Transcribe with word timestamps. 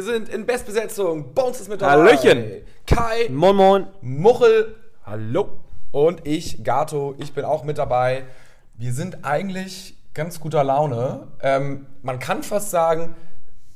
Wir 0.00 0.06
sind 0.06 0.30
in 0.30 0.46
Bestbesetzung. 0.46 1.34
Bones 1.34 1.60
ist 1.60 1.68
mit 1.68 1.82
dabei. 1.82 1.92
Hallöchen. 1.92 2.42
Kai, 2.86 3.28
Moin 3.28 3.54
Moin. 3.54 3.86
Muchel, 4.00 4.74
hallo. 5.04 5.50
Und 5.92 6.26
ich, 6.26 6.64
Gato, 6.64 7.14
ich 7.18 7.34
bin 7.34 7.44
auch 7.44 7.64
mit 7.64 7.76
dabei. 7.76 8.24
Wir 8.78 8.94
sind 8.94 9.26
eigentlich 9.26 9.94
ganz 10.14 10.40
guter 10.40 10.64
Laune. 10.64 11.26
Ähm, 11.42 11.84
man 12.00 12.18
kann 12.18 12.42
fast 12.42 12.70
sagen, 12.70 13.14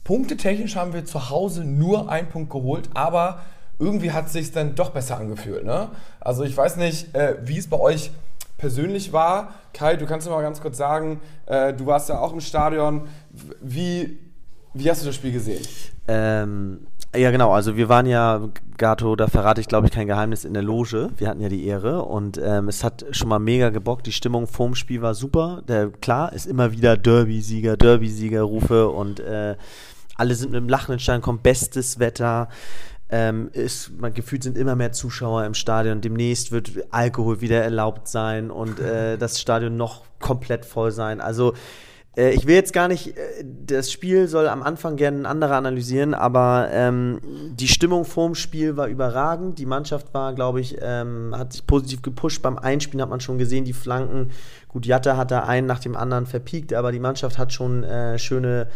punktetechnisch 0.05 0.77
haben 0.77 0.95
wir 0.95 1.05
zu 1.05 1.29
Hause 1.29 1.63
nur 1.63 2.09
einen 2.09 2.31
Punkt 2.31 2.49
geholt, 2.49 2.89
aber 2.95 3.43
irgendwie 3.79 4.13
hat 4.13 4.29
es 4.29 4.33
sich 4.33 4.51
dann 4.51 4.75
doch 4.77 4.93
besser 4.93 5.19
angefühlt. 5.19 5.67
Ne? 5.67 5.91
Also 6.21 6.45
ich 6.45 6.57
weiß 6.57 6.77
nicht, 6.77 7.15
äh, 7.15 7.37
wie 7.43 7.59
es 7.59 7.69
bei 7.69 7.79
euch 7.79 8.13
persönlich 8.57 9.13
war. 9.13 9.53
Kai, 9.75 9.97
du 9.97 10.07
kannst 10.07 10.27
mir 10.27 10.33
mal 10.33 10.41
ganz 10.41 10.63
kurz 10.63 10.79
sagen, 10.79 11.21
äh, 11.45 11.75
du 11.75 11.85
warst 11.85 12.09
ja 12.09 12.19
auch 12.19 12.33
im 12.33 12.41
Stadion. 12.41 13.09
Wie, 13.61 14.24
wie 14.75 14.91
hast 14.91 15.03
du 15.03 15.07
das 15.07 15.15
Spiel 15.15 15.33
gesehen? 15.33 15.63
Ähm, 16.09 16.87
ja, 17.17 17.31
genau. 17.31 17.53
Also 17.53 17.77
wir 17.77 17.89
waren 17.89 18.07
ja, 18.07 18.49
Gato, 18.77 19.15
da 19.15 19.29
verrate 19.29 19.61
ich 19.61 19.69
glaube 19.69 19.87
ich 19.87 19.93
kein 19.93 20.07
Geheimnis, 20.07 20.45
in 20.45 20.53
der 20.53 20.63
Loge. 20.63 21.11
Wir 21.17 21.29
hatten 21.29 21.41
ja 21.41 21.49
die 21.49 21.67
Ehre 21.67 22.03
und 22.03 22.39
ähm, 22.43 22.69
es 22.69 22.83
hat 22.83 23.05
schon 23.13 23.29
mal 23.29 23.39
mega 23.39 23.71
gebockt. 23.71 24.07
Die 24.07 24.13
Stimmung 24.13 24.47
vorm 24.47 24.75
Spiel 24.75 25.01
war 25.01 25.15
super. 25.15 25.63
Der, 25.69 25.91
klar, 25.91 26.33
ist 26.33 26.47
immer 26.47 26.73
wieder 26.73 26.97
Derby-Sieger, 26.97 27.77
Derby-Sieger-Rufe 27.77 28.89
und 28.89 29.21
äh, 29.21 29.57
alle 30.17 30.35
sind 30.35 30.53
mit 30.53 30.61
dem 30.61 30.69
Lachen 30.69 30.93
entstanden, 30.93 31.23
kommt 31.23 31.43
bestes 31.43 31.99
Wetter. 31.99 32.49
Ähm, 33.11 33.51
ist, 33.53 33.93
man 34.01 34.13
gefühlt 34.13 34.43
sind 34.43 34.59
immer 34.59 34.75
mehr 34.75 34.91
Zuschauer 34.91 35.45
im 35.45 35.55
Stadion. 35.55 36.01
Demnächst 36.01 36.51
wird 36.51 36.73
Alkohol 36.91 37.41
wieder 37.41 37.63
erlaubt 37.63 38.09
sein 38.09 38.51
und 38.51 38.81
äh, 38.81 39.19
das 39.19 39.41
Stadion 39.41 39.77
noch 39.77 40.03
komplett 40.19 40.65
voll 40.65 40.91
sein. 40.91 41.21
Also 41.21 41.55
ich 42.17 42.47
will 42.47 42.55
jetzt 42.55 42.73
gar 42.73 42.89
nicht, 42.89 43.17
äh, 43.17 43.45
das 43.67 43.91
Spiel 43.91 44.29
soll 44.29 44.49
am 44.49 44.63
Anfang 44.63 44.97
gerne 44.97 45.19
ein 45.19 45.27
anderer 45.27 45.57
analysieren, 45.57 46.15
aber 46.15 46.69
ähm, 46.71 47.21
die 47.25 47.69
Stimmung 47.69 48.05
vorm 48.05 48.35
Spiel 48.35 48.77
war 48.77 48.87
überragend. 48.87 49.59
Die 49.59 49.67
Mannschaft 49.67 50.15
war, 50.15 50.33
glaube 50.35 50.61
ich, 50.61 50.77
ähm, 50.81 51.35
hat 51.37 51.53
sich 51.53 51.67
positiv 51.67 52.03
gepusht. 52.03 52.43
Beim 52.43 52.59
Einspielen 52.59 53.03
hat 53.03 53.11
man 53.11 53.21
schon 53.21 53.39
gesehen, 53.39 53.65
die 53.65 53.73
Flanken. 53.73 54.31
Gut, 54.69 54.87
Jatta 54.87 55.17
hat 55.17 55.31
da 55.31 55.45
einen 55.45 55.67
nach 55.67 55.81
dem 55.81 55.97
anderen 55.97 56.27
verpiekt, 56.27 56.73
aber 56.73 56.93
die 56.93 57.01
Mannschaft 57.01 57.39
hat 57.39 57.53
schon 57.53 57.83
äh, 57.83 58.19
schöne 58.19 58.69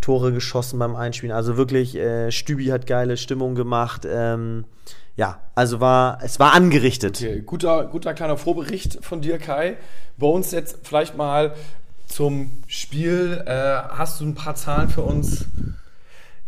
Tore 0.00 0.32
geschossen 0.32 0.78
beim 0.78 0.94
Einspielen. 0.94 1.34
Also 1.34 1.56
wirklich, 1.56 1.96
äh, 1.96 2.30
Stübi 2.30 2.66
hat 2.66 2.86
geile 2.86 3.16
Stimmung 3.16 3.54
gemacht. 3.56 4.06
Ähm, 4.08 4.64
ja, 5.16 5.40
also 5.54 5.80
war, 5.80 6.18
es 6.22 6.38
war 6.38 6.52
angerichtet. 6.52 7.16
Okay, 7.16 7.42
guter, 7.44 7.86
guter 7.86 8.14
kleiner 8.14 8.36
Vorbericht 8.36 9.04
von 9.04 9.22
dir, 9.22 9.38
Kai. 9.38 9.78
Uns 10.18 10.52
jetzt 10.52 10.80
vielleicht 10.82 11.16
mal 11.16 11.54
zum 12.06 12.62
Spiel. 12.66 13.42
Äh, 13.46 13.50
hast 13.52 14.20
du 14.20 14.26
ein 14.26 14.34
paar 14.34 14.54
Zahlen 14.54 14.88
für 14.88 15.02
uns? 15.02 15.46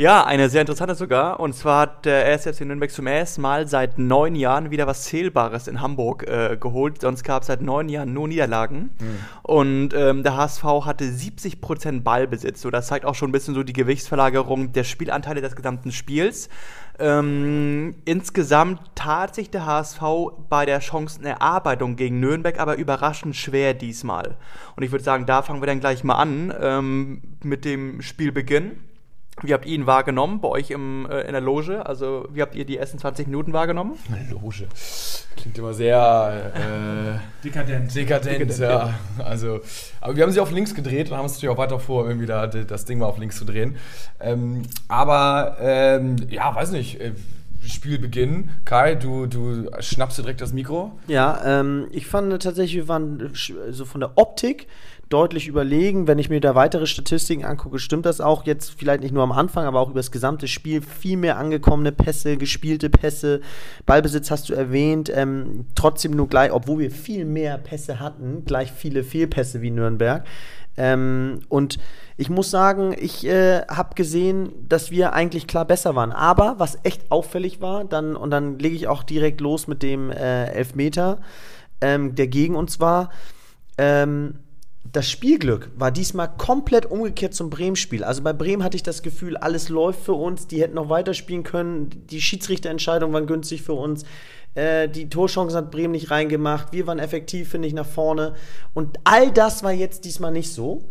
Ja, 0.01 0.25
eine 0.25 0.49
sehr 0.49 0.61
interessante 0.61 0.95
sogar. 0.95 1.41
Und 1.41 1.55
zwar 1.55 1.81
hat 1.81 2.05
der 2.05 2.25
RSFC 2.33 2.61
Nürnberg 2.61 2.89
zum 2.89 3.09
ersten 3.09 3.43
Mal 3.43 3.67
seit 3.67 3.99
neun 3.99 4.37
Jahren 4.37 4.71
wieder 4.71 4.87
was 4.87 5.03
Zählbares 5.03 5.67
in 5.67 5.81
Hamburg 5.81 6.23
äh, 6.29 6.57
geholt. 6.57 7.01
Sonst 7.01 7.25
gab 7.25 7.43
es 7.43 7.49
seit 7.49 7.63
neun 7.63 7.89
Jahren 7.89 8.13
nur 8.13 8.29
Niederlagen. 8.29 8.91
Mhm. 9.01 9.19
Und 9.43 9.95
ähm, 9.95 10.23
der 10.23 10.37
HSV 10.37 10.63
hatte 10.63 11.05
70% 11.05 12.03
Ballbesitz. 12.03 12.61
So, 12.61 12.71
das 12.71 12.87
zeigt 12.87 13.05
auch 13.05 13.17
schon 13.17 13.31
ein 13.31 13.33
bisschen 13.33 13.57
so 13.57 13.65
die 13.65 13.73
Gewichtsverlagerung 13.73 14.73
der 14.73 14.85
Spielanteile 14.85 15.41
des 15.41 15.57
gesamten 15.57 15.91
Spiels. 15.91 16.49
Ähm, 17.01 17.95
insgesamt 18.05 18.81
tat 18.97 19.35
sich 19.35 19.51
der 19.51 19.67
HSV 19.67 20.03
bei 20.49 20.67
der 20.67 20.81
Chancenerarbeitung 20.81 21.95
gegen 21.95 22.19
Nürnberg 22.19 22.59
aber 22.59 22.77
überraschend 22.77 23.37
schwer 23.37 23.75
diesmal. 23.75 24.37
Und 24.75 24.83
ich 24.83 24.91
würde 24.91 25.05
sagen, 25.05 25.25
da 25.25 25.43
fangen 25.43 25.63
wir 25.63 25.67
dann 25.67 25.81
gleich 25.81 26.03
mal 26.03 26.17
an 26.17 26.53
ähm, 26.61 27.23
mit 27.45 27.65
dem 27.65 28.03
Spielbeginn. 28.03 28.88
Wie 29.43 29.55
habt 29.55 29.67
ihr 29.67 29.75
ihn 29.75 29.87
wahrgenommen 29.87 30.41
bei 30.41 30.49
euch 30.49 30.71
im, 30.71 31.07
äh, 31.11 31.23
in 31.23 31.33
der 31.33 31.41
Loge? 31.41 31.87
Also, 31.87 32.27
wie 32.33 32.43
habt 32.43 32.55
ihr 32.55 32.65
die 32.65 32.77
ersten 32.77 32.99
20 32.99 33.27
Minuten 33.27 33.53
wahrgenommen? 33.53 33.97
Loge. 34.31 34.67
Klingt 35.37 35.59
immer 35.59 35.73
sehr 35.75 36.53
äh, 36.55 37.45
dekadent. 37.45 37.95
Dekadent, 37.95 38.41
dekadent 38.51 38.59
ja. 38.59 38.95
Also, 39.25 39.61
aber 40.01 40.17
wir 40.17 40.25
haben 40.25 40.33
sie 40.33 40.41
auf 40.41 40.51
links 40.51 40.75
gedreht 40.75 41.11
und 41.11 41.17
haben 41.17 41.25
uns 41.25 41.35
natürlich 41.35 41.55
auch 41.55 41.59
weiter 41.59 41.79
vor, 41.79 42.07
irgendwie 42.07 42.27
da 42.27 42.47
das 42.47 42.85
Ding 42.85 42.99
mal 42.99 43.07
auf 43.07 43.19
links 43.19 43.39
zu 43.39 43.45
drehen. 43.45 43.77
Ähm, 44.21 44.63
aber, 44.89 45.57
ähm, 45.61 46.17
ja, 46.29 46.55
weiß 46.55 46.73
nicht. 46.73 47.01
Äh, 47.01 47.13
Spielbeginn. 47.61 48.51
Kai, 48.65 48.95
du, 48.95 49.27
du 49.27 49.69
schnappst 49.81 50.19
dir 50.19 50.23
direkt 50.23 50.41
das 50.41 50.53
Mikro. 50.53 50.93
Ja, 51.07 51.41
ähm, 51.45 51.89
ich 51.91 52.07
fand 52.07 52.31
tatsächlich, 52.43 52.77
wir 52.77 52.89
waren 52.89 53.33
so 53.71 53.85
von 53.85 54.01
der 54.01 54.13
Optik 54.17 54.69
deutlich 55.09 55.49
überlegen. 55.49 56.07
Wenn 56.07 56.19
ich 56.19 56.31
mir 56.31 56.41
da 56.41 56.55
weitere 56.55 56.87
Statistiken 56.87 57.45
angucke, 57.45 57.79
stimmt 57.79 58.07
das 58.07 58.21
auch 58.21 58.45
jetzt 58.45 58.75
vielleicht 58.79 59.03
nicht 59.03 59.13
nur 59.13 59.23
am 59.23 59.33
Anfang, 59.33 59.65
aber 59.65 59.81
auch 59.81 59.91
über 59.91 59.99
das 60.01 60.11
gesamte 60.11 60.49
Spiel. 60.49 60.83
Viel 60.83 61.17
mehr 61.17 61.39
angekommene 61.39 61.93
Pässe, 61.93 62.37
gespielte 62.37 62.91
Pässe. 62.91 63.41
Ballbesitz 63.87 64.31
hast 64.31 64.49
du 64.49 64.55
erwähnt. 64.55 65.11
Ähm, 65.15 65.67
trotzdem 65.75 66.13
nur 66.13 66.29
gleich, 66.29 66.53
obwohl 66.53 66.81
wir 66.81 66.91
viel 66.91 67.25
mehr 67.25 67.59
Pässe 67.59 68.01
hatten, 68.01 68.45
gleich 68.45 68.73
viele 68.73 69.03
Fehlpässe 69.03 69.63
wie 69.63 69.71
Nürnberg. 69.71 70.25
Ähm, 70.77 71.41
und 71.49 71.79
ich 72.17 72.31
muss 72.31 72.51
sagen, 72.51 72.95
ich 72.99 73.27
äh, 73.27 73.63
habe 73.67 73.95
gesehen, 73.95 74.53
dass 74.69 74.91
wir 74.91 75.13
eigentlich 75.13 75.47
klar 75.47 75.65
besser 75.65 75.95
waren. 75.97 76.13
Aber 76.13 76.55
was 76.59 76.79
echt 76.85 77.11
auffällig 77.11 77.61
war, 77.61 77.85
dann, 77.85 78.15
und 78.15 78.31
dann 78.31 78.59
lege 78.59 78.77
ich 78.77 78.87
auch 78.87 79.03
direkt 79.03 79.41
los 79.41 79.67
mit 79.67 79.83
dem 79.83 80.11
äh, 80.11 80.47
Elfmeter, 80.47 81.19
ähm, 81.81 82.15
der 82.15 82.29
gegen 82.29 82.55
uns 82.55 82.79
war. 82.79 83.11
Ähm, 83.77 84.35
das 84.93 85.11
Spielglück 85.11 85.71
war 85.77 85.91
diesmal 85.91 86.31
komplett 86.37 86.87
umgekehrt 86.87 87.35
zum 87.35 87.51
Bremen-Spiel. 87.51 88.05
Also 88.05 88.23
bei 88.23 88.33
Bremen 88.33 88.65
hatte 88.65 88.77
ich 88.77 88.83
das 88.83 89.03
Gefühl, 89.03 89.37
alles 89.37 89.69
läuft 89.69 90.03
für 90.03 90.15
uns, 90.15 90.47
die 90.47 90.63
hätten 90.63 90.75
noch 90.75 90.89
weiterspielen 90.89 91.43
können, 91.43 92.07
die 92.11 92.21
Schiedsrichterentscheidungen 92.21 93.13
waren 93.13 93.27
günstig 93.27 93.63
für 93.63 93.75
uns, 93.75 94.05
äh, 94.55 94.89
die 94.89 95.09
Torchancen 95.11 95.57
hat 95.57 95.71
Bremen 95.71 95.93
nicht 95.93 96.11
reingemacht, 96.11 96.73
wir 96.73 96.87
waren 96.87 96.99
effektiv, 96.99 97.51
finde 97.51 97.69
ich, 97.69 97.75
nach 97.75 97.87
vorne. 97.87 98.35
Und 98.73 98.99
all 99.05 99.31
das 99.31 99.63
war 99.63 99.73
jetzt 99.73 100.05
diesmal 100.05 100.33
nicht 100.33 100.53
so. 100.53 100.89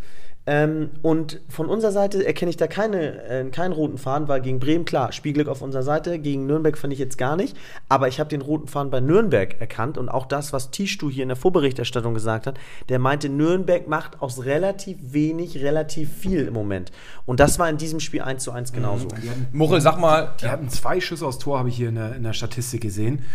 Ähm, 0.49 0.91
und 1.01 1.41
von 1.49 1.67
unserer 1.67 1.91
Seite 1.91 2.25
erkenne 2.25 2.49
ich 2.49 2.55
da 2.55 2.67
keine, 2.67 3.21
äh, 3.25 3.43
keinen 3.49 3.73
roten 3.73 3.97
Faden, 3.97 4.29
weil 4.29 4.39
gegen 4.39 4.59
Bremen, 4.59 4.85
klar, 4.85 5.11
Spielglück 5.11 5.49
auf 5.49 5.61
unserer 5.61 5.83
Seite, 5.83 6.19
gegen 6.19 6.47
Nürnberg 6.47 6.77
fand 6.77 6.93
ich 6.93 6.99
jetzt 6.99 7.17
gar 7.17 7.35
nicht, 7.35 7.57
aber 7.89 8.07
ich 8.07 8.21
habe 8.21 8.29
den 8.29 8.41
roten 8.41 8.69
Faden 8.69 8.89
bei 8.89 9.01
Nürnberg 9.01 9.59
erkannt 9.59 9.97
und 9.97 10.07
auch 10.07 10.25
das, 10.25 10.53
was 10.53 10.71
Tischtu 10.71 11.09
hier 11.09 11.23
in 11.23 11.29
der 11.29 11.35
Vorberichterstattung 11.35 12.13
gesagt 12.13 12.47
hat, 12.47 12.57
der 12.87 12.97
meinte, 12.97 13.27
Nürnberg 13.27 13.89
macht 13.89 14.21
aus 14.21 14.45
relativ 14.45 14.97
wenig 15.01 15.61
relativ 15.61 16.13
viel 16.13 16.47
im 16.47 16.53
Moment. 16.53 16.93
Und 17.25 17.41
das 17.41 17.59
war 17.59 17.69
in 17.69 17.75
diesem 17.75 17.99
Spiel 17.99 18.21
1 18.21 18.41
zu 18.41 18.53
1 18.53 18.71
genauso. 18.71 19.07
Mhm. 19.07 19.47
Muchel, 19.51 19.81
sag 19.81 19.99
mal. 19.99 20.33
Die 20.41 20.47
hatten 20.47 20.69
zwei 20.69 21.01
Schüsse 21.01 21.25
aus 21.25 21.39
Tor, 21.39 21.59
habe 21.59 21.67
ich 21.67 21.75
hier 21.75 21.89
in 21.89 21.95
der, 21.95 22.15
in 22.15 22.23
der 22.23 22.31
Statistik 22.31 22.81
gesehen. 22.81 23.25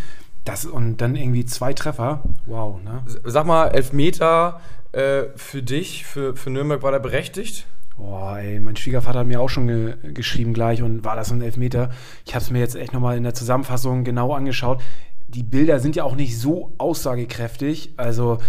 Das, 0.45 0.65
und 0.65 0.97
dann 0.97 1.15
irgendwie 1.15 1.45
zwei 1.45 1.73
Treffer. 1.73 2.23
Wow, 2.47 2.81
ne? 2.83 3.03
Sag 3.23 3.45
mal, 3.45 3.67
Elfmeter 3.67 4.59
äh, 4.93 5.25
für 5.35 5.61
dich, 5.61 6.05
für, 6.05 6.35
für 6.35 6.49
Nürnberg, 6.49 6.81
war 6.81 6.91
der 6.91 6.99
berechtigt? 6.99 7.65
Boah, 7.97 8.39
ey, 8.39 8.59
mein 8.59 8.75
Schwiegervater 8.75 9.19
hat 9.19 9.27
mir 9.27 9.39
auch 9.39 9.49
schon 9.49 9.67
ge 9.67 9.93
geschrieben 10.13 10.53
gleich 10.53 10.81
und 10.81 11.03
war 11.03 11.15
das 11.15 11.27
so 11.27 11.35
ein 11.35 11.41
Elfmeter. 11.41 11.91
Ich 12.25 12.33
habe 12.33 12.43
es 12.43 12.49
mir 12.49 12.59
jetzt 12.59 12.75
echt 12.75 12.93
nochmal 12.93 13.17
in 13.17 13.23
der 13.23 13.33
Zusammenfassung 13.33 14.03
genau 14.03 14.33
angeschaut. 14.33 14.81
Die 15.27 15.43
Bilder 15.43 15.79
sind 15.79 15.95
ja 15.95 16.03
auch 16.03 16.15
nicht 16.15 16.39
so 16.39 16.73
aussagekräftig. 16.77 17.93
Also, 17.97 18.39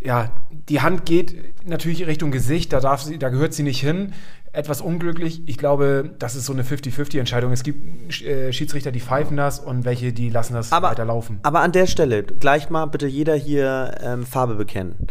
ja, 0.00 0.30
die 0.50 0.80
Hand 0.80 1.04
geht 1.04 1.66
natürlich 1.66 2.06
Richtung 2.06 2.30
Gesicht, 2.30 2.72
da, 2.72 2.80
darf 2.80 3.02
sie, 3.02 3.18
da 3.18 3.28
gehört 3.28 3.52
sie 3.52 3.62
nicht 3.62 3.80
hin 3.80 4.12
etwas 4.56 4.80
unglücklich. 4.80 5.42
Ich 5.46 5.58
glaube, 5.58 6.14
das 6.18 6.34
ist 6.34 6.46
so 6.46 6.52
eine 6.52 6.62
50-50-Entscheidung. 6.62 7.52
Es 7.52 7.62
gibt 7.62 8.22
äh, 8.22 8.52
Schiedsrichter, 8.52 8.90
die 8.90 9.00
pfeifen 9.00 9.36
das 9.36 9.60
und 9.60 9.84
welche, 9.84 10.14
die 10.14 10.30
lassen 10.30 10.54
das 10.54 10.72
aber, 10.72 10.88
weiterlaufen. 10.88 11.40
Aber 11.42 11.60
an 11.60 11.72
der 11.72 11.86
Stelle, 11.86 12.22
gleich 12.22 12.70
mal 12.70 12.86
bitte 12.86 13.06
jeder 13.06 13.34
hier 13.34 13.94
ähm, 14.02 14.24
Farbe 14.24 14.54
bekennen. 14.54 15.08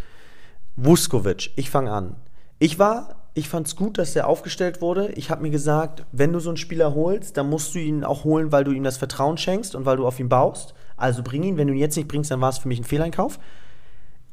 Vuskovic, 0.78 1.52
ich 1.56 1.70
fange 1.70 1.92
an. 1.92 2.18
Ich 2.60 2.80
war, 2.80 3.16
ich 3.34 3.48
fand 3.48 3.68
es 3.68 3.78
gut, 3.78 3.98
dass 3.98 4.16
er 4.16 4.28
aufgestellt 4.28 4.82
wurde. 4.82 5.10
Ich 5.16 5.30
habe 5.30 5.42
mir 5.42 5.50
gesagt, 5.50 6.06
wenn 6.12 6.34
du 6.34 6.40
so 6.40 6.50
einen 6.50 6.58
Spieler 6.58 6.94
holst, 6.94 7.38
dann 7.38 7.50
musst 7.50 7.76
du 7.76 7.80
ihn 7.80 8.04
auch 8.04 8.26
holen, 8.26 8.52
weil 8.52 8.66
du 8.66 8.72
ihm 8.72 8.84
das 8.84 8.98
Vertrauen 8.98 9.38
schenkst 9.38 9.74
und 9.76 9.86
weil 9.86 9.96
du 9.96 10.06
auf 10.06 10.20
ihn 10.20 10.28
baust. 10.28 10.74
Also 10.98 11.24
bring 11.24 11.44
ihn. 11.44 11.56
Wenn 11.56 11.68
du 11.68 11.74
ihn 11.74 11.80
jetzt 11.80 11.96
nicht 11.96 12.10
bringst, 12.10 12.30
dann 12.30 12.42
war 12.42 12.50
es 12.50 12.58
für 12.58 12.68
mich 12.68 12.80
ein 12.80 12.86
Fehleinkauf. 12.86 13.40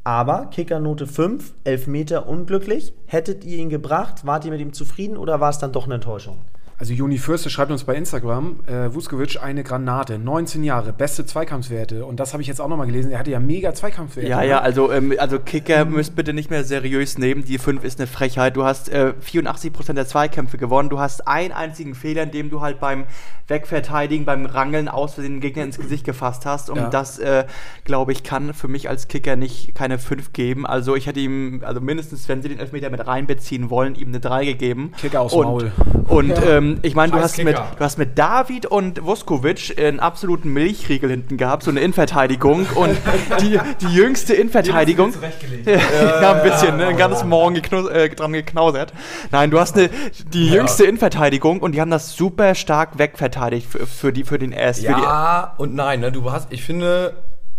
Aber 0.03 0.47
Kickernote 0.47 1.07
5, 1.07 1.55
11 1.63 1.87
Meter 1.87 2.29
unglücklich. 2.29 2.93
Hättet 3.07 3.45
ihr 3.45 3.59
ihn 3.59 3.71
gebracht? 3.71 4.27
Wart 4.27 4.45
ihr 4.45 4.51
mit 4.51 4.61
ihm 4.61 4.73
zufrieden 4.73 5.17
oder 5.17 5.39
war 5.39 5.51
es 5.51 5.59
dann 5.59 5.71
doch 5.71 5.85
eine 5.85 5.95
Enttäuschung? 5.95 6.39
Also 6.83 6.95
Juni 6.95 7.19
Fürste 7.19 7.49
schreibt 7.49 7.71
uns 7.71 7.85
bei 7.85 7.95
Instagram, 7.95 8.57
äh, 8.67 8.93
Vuskovic 8.93 9.41
eine 9.41 9.63
Granate, 9.63 10.19
19 10.19 10.65
Jahre, 10.65 10.93
beste 10.93 11.25
Zweikampfwerte. 11.25 12.05
Und 12.05 12.19
das 12.19 12.33
habe 12.33 12.43
ich 12.43 12.49
jetzt 12.49 12.61
auch 12.61 12.67
nochmal 12.67 12.89
gelesen. 12.89 13.13
Er 13.13 13.21
hatte 13.21 13.31
ja 13.31 13.39
mega 13.39 13.73
Zweikampfwerte. 13.73 14.29
Ja, 14.29 14.41
ne? 14.41 14.49
ja, 14.49 14.59
also, 14.59 14.91
ähm, 14.91 15.15
also 15.17 15.39
Kicker 15.39 15.85
müsst 15.85 16.17
bitte 16.17 16.33
nicht 16.33 16.51
mehr 16.51 16.65
seriös 16.65 17.19
nehmen. 17.19 17.45
Die 17.45 17.59
5 17.59 17.85
ist 17.85 18.01
eine 18.01 18.09
Frechheit. 18.09 18.57
Du 18.57 18.65
hast 18.65 18.89
äh, 18.89 19.15
84% 19.25 19.93
der 19.93 20.09
Zweikämpfe 20.09 20.59
gewonnen. 20.59 20.89
Du 20.89 20.99
hast 20.99 21.29
einen 21.29 21.53
einzigen 21.53 21.95
Fehler, 21.95 22.25
in 22.25 22.33
dem 22.33 22.51
du 22.51 22.61
halt 22.63 22.81
beim 22.81 23.05
Wegverteidigen, 23.47 24.25
beim 24.25 24.47
Rangeln 24.47 24.89
aus 24.89 25.15
Versehen 25.15 25.35
den 25.35 25.41
Gegner 25.41 25.63
ins 25.63 25.79
Gesicht 25.79 26.05
gefasst 26.05 26.47
hast. 26.47 26.69
Und 26.69 26.79
Ja. 26.79 26.89
das, 26.91 27.21
äh, 27.21 27.45
glaube 27.85 28.11
ich, 28.11 28.25
kann 28.25 28.55
für 28.55 28.67
mich 28.67 28.89
als 28.89 29.07
Kicker 29.07 29.37
nicht 29.37 29.77
keine 29.77 30.01
5 30.01 30.33
geben. 30.33 30.67
Also 30.67 30.97
ich 30.97 31.07
hätte 31.07 31.21
ihm, 31.21 31.63
also 31.65 31.81
mindestens, 31.81 32.29
wenn 32.29 32.43
sie 32.43 32.49
den 32.49 32.59
Elfmeter 32.59 32.91
mit 32.91 33.07
reinbeziehen 33.07 33.71
wollen, 33.71 33.95
ihm 33.95 34.09
eine 34.09 34.19
3 34.19 34.45
gegeben. 34.47 34.91
Kicker 35.01 35.21
aufs 35.21 35.35
und, 35.35 35.45
Maul. 35.45 35.73
Und 36.09 36.35
ähm, 36.45 36.72
ich 36.83 36.95
meine, 36.95 37.13
du 37.13 37.19
hast, 37.19 37.43
mit, 37.43 37.57
du 37.57 37.81
hast 37.81 37.99
mit 37.99 38.19
David 38.19 38.67
und 38.67 39.05
Vuskovic 39.05 39.79
einen 39.79 40.01
absoluten 40.01 40.53
Milchriegel 40.53 41.11
hinten 41.11 41.37
gehabt, 41.37 41.63
so 41.63 41.71
eine 41.71 41.81
Innenverteidigung. 41.81 42.67
und 42.75 42.97
die, 43.41 43.59
die 43.81 43.95
jüngste 43.95 44.35
Innenverteidigung. 44.35 45.13
ja, 45.65 46.33
ein 46.33 46.43
bisschen, 46.43 46.77
ne? 46.77 46.87
Ein 46.87 46.97
ganzes 46.97 47.25
Morgen 47.25 47.55
geknus 47.55 47.89
äh, 47.89 48.09
dran 48.11 48.33
geknausert. 48.33 48.93
Nein, 49.31 49.51
du 49.51 49.61
hast 49.61 49.77
eine, 49.77 49.91
die 50.33 50.49
jüngste 50.49 50.85
Innenverteidigung 50.85 51.61
und 51.61 51.73
die 51.73 51.81
haben 51.81 51.91
das 51.91 52.17
super 52.17 52.55
stark 52.55 52.99
wegverteidigt 52.99 53.71
für, 53.71 53.87
für, 53.87 54.13
die, 54.13 54.25
für 54.25 54.39
den 54.39 54.53
die, 54.53 54.83
Ja 54.83 55.55
und 55.59 55.75
nein, 55.75 56.01
ne? 56.01 56.13
Du 56.13 56.31
hast, 56.33 56.53
ich 56.53 56.63
finde, 56.63 57.15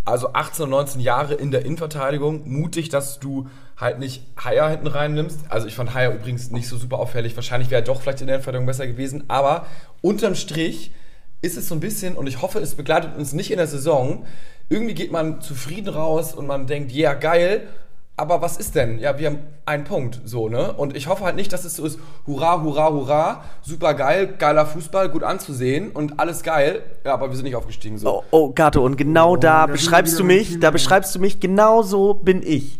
also 0.06 0.34
18 0.34 0.64
und 0.66 0.72
19 0.72 1.02
Jahre 1.02 1.34
in 1.34 1.52
der 1.52 1.66
Innenverteidigung, 1.66 2.42
mutig, 2.46 2.90
dass 2.90 3.20
du 3.20 3.48
halt 3.78 4.00
nicht 4.00 4.24
Haier 4.44 4.70
hinten 4.70 4.88
rein 4.88 5.14
nimmst. 5.14 5.40
Also 5.50 5.68
ich 5.68 5.76
fand 5.76 5.94
Haier 5.94 6.14
übrigens 6.14 6.52
nicht 6.52 6.68
so 6.68 6.78
super 6.78 7.00
auffällig. 7.00 7.36
Wahrscheinlich 7.36 7.70
wäre 7.70 7.82
er 7.82 7.86
doch 7.86 8.02
vielleicht 8.02 8.22
in 8.22 8.28
der 8.28 8.36
Innenverteidigung 8.36 8.68
besser 8.68 8.88
gewesen. 8.88 9.24
Aber 9.28 9.66
unterm 10.02 10.36
Strich 10.36 10.92
ist 11.42 11.58
es 11.58 11.68
so 11.68 11.76
ein 11.76 11.82
bisschen, 11.82 12.16
und 12.16 12.28
ich 12.28 12.42
hoffe, 12.42 12.60
es 12.60 12.76
begleitet 12.76 13.18
uns 13.18 13.34
nicht 13.34 13.52
in 13.52 13.58
der 13.58 13.68
Saison, 13.68 14.26
irgendwie 14.70 14.94
geht 14.94 15.12
man 15.12 15.42
zufrieden 15.42 15.94
raus 15.94 16.34
und 16.34 16.48
man 16.48 16.68
denkt, 16.68 16.92
ja, 16.94 17.14
geil, 17.14 17.68
aber 18.16 18.42
was 18.42 18.58
ist 18.58 18.76
denn? 18.76 19.00
Ja, 19.00 19.18
wir 19.18 19.28
haben 19.28 19.40
einen 19.66 19.84
Punkt, 19.84 20.22
so, 20.24 20.48
ne? 20.48 20.72
Und 20.72 20.96
ich 20.96 21.08
hoffe 21.08 21.26
halt 21.26 21.36
nicht, 21.36 21.52
dass 21.52 21.66
es 21.66 21.76
so 21.76 21.86
ist, 21.86 22.00
hurra, 22.28 22.62
hurra, 22.62 22.92
hurra, 22.92 23.44
super 23.62 23.94
geil, 23.96 24.36
geiler 24.38 24.66
Fußball, 24.66 25.10
gut 25.10 25.24
anzusehen 25.24 25.92
und 25.92 26.20
alles 26.20 26.44
geil, 26.44 26.84
ja, 27.04 27.14
aber 27.14 27.30
wir 27.30 27.36
sind 27.36 27.46
nicht 27.46 27.56
aufgestiegen, 27.56 27.98
so. 27.98 28.20
Oh, 28.20 28.24
oh 28.32 28.54
Gato, 28.54 28.86
und 28.86 28.96
genau 28.96 29.36
da 29.36 29.66
da 29.66 29.74
beschreibst 29.74 30.18
du 30.18 30.24
mich, 30.24 30.60
da 30.60 30.72
beschreibst 30.72 31.14
du 31.16 31.20
mich, 31.20 31.40
genau 31.40 31.82
so 31.82 32.14
bin 32.14 32.42
ich. 32.42 32.80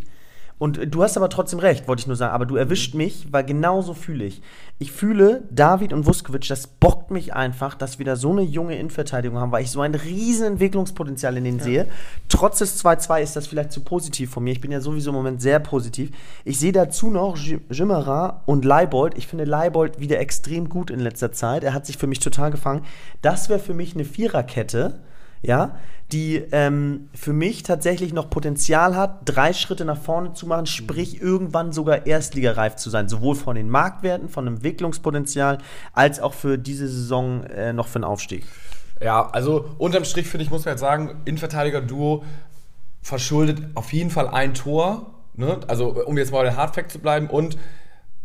Und 0.58 0.94
du 0.94 1.02
hast 1.02 1.16
aber 1.16 1.28
trotzdem 1.28 1.58
recht, 1.58 1.88
wollte 1.88 2.00
ich 2.00 2.06
nur 2.06 2.16
sagen. 2.16 2.32
Aber 2.32 2.46
du 2.46 2.56
erwischt 2.56 2.94
mich, 2.94 3.26
weil 3.32 3.44
genau 3.44 3.82
so 3.82 3.92
fühle 3.92 4.24
ich. 4.24 4.40
Ich 4.78 4.92
fühle, 4.92 5.42
David 5.50 5.92
und 5.92 6.06
Vuskovic, 6.06 6.46
das 6.48 6.66
bockt 6.66 7.10
mich 7.10 7.34
einfach, 7.34 7.74
dass 7.74 7.98
wir 7.98 8.06
da 8.06 8.16
so 8.16 8.30
eine 8.30 8.42
junge 8.42 8.78
Innenverteidigung 8.78 9.38
haben, 9.38 9.52
weil 9.52 9.64
ich 9.64 9.70
so 9.70 9.80
ein 9.80 9.94
riesen 9.94 10.46
Entwicklungspotenzial 10.46 11.36
in 11.36 11.44
denen 11.44 11.60
sehe. 11.60 11.86
Trotz 12.28 12.58
des 12.58 12.84
2-2 12.84 13.20
ist 13.20 13.36
das 13.36 13.46
vielleicht 13.46 13.72
zu 13.72 13.80
positiv 13.80 14.30
von 14.30 14.44
mir. 14.44 14.52
Ich 14.52 14.60
bin 14.60 14.72
ja 14.72 14.80
sowieso 14.80 15.10
im 15.10 15.16
Moment 15.16 15.42
sehr 15.42 15.58
positiv. 15.58 16.10
Ich 16.44 16.58
sehe 16.58 16.72
dazu 16.72 17.10
noch 17.10 17.36
Jimmerer 17.36 18.42
und 18.46 18.64
Leibold. 18.64 19.18
Ich 19.18 19.26
finde 19.26 19.44
Leibold 19.44 20.00
wieder 20.00 20.18
extrem 20.20 20.68
gut 20.68 20.90
in 20.90 21.00
letzter 21.00 21.32
Zeit. 21.32 21.64
Er 21.64 21.74
hat 21.74 21.84
sich 21.84 21.98
für 21.98 22.06
mich 22.06 22.20
total 22.20 22.50
gefangen. 22.50 22.84
Das 23.22 23.48
wäre 23.48 23.60
für 23.60 23.74
mich 23.74 23.94
eine 23.94 24.04
Viererkette 24.04 25.00
ja, 25.44 25.76
die 26.12 26.36
ähm, 26.52 27.08
für 27.14 27.32
mich 27.32 27.62
tatsächlich 27.62 28.12
noch 28.12 28.30
Potenzial 28.30 28.96
hat, 28.96 29.20
drei 29.24 29.52
Schritte 29.52 29.84
nach 29.84 29.98
vorne 29.98 30.32
zu 30.32 30.46
machen, 30.46 30.66
sprich 30.66 31.20
irgendwann 31.20 31.72
sogar 31.72 32.06
erstligareif 32.06 32.76
zu 32.76 32.90
sein, 32.90 33.08
sowohl 33.08 33.34
von 33.34 33.56
den 33.56 33.68
Marktwerten, 33.68 34.28
von 34.28 34.44
dem 34.44 34.54
Entwicklungspotenzial, 34.54 35.58
als 35.92 36.20
auch 36.20 36.34
für 36.34 36.58
diese 36.58 36.88
Saison 36.88 37.44
äh, 37.44 37.72
noch 37.72 37.88
für 37.88 37.98
den 37.98 38.04
Aufstieg. 38.04 38.44
Ja, 39.00 39.28
also 39.30 39.70
unterm 39.78 40.04
Strich 40.04 40.28
finde 40.28 40.44
ich, 40.44 40.50
muss 40.50 40.64
man 40.64 40.74
jetzt 40.74 40.80
sagen, 40.80 41.22
Innenverteidiger-Duo 41.24 42.24
verschuldet 43.02 43.62
auf 43.74 43.92
jeden 43.92 44.10
Fall 44.10 44.28
ein 44.28 44.54
Tor. 44.54 45.14
Ne? 45.34 45.60
Also, 45.66 46.04
um 46.04 46.16
jetzt 46.16 46.32
mal 46.32 46.38
bei 46.38 46.50
den 46.50 46.56
Hardfact 46.56 46.92
zu 46.92 47.00
bleiben. 47.00 47.28
Und, 47.28 47.58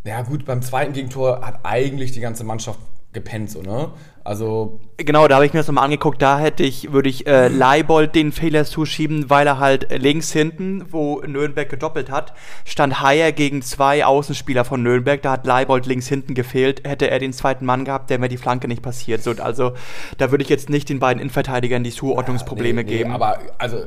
ja, 0.04 0.22
gut, 0.22 0.46
beim 0.46 0.62
zweiten 0.62 0.94
Gegentor 0.94 1.46
hat 1.46 1.60
eigentlich 1.64 2.12
die 2.12 2.20
ganze 2.20 2.44
Mannschaft 2.44 2.80
gepennt, 3.12 3.50
so, 3.50 3.62
ne? 3.62 3.92
Also, 4.24 4.80
Genau, 4.98 5.28
da 5.28 5.36
habe 5.36 5.46
ich 5.46 5.54
mir 5.54 5.62
das 5.62 5.68
nochmal 5.68 5.86
angeguckt. 5.86 6.22
Da 6.22 6.38
hätte 6.40 6.64
ich, 6.64 6.92
würde 6.92 7.10
ich 7.10 7.26
äh, 7.26 7.48
Leibold 7.48 8.14
den 8.14 8.32
Fehler 8.32 8.66
zuschieben, 8.66 9.30
weil 9.30 9.48
er 9.48 9.58
halt 9.58 9.88
links 9.98 10.32
hinten, 10.32 10.86
wo 10.92 11.22
Nürnberg 11.22 11.68
gedoppelt 11.70 12.12
hat, 12.12 12.34
stand 12.66 13.02
Haier 13.02 13.32
gegen 13.32 13.64
zwei 13.64 14.06
Außenspieler 14.06 14.66
von 14.66 14.84
Nürnberg. 14.84 15.22
Da 15.22 15.32
hat 15.32 15.48
Leibold 15.48 15.88
links 15.88 16.08
hinten 16.08 16.36
gefehlt. 16.36 16.88
Hätte 16.88 17.10
er 17.10 17.18
den 17.18 17.34
zweiten 17.34 17.66
Mann 17.66 17.86
gehabt, 17.86 18.10
der 18.10 18.20
wäre 18.20 18.30
die 18.30 18.38
Flanke 18.38 18.68
nicht 18.68 18.84
passiert. 18.84 19.24
So, 19.24 19.32
also 19.32 19.74
da 20.18 20.30
würde 20.30 20.44
ich 20.44 20.50
jetzt 20.50 20.70
nicht 20.70 20.90
den 20.90 21.00
beiden 21.00 21.22
Innenverteidigern 21.22 21.84
die 21.84 21.92
Zuordnungsprobleme 21.92 22.84
nee, 22.84 22.92
nee, 22.92 22.98
geben. 22.98 23.12
Aber, 23.12 23.40
also, 23.58 23.78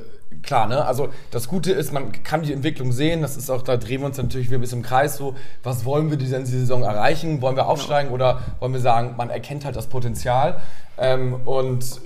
klar, 0.43 0.67
ne? 0.67 0.85
Also, 0.85 1.09
das 1.31 1.49
Gute 1.49 1.73
ist, 1.73 1.93
man 1.93 2.13
kann 2.23 2.43
die 2.43 2.53
Entwicklung 2.53 2.93
sehen. 2.93 3.23
Das 3.23 3.37
ist 3.37 3.51
auch, 3.51 3.63
da 3.63 3.77
drehen 3.77 4.01
wir 4.01 4.07
uns 4.07 4.17
natürlich 4.17 4.49
wieder 4.49 4.59
ein 4.59 4.61
bisschen 4.61 4.79
im 4.79 4.85
Kreis. 4.85 5.17
So, 5.17 5.35
was 5.63 5.85
wollen 5.85 6.11
wir 6.11 6.17
diese 6.17 6.45
Saison 6.45 6.83
erreichen? 6.83 7.43
Wollen 7.43 7.57
wir 7.57 7.67
aufsteigen 7.67 8.11
oder 8.11 8.41
wollen 8.61 8.73
wir 8.73 8.81
sagen, 8.81 9.15
man 9.17 9.31
erkennt 9.31 9.65
halt 9.65 9.77
das 9.77 9.87
Potenzial? 9.87 10.61
Ähm, 10.99 11.41
und 11.45 12.01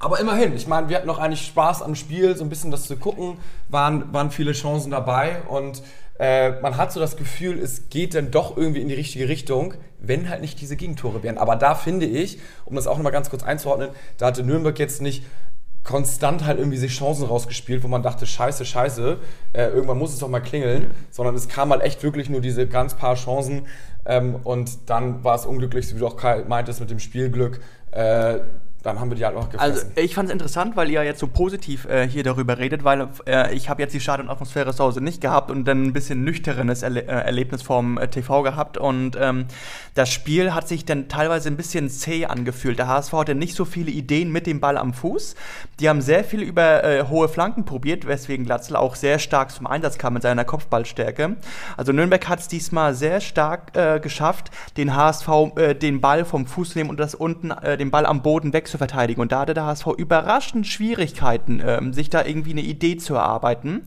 aber 0.00 0.20
immerhin, 0.20 0.54
ich 0.54 0.68
meine, 0.68 0.88
wir 0.88 0.96
hatten 0.96 1.08
noch 1.08 1.18
eigentlich 1.18 1.44
Spaß 1.44 1.82
am 1.82 1.96
Spiel, 1.96 2.36
so 2.36 2.44
ein 2.44 2.48
bisschen 2.48 2.70
das 2.70 2.86
zu 2.86 2.96
gucken, 2.96 3.38
waren, 3.68 4.12
waren 4.12 4.30
viele 4.30 4.52
Chancen 4.52 4.92
dabei 4.92 5.42
und 5.48 5.82
äh, 6.20 6.60
man 6.60 6.76
hat 6.76 6.92
so 6.92 7.00
das 7.00 7.16
Gefühl, 7.16 7.58
es 7.58 7.90
geht 7.90 8.14
dann 8.14 8.30
doch 8.30 8.56
irgendwie 8.56 8.80
in 8.80 8.88
die 8.88 8.94
richtige 8.94 9.28
Richtung, 9.28 9.74
wenn 10.00 10.28
halt 10.28 10.40
nicht 10.40 10.60
diese 10.60 10.76
Gegentore 10.76 11.22
wären. 11.22 11.38
Aber 11.38 11.56
da 11.56 11.74
finde 11.74 12.06
ich, 12.06 12.38
um 12.64 12.76
das 12.76 12.86
auch 12.86 12.96
nochmal 12.96 13.12
ganz 13.12 13.30
kurz 13.30 13.42
einzuordnen, 13.42 13.90
da 14.18 14.26
hatte 14.26 14.42
Nürnberg 14.42 14.78
jetzt 14.78 15.02
nicht 15.02 15.24
konstant 15.88 16.44
halt 16.44 16.58
irgendwie 16.58 16.76
sich 16.76 16.94
Chancen 16.94 17.24
rausgespielt, 17.24 17.82
wo 17.82 17.88
man 17.88 18.02
dachte, 18.02 18.26
scheiße, 18.26 18.66
scheiße, 18.66 19.16
äh, 19.54 19.68
irgendwann 19.68 19.96
muss 19.96 20.12
es 20.12 20.18
doch 20.18 20.28
mal 20.28 20.40
klingeln, 20.40 20.90
sondern 21.10 21.34
es 21.34 21.48
kam 21.48 21.70
halt 21.70 21.82
echt 21.82 22.02
wirklich 22.02 22.28
nur 22.28 22.42
diese 22.42 22.66
ganz 22.66 22.94
paar 22.94 23.14
Chancen 23.14 23.66
ähm, 24.04 24.36
und 24.44 24.90
dann 24.90 25.24
war 25.24 25.34
es 25.34 25.46
unglücklich, 25.46 25.88
so 25.88 25.96
wie 25.96 26.00
du 26.00 26.06
auch 26.06 26.18
Kai 26.18 26.44
meintest, 26.46 26.80
mit 26.80 26.90
dem 26.90 26.98
Spielglück, 26.98 27.60
äh, 27.92 28.40
dann 28.82 29.00
haben 29.00 29.10
wir 29.10 29.16
die 29.16 29.24
halt 29.24 29.34
noch 29.34 29.50
gefressen. 29.50 29.74
Also 29.74 29.86
ich 29.96 30.14
fand 30.14 30.28
es 30.28 30.32
interessant, 30.32 30.76
weil 30.76 30.88
ihr 30.88 31.02
jetzt 31.02 31.18
so 31.18 31.26
positiv 31.26 31.86
äh, 31.86 32.08
hier 32.08 32.22
darüber 32.22 32.58
redet, 32.58 32.84
weil 32.84 33.08
äh, 33.26 33.52
ich 33.52 33.68
habe 33.68 33.82
jetzt 33.82 33.92
die 33.92 34.00
Stadionatmosphäre 34.00 34.72
zu 34.72 34.84
Hause 34.84 35.00
nicht 35.00 35.20
gehabt 35.20 35.50
und 35.50 35.64
dann 35.64 35.82
ein 35.82 35.92
bisschen 35.92 36.22
nüchternes 36.22 36.82
Erle 36.82 37.02
äh, 37.02 37.06
Erlebnis 37.06 37.62
vom 37.62 37.98
äh, 37.98 38.06
TV 38.06 38.42
gehabt 38.42 38.78
und 38.78 39.16
ähm, 39.20 39.46
das 39.94 40.10
Spiel 40.10 40.54
hat 40.54 40.68
sich 40.68 40.84
dann 40.84 41.08
teilweise 41.08 41.48
ein 41.48 41.56
bisschen 41.56 41.90
zäh 41.90 42.26
angefühlt. 42.26 42.78
Der 42.78 42.86
HSV 42.86 43.12
hatte 43.14 43.34
nicht 43.34 43.56
so 43.56 43.64
viele 43.64 43.90
Ideen 43.90 44.30
mit 44.30 44.46
dem 44.46 44.60
Ball 44.60 44.76
am 44.76 44.94
Fuß. 44.94 45.34
Die 45.80 45.88
haben 45.88 46.00
sehr 46.00 46.22
viel 46.22 46.42
über 46.42 46.84
äh, 46.84 47.04
hohe 47.08 47.28
Flanken 47.28 47.64
probiert, 47.64 48.06
weswegen 48.06 48.46
Glatzel 48.46 48.76
auch 48.76 48.94
sehr 48.94 49.18
stark 49.18 49.50
zum 49.50 49.66
Einsatz 49.66 49.98
kam 49.98 50.14
mit 50.14 50.22
seiner 50.22 50.44
Kopfballstärke. 50.44 51.36
Also 51.76 51.90
Nürnberg 51.90 52.28
hat 52.28 52.38
es 52.38 52.46
diesmal 52.46 52.94
sehr 52.94 53.20
stark 53.20 53.76
äh, 53.76 53.98
geschafft, 53.98 54.52
den 54.76 54.94
HSV 54.94 55.28
äh, 55.56 55.74
den 55.74 56.00
Ball 56.00 56.24
vom 56.24 56.46
Fuß 56.46 56.70
zu 56.70 56.78
nehmen 56.78 56.90
und 56.90 57.00
das 57.00 57.16
unten 57.16 57.50
äh, 57.50 57.76
den 57.76 57.90
Ball 57.90 58.06
am 58.06 58.22
Boden 58.22 58.52
weg 58.52 58.67
zu 58.70 58.78
verteidigen. 58.78 59.20
Und 59.20 59.32
da 59.32 59.40
hatte 59.40 59.54
der 59.54 59.66
HSV 59.66 59.86
überraschend 59.96 60.66
Schwierigkeiten, 60.66 61.62
ähm, 61.64 61.92
sich 61.92 62.10
da 62.10 62.24
irgendwie 62.24 62.52
eine 62.52 62.60
Idee 62.62 62.96
zu 62.96 63.14
erarbeiten. 63.14 63.82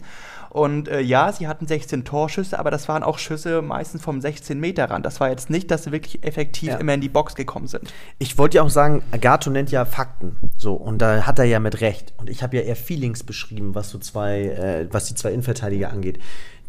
Und 0.50 0.90
äh, 0.90 1.00
ja, 1.00 1.32
sie 1.32 1.48
hatten 1.48 1.66
16 1.66 2.04
Torschüsse, 2.04 2.60
aber 2.60 2.72
das 2.72 2.90
waren 2.90 3.04
auch 3.04 3.20
Schüsse 3.20 3.62
meistens 3.62 4.02
vom 4.02 4.20
16 4.20 4.60
Meter 4.60 4.90
Rand. 4.90 5.06
Das 5.06 5.22
war 5.22 5.30
jetzt 5.30 5.50
nicht, 5.50 5.72
dass 5.72 5.86
sie 5.86 5.94
wirklich 5.94 6.26
effektiv 6.26 6.68
Ja. 6.72 6.76
immer 6.76 6.94
in 6.94 7.00
die 7.00 7.08
Box 7.08 7.36
gekommen 7.36 7.68
sind. 7.68 7.94
Ich 8.20 8.38
wollte 8.38 8.58
ja 8.58 8.64
auch 8.64 8.70
sagen, 8.70 9.02
Agato 9.12 9.50
nennt 9.50 9.72
ja 9.72 9.86
Fakten. 9.86 10.36
So, 10.58 10.74
und 10.74 10.98
da 11.02 11.26
hat 11.26 11.40
er 11.40 11.46
ja 11.46 11.62
mit 11.62 11.80
Recht. 11.80 12.14
Und 12.18 12.30
ich 12.30 12.44
habe 12.44 12.58
ja 12.58 12.64
eher 12.64 12.76
Feelings 12.76 13.24
beschrieben, 13.24 13.76
was 13.76 13.92
so 13.92 13.98
zwei, 13.98 14.42
äh, 14.42 14.88
was 14.92 15.06
die 15.06 15.16
zwei 15.16 15.32
Innenverteidiger 15.32 15.90
angeht, 15.90 16.20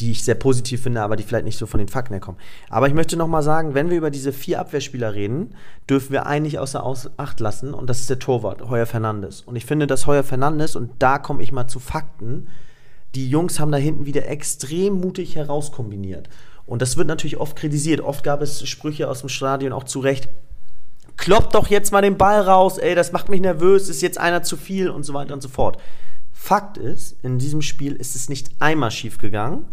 die 0.01 0.11
ich 0.11 0.25
sehr 0.25 0.35
positiv 0.35 0.83
finde, 0.83 1.03
aber 1.03 1.17
die 1.17 1.23
vielleicht 1.23 1.45
nicht 1.45 1.59
so 1.59 1.67
von 1.67 1.79
den 1.79 1.89
Fakten 1.89 2.15
herkommen. 2.15 2.41
Aber 2.71 2.89
ich 2.89 2.95
möchte 2.95 3.17
noch 3.17 3.29
mal 3.29 3.43
sagen, 3.43 3.75
wenn 3.75 3.91
wir 3.91 3.97
über 3.97 4.11
diese 4.11 4.33
vier 4.33 4.61
Abwehrspieler 4.61 5.15
reden, 5.15 5.55
dürfen 5.89 6.13
wir 6.13 6.27
einen 6.27 6.45
nicht 6.45 6.59
außer 6.59 6.85
Acht 7.17 7.41
lassen, 7.41 7.75
und 7.75 7.89
das 7.89 8.01
ist 8.01 8.11
der 8.11 8.19
Torwart, 8.19 8.69
Heuer 8.69 8.87
Fernandes. 8.87 9.43
Und 9.43 9.57
ich 9.57 9.67
finde, 9.67 9.87
dass 9.87 10.07
Heuer 10.07 10.25
Fernandes, 10.25 10.77
und 10.77 10.91
da 10.99 11.19
komme 11.19 11.43
ich 11.43 11.53
mal 11.53 11.69
zu 11.69 11.79
Fakten, 11.79 12.49
die 13.15 13.29
Jungs 13.29 13.61
haben 13.61 13.73
da 13.73 13.79
hinten 13.79 14.07
wieder 14.07 14.27
extrem 14.27 15.01
mutig 15.01 15.37
herauskombiniert. 15.37 16.29
Und 16.65 16.81
das 16.81 16.97
wird 16.97 17.09
natürlich 17.09 17.37
oft 17.37 17.57
kritisiert. 17.57 18.01
Oft 18.01 18.25
gab 18.25 18.41
es 18.41 18.67
Sprüche 18.67 19.09
aus 19.09 19.21
dem 19.21 19.29
Stadion 19.29 19.73
auch 19.73 19.85
zu 19.85 20.01
Recht. 20.01 20.29
Kloppt 21.17 21.55
doch 21.55 21.69
jetzt 21.69 21.93
mal 21.93 22.01
den 22.01 22.17
Ball 22.17 22.41
raus, 22.41 22.79
ey, 22.79 22.95
das 22.95 23.13
macht 23.13 23.29
mich 23.29 23.41
nervös, 23.41 23.89
ist 23.89 24.01
jetzt 24.01 24.19
einer 24.19 24.43
zu 24.43 24.57
viel 24.57 24.89
und 24.89 25.03
so 25.03 25.13
weiter 25.13 25.35
und 25.35 25.43
so 25.43 25.49
fort. 25.49 25.79
Fakt 26.43 26.77
ist, 26.77 27.17
in 27.23 27.39
diesem 27.39 27.63
Spiel 27.63 27.95
ist 27.95 28.17
es 28.17 28.29
nicht 28.29 28.51
einmal 28.59 28.91
schief 28.91 29.19
gegangen 29.19 29.67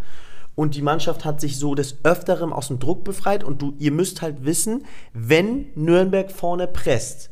und 0.53 0.75
die 0.75 0.83
Mannschaft 0.83 1.25
hat 1.25 1.41
sich 1.41 1.57
so 1.57 1.73
des 1.73 1.97
Öfteren 2.03 2.53
aus 2.53 2.67
dem 2.67 2.77
Druck 2.77 3.03
befreit 3.03 3.43
und 3.43 3.59
du, 3.59 3.73
ihr 3.79 3.91
müsst 3.91 4.21
halt 4.21 4.45
wissen, 4.45 4.85
wenn 5.11 5.65
Nürnberg 5.73 6.29
vorne 6.31 6.67
presst, 6.67 7.31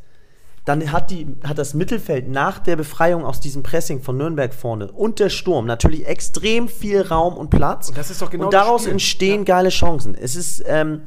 dann 0.65 0.91
hat, 0.91 1.11
die, 1.11 1.27
hat 1.43 1.59
das 1.59 1.75
Mittelfeld 1.75 2.27
nach 2.27 2.57
der 2.57 2.77
Befreiung 2.77 3.25
aus 3.25 3.39
diesem 3.39 3.61
Pressing 3.61 4.01
von 4.01 4.17
Nürnberg 4.17 4.55
vorne 4.55 4.91
und 4.91 5.19
der 5.19 5.29
Sturm 5.29 5.67
natürlich 5.67 6.07
extrem 6.07 6.67
viel 6.67 7.01
Raum 7.03 7.37
und 7.37 7.51
Platz. 7.51 7.89
Und 7.89 7.97
das 7.99 8.09
ist 8.09 8.23
doch 8.23 8.31
genau 8.31 8.45
Und 8.45 8.53
daraus 8.55 8.87
entstehen 8.87 9.41
Ja. 9.41 9.55
geile 9.55 9.69
Chancen. 9.69 10.15
Es 10.15 10.35
ist, 10.35 10.63
ähm, 10.65 11.03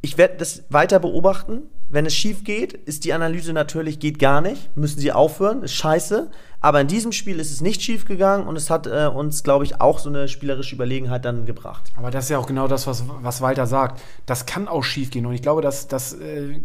ich 0.00 0.16
werde 0.16 0.38
das 0.38 0.62
weiter 0.70 1.00
beobachten. 1.00 1.64
wenn 1.90 2.04
es 2.04 2.14
schief 2.14 2.44
geht, 2.44 2.74
ist 2.74 3.04
die 3.04 3.14
Analyse 3.14 3.54
natürlich, 3.54 3.98
geht 3.98 4.18
gar 4.18 4.42
nicht, 4.42 4.76
müssen 4.76 5.00
sie 5.00 5.10
aufhören, 5.10 5.62
ist 5.62 5.72
scheiße. 5.72 6.30
Aber 6.60 6.80
in 6.80 6.88
diesem 6.88 7.12
Spiel 7.12 7.38
ist 7.38 7.52
es 7.52 7.60
nicht 7.60 7.82
schief 7.82 8.04
gegangen 8.04 8.48
und 8.48 8.56
es 8.56 8.68
hat 8.68 8.88
äh, 8.88 9.06
uns, 9.06 9.44
glaube 9.44 9.64
ich, 9.64 9.80
auch 9.80 10.00
so 10.00 10.08
eine 10.08 10.26
spielerische 10.26 10.74
Überlegenheit 10.74 11.24
dann 11.24 11.46
gebracht. 11.46 11.84
Aber 11.96 12.10
das 12.10 12.24
ist 12.24 12.30
ja 12.30 12.38
auch 12.38 12.48
genau 12.48 12.66
das, 12.66 12.88
was, 12.88 13.04
was 13.22 13.40
Walter 13.40 13.66
sagt. 13.66 14.00
Das 14.26 14.44
kann 14.44 14.66
auch 14.66 14.82
schief 14.82 15.10
gehen. 15.10 15.24
Und 15.24 15.34
ich 15.34 15.42
glaube, 15.42 15.62
das, 15.62 15.86
das 15.86 16.14
äh, 16.14 16.60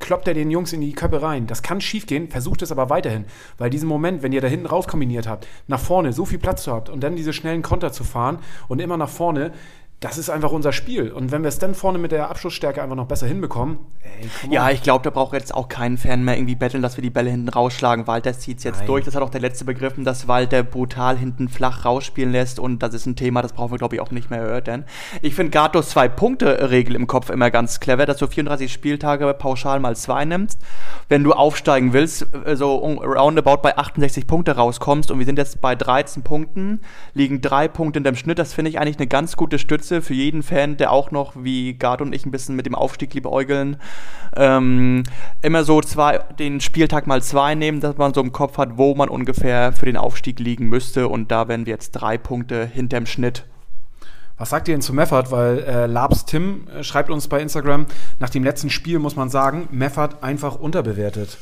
kloppt 0.00 0.28
er 0.28 0.34
den 0.34 0.50
Jungs 0.50 0.74
in 0.74 0.82
die 0.82 0.92
Köpfe 0.92 1.22
rein. 1.22 1.46
Das 1.46 1.62
kann 1.62 1.80
schief 1.80 2.06
gehen, 2.06 2.28
versucht 2.28 2.60
es 2.60 2.70
aber 2.70 2.90
weiterhin. 2.90 3.24
Weil 3.56 3.70
diesen 3.70 3.88
Moment, 3.88 4.22
wenn 4.22 4.32
ihr 4.32 4.42
da 4.42 4.48
hinten 4.48 4.66
raus 4.66 4.86
kombiniert 4.86 5.26
habt, 5.26 5.46
nach 5.66 5.80
vorne 5.80 6.12
so 6.12 6.26
viel 6.26 6.38
Platz 6.38 6.64
zu 6.64 6.72
habt 6.72 6.90
und 6.90 7.00
dann 7.00 7.16
diese 7.16 7.32
schnellen 7.32 7.62
Konter 7.62 7.90
zu 7.90 8.04
fahren 8.04 8.40
und 8.68 8.80
immer 8.80 8.98
nach 8.98 9.08
vorne, 9.08 9.52
das 10.00 10.16
ist 10.16 10.30
einfach 10.30 10.52
unser 10.52 10.72
Spiel. 10.72 11.10
Und 11.10 11.32
wenn 11.32 11.42
wir 11.42 11.48
es 11.48 11.58
dann 11.58 11.74
vorne 11.74 11.98
mit 11.98 12.12
der 12.12 12.30
Abschlussstärke 12.30 12.80
einfach 12.80 12.94
noch 12.94 13.08
besser 13.08 13.26
hinbekommen, 13.26 13.78
ey. 14.02 14.52
Ja, 14.52 14.70
ich 14.70 14.82
glaube, 14.82 15.02
da 15.02 15.10
braucht 15.10 15.32
jetzt 15.32 15.52
auch 15.52 15.68
kein 15.68 15.98
Fan 15.98 16.24
mehr 16.24 16.36
irgendwie 16.36 16.54
betteln, 16.54 16.82
dass 16.82 16.96
wir 16.96 17.02
die 17.02 17.10
Bälle 17.10 17.30
hinten 17.30 17.48
rausschlagen. 17.48 18.06
Walter 18.06 18.32
zieht 18.32 18.58
es 18.58 18.64
jetzt 18.64 18.78
Nein. 18.78 18.86
durch. 18.86 19.04
Das 19.04 19.16
hat 19.16 19.22
auch 19.24 19.30
der 19.30 19.40
letzte 19.40 19.64
begriffen, 19.64 20.04
dass 20.04 20.28
Walter 20.28 20.62
brutal 20.62 21.18
hinten 21.18 21.48
flach 21.48 21.84
rausspielen 21.84 22.30
lässt. 22.30 22.60
Und 22.60 22.80
das 22.84 22.94
ist 22.94 23.06
ein 23.06 23.16
Thema, 23.16 23.42
das 23.42 23.52
brauchen 23.52 23.72
wir, 23.72 23.78
glaube 23.78 23.96
ich, 23.96 24.00
auch 24.00 24.12
nicht 24.12 24.30
mehr 24.30 24.38
erörtern. 24.38 24.84
Ich 25.20 25.34
finde 25.34 25.50
Gatos 25.50 25.90
Zwei-Punkte-Regel 25.90 26.94
im 26.94 27.08
Kopf 27.08 27.28
immer 27.28 27.50
ganz 27.50 27.80
clever, 27.80 28.06
dass 28.06 28.18
du 28.18 28.28
34 28.28 28.72
Spieltage 28.72 29.34
pauschal 29.34 29.80
mal 29.80 29.96
zwei 29.96 30.24
nimmst. 30.24 30.60
Wenn 31.08 31.24
du 31.24 31.32
aufsteigen 31.32 31.92
willst, 31.92 32.24
äh, 32.44 32.54
so 32.54 32.76
roundabout 32.76 33.62
bei 33.62 33.76
68 33.76 34.28
Punkte 34.28 34.52
rauskommst 34.52 35.10
und 35.10 35.18
wir 35.18 35.26
sind 35.26 35.38
jetzt 35.38 35.60
bei 35.60 35.74
13 35.74 36.22
Punkten, 36.22 36.82
liegen 37.14 37.40
drei 37.40 37.66
Punkte 37.66 37.98
in 37.98 38.04
dem 38.04 38.14
Schnitt. 38.14 38.38
Das 38.38 38.54
finde 38.54 38.70
ich 38.70 38.78
eigentlich 38.78 38.98
eine 38.98 39.08
ganz 39.08 39.36
gute 39.36 39.58
Stütze 39.58 39.87
für 39.88 40.14
jeden 40.14 40.42
Fan, 40.42 40.76
der 40.76 40.92
auch 40.92 41.10
noch 41.10 41.32
wie 41.36 41.74
Gard 41.74 42.00
und 42.00 42.14
ich 42.14 42.24
ein 42.24 42.30
bisschen 42.30 42.56
mit 42.56 42.66
dem 42.66 42.74
Aufstieg 42.74 43.14
liebäugeln. 43.14 43.76
Ähm, 44.36 45.02
immer 45.42 45.64
so 45.64 45.80
zwei, 45.80 46.18
den 46.38 46.60
Spieltag 46.60 47.06
mal 47.06 47.22
zwei 47.22 47.54
nehmen, 47.54 47.80
dass 47.80 47.96
man 47.96 48.14
so 48.14 48.20
im 48.20 48.32
Kopf 48.32 48.58
hat, 48.58 48.78
wo 48.78 48.94
man 48.94 49.08
ungefähr 49.08 49.72
für 49.72 49.86
den 49.86 49.96
Aufstieg 49.96 50.38
liegen 50.38 50.68
müsste. 50.68 51.08
Und 51.08 51.30
da 51.30 51.48
wären 51.48 51.66
wir 51.66 51.72
jetzt 51.72 51.92
drei 51.92 52.18
Punkte 52.18 52.66
hinterm 52.66 53.06
Schnitt. 53.06 53.44
Was 54.36 54.50
sagt 54.50 54.68
ihr 54.68 54.74
denn 54.74 54.82
zu 54.82 54.94
Meffert? 54.94 55.32
Weil 55.32 55.58
äh, 55.60 55.86
Labs 55.86 56.24
Tim 56.24 56.68
äh, 56.68 56.84
schreibt 56.84 57.10
uns 57.10 57.26
bei 57.26 57.40
Instagram, 57.40 57.86
nach 58.20 58.30
dem 58.30 58.44
letzten 58.44 58.70
Spiel 58.70 59.00
muss 59.00 59.16
man 59.16 59.30
sagen, 59.30 59.68
Meffert 59.72 60.22
einfach 60.22 60.54
unterbewertet. 60.54 61.38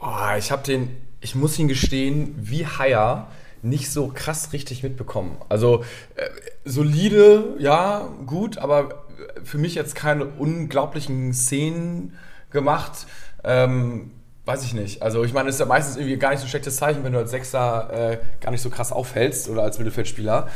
Oh, 0.00 0.36
ich 0.38 0.52
habe 0.52 0.62
den, 0.62 0.96
ich 1.20 1.34
muss 1.34 1.58
ihn 1.58 1.66
gestehen, 1.66 2.34
wie 2.36 2.64
Haier 2.64 3.26
nicht 3.62 3.90
so 3.90 4.10
krass 4.14 4.52
richtig 4.52 4.82
mitbekommen. 4.82 5.36
Also 5.48 5.84
äh, 6.16 6.28
solide, 6.64 7.56
ja, 7.58 8.08
gut, 8.26 8.58
aber 8.58 9.04
für 9.44 9.58
mich 9.58 9.74
jetzt 9.74 9.94
keine 9.94 10.26
unglaublichen 10.26 11.32
Szenen 11.32 12.16
gemacht. 12.50 13.06
Ähm, 13.44 14.10
weiß 14.44 14.64
ich 14.64 14.72
nicht. 14.72 15.02
Also 15.02 15.24
ich 15.24 15.32
meine, 15.32 15.48
es 15.50 15.56
ist 15.56 15.60
ja 15.60 15.66
meistens 15.66 15.96
irgendwie 15.96 16.16
gar 16.16 16.30
nicht 16.30 16.40
so 16.40 16.46
ein 16.46 16.48
schlechtes 16.48 16.76
Zeichen, 16.76 17.04
wenn 17.04 17.12
du 17.12 17.18
als 17.18 17.30
Sechster 17.30 17.90
äh, 17.92 18.18
gar 18.40 18.50
nicht 18.50 18.62
so 18.62 18.70
krass 18.70 18.92
auffällst 18.92 19.48
oder 19.48 19.62
als 19.62 19.78
Mittelfeldspieler. 19.78 20.48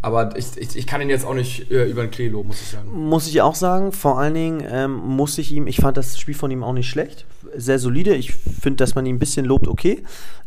Aber 0.00 0.36
ich, 0.36 0.56
ich, 0.56 0.76
ich 0.76 0.86
kann 0.86 1.00
ihn 1.00 1.08
jetzt 1.08 1.24
auch 1.24 1.34
nicht 1.34 1.70
äh, 1.70 1.84
über 1.84 2.02
den 2.02 2.10
Klee 2.10 2.28
loben, 2.28 2.48
muss 2.48 2.60
ich 2.60 2.68
sagen. 2.68 2.90
Muss 2.90 3.26
ich 3.26 3.40
auch 3.40 3.54
sagen, 3.54 3.92
vor 3.92 4.18
allen 4.18 4.34
Dingen 4.34 4.62
ähm, 4.66 4.92
muss 4.92 5.38
ich 5.38 5.50
ihm, 5.52 5.66
ich 5.66 5.76
fand 5.76 5.96
das 5.96 6.18
Spiel 6.18 6.34
von 6.34 6.50
ihm 6.50 6.62
auch 6.62 6.74
nicht 6.74 6.90
schlecht, 6.90 7.24
sehr 7.56 7.78
solide. 7.78 8.14
Ich 8.14 8.34
finde, 8.34 8.76
dass 8.76 8.94
man 8.94 9.06
ihn 9.06 9.16
ein 9.16 9.18
bisschen 9.18 9.46
lobt, 9.46 9.66
okay. 9.66 10.02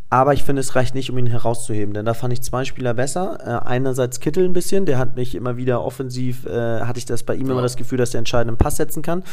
Aber 0.09 0.33
ich 0.33 0.43
finde, 0.43 0.61
es 0.61 0.75
reicht 0.75 0.95
nicht, 0.95 1.09
um 1.09 1.17
ihn 1.17 1.27
herauszuheben, 1.27 1.93
denn 1.93 2.05
da 2.05 2.13
fand 2.13 2.31
ich 2.31 2.41
zwei 2.41 2.63
Spieler 2.63 2.93
besser. 2.93 3.39
Äh, 3.45 3.67
einerseits 3.67 4.21
Kittel 4.21 4.45
ein 4.45 4.53
bisschen, 4.53 4.85
der 4.85 4.97
hat 4.97 5.17
mich 5.17 5.35
immer 5.35 5.57
wieder 5.57 5.83
offensiv, 5.83 6.45
äh, 6.45 6.81
hatte 6.81 6.99
ich 6.99 7.05
das 7.05 7.23
bei 7.23 7.35
ihm 7.35 7.49
immer 7.49 7.61
das 7.61 7.75
Gefühl, 7.75 7.97
dass 7.97 8.13
er 8.13 8.19
entscheidenden 8.19 8.57
Pass 8.57 8.77
setzen 8.77 9.01
kann. 9.01 9.23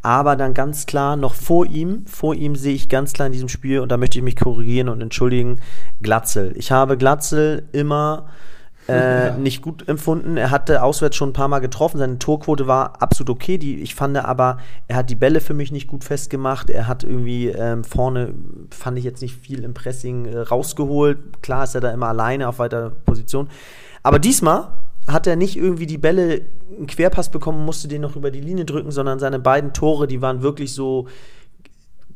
Aber 0.00 0.36
dann 0.36 0.54
ganz 0.54 0.86
klar, 0.86 1.16
noch 1.16 1.34
vor 1.34 1.66
ihm, 1.66 2.06
vor 2.06 2.34
ihm 2.34 2.56
sehe 2.56 2.74
ich 2.74 2.88
ganz 2.88 3.12
klar 3.12 3.26
in 3.26 3.32
diesem 3.32 3.50
Spiel, 3.50 3.80
und 3.80 3.92
da 3.92 3.98
möchte 3.98 4.18
ich 4.18 4.24
mich 4.24 4.36
korrigieren 4.36 4.88
und 4.88 5.02
entschuldigen, 5.02 5.60
Glatzel. 6.00 6.52
Ich 6.56 6.72
habe 6.72 6.96
Glatzel 6.96 7.68
immer 7.72 8.26
äh, 8.88 9.32
nicht 9.38 9.62
gut 9.62 9.88
empfunden. 9.88 10.36
Er 10.36 10.50
hatte 10.50 10.82
auswärts 10.82 11.16
schon 11.16 11.30
ein 11.30 11.34
paar 11.34 11.48
Mal 11.48 11.60
getroffen. 11.60 11.98
Seine 11.98 12.18
Torquote 12.18 12.66
war 12.66 13.00
absolut 13.00 13.30
okay. 13.30 13.58
Die, 13.58 13.80
ich 13.80 13.94
fand 13.94 14.16
aber, 14.16 14.58
er 14.88 14.96
hat 14.96 15.10
die 15.10 15.14
Bälle 15.14 15.40
für 15.40 15.54
mich 15.54 15.70
nicht 15.70 15.86
gut 15.86 16.04
festgemacht. 16.04 16.68
Er 16.68 16.88
hat 16.88 17.04
irgendwie 17.04 17.48
ähm, 17.48 17.84
vorne, 17.84 18.34
fand 18.70 18.98
ich 18.98 19.04
jetzt 19.04 19.22
nicht 19.22 19.36
viel 19.36 19.62
im 19.62 19.74
Pressing 19.74 20.26
äh, 20.26 20.38
rausgeholt. 20.38 21.42
Klar 21.42 21.64
ist 21.64 21.74
er 21.74 21.80
da 21.80 21.92
immer 21.92 22.08
alleine 22.08 22.48
auf 22.48 22.58
weiter 22.58 22.90
Position. 22.90 23.48
Aber 24.02 24.18
diesmal 24.18 24.68
hat 25.06 25.26
er 25.26 25.36
nicht 25.36 25.56
irgendwie 25.56 25.86
die 25.86 25.98
Bälle 25.98 26.42
einen 26.76 26.86
Querpass 26.86 27.30
bekommen, 27.30 27.64
musste 27.64 27.88
den 27.88 28.02
noch 28.02 28.16
über 28.16 28.30
die 28.30 28.40
Linie 28.40 28.64
drücken, 28.64 28.90
sondern 28.90 29.18
seine 29.18 29.38
beiden 29.38 29.72
Tore, 29.72 30.06
die 30.06 30.22
waren 30.22 30.42
wirklich 30.42 30.74
so 30.74 31.06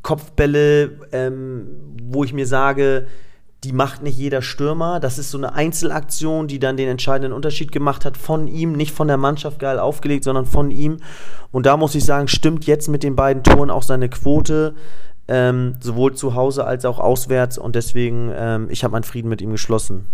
Kopfbälle, 0.01 0.91
ähm, 1.11 1.67
wo 2.03 2.23
ich 2.23 2.33
mir 2.33 2.47
sage, 2.47 3.07
die 3.63 3.73
macht 3.73 4.03
nicht 4.03 4.17
jeder 4.17 4.41
Stürmer. 4.41 4.99
Das 4.99 5.17
ist 5.17 5.31
so 5.31 5.37
eine 5.37 5.53
Einzelaktion, 5.53 6.47
die 6.47 6.59
dann 6.59 6.77
den 6.77 6.89
entscheidenden 6.89 7.33
Unterschied 7.33 7.71
gemacht 7.71 8.05
hat. 8.05 8.15
Von 8.15 8.47
ihm, 8.47 8.73
nicht 8.73 8.93
von 8.93 9.07
der 9.07 9.17
Mannschaft 9.17 9.59
geil 9.59 9.79
aufgelegt, 9.79 10.23
sondern 10.23 10.45
von 10.45 10.69
ihm. 10.69 10.97
Und 11.51 11.65
da 11.65 11.75
muss 11.75 11.95
ich 11.95 12.05
sagen, 12.05 12.27
stimmt 12.27 12.65
jetzt 12.67 12.87
mit 12.87 13.03
den 13.03 13.15
beiden 13.15 13.43
Toren 13.43 13.71
auch 13.71 13.83
seine 13.83 14.09
Quote, 14.09 14.75
ähm, 15.27 15.75
sowohl 15.79 16.13
zu 16.13 16.35
Hause 16.35 16.65
als 16.65 16.85
auch 16.85 16.99
auswärts. 16.99 17.57
Und 17.57 17.75
deswegen, 17.75 18.31
ähm, 18.35 18.67
ich 18.69 18.83
habe 18.83 18.91
meinen 18.91 19.03
Frieden 19.03 19.29
mit 19.29 19.41
ihm 19.41 19.51
geschlossen. 19.51 20.05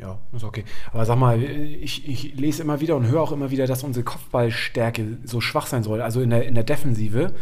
Ja, 0.00 0.18
ist 0.32 0.44
okay. 0.44 0.64
Aber 0.92 1.04
sag 1.04 1.18
mal, 1.18 1.42
ich, 1.42 2.08
ich 2.08 2.34
lese 2.34 2.62
immer 2.62 2.80
wieder 2.80 2.96
und 2.96 3.06
höre 3.06 3.20
auch 3.20 3.32
immer 3.32 3.50
wieder, 3.50 3.66
dass 3.66 3.84
unsere 3.84 4.04
Kopfballstärke 4.04 5.18
so 5.24 5.40
schwach 5.42 5.66
sein 5.66 5.82
soll. 5.82 6.00
Also 6.00 6.22
in 6.22 6.30
der, 6.30 6.46
in 6.46 6.54
der 6.54 6.64
Defensive. 6.64 7.34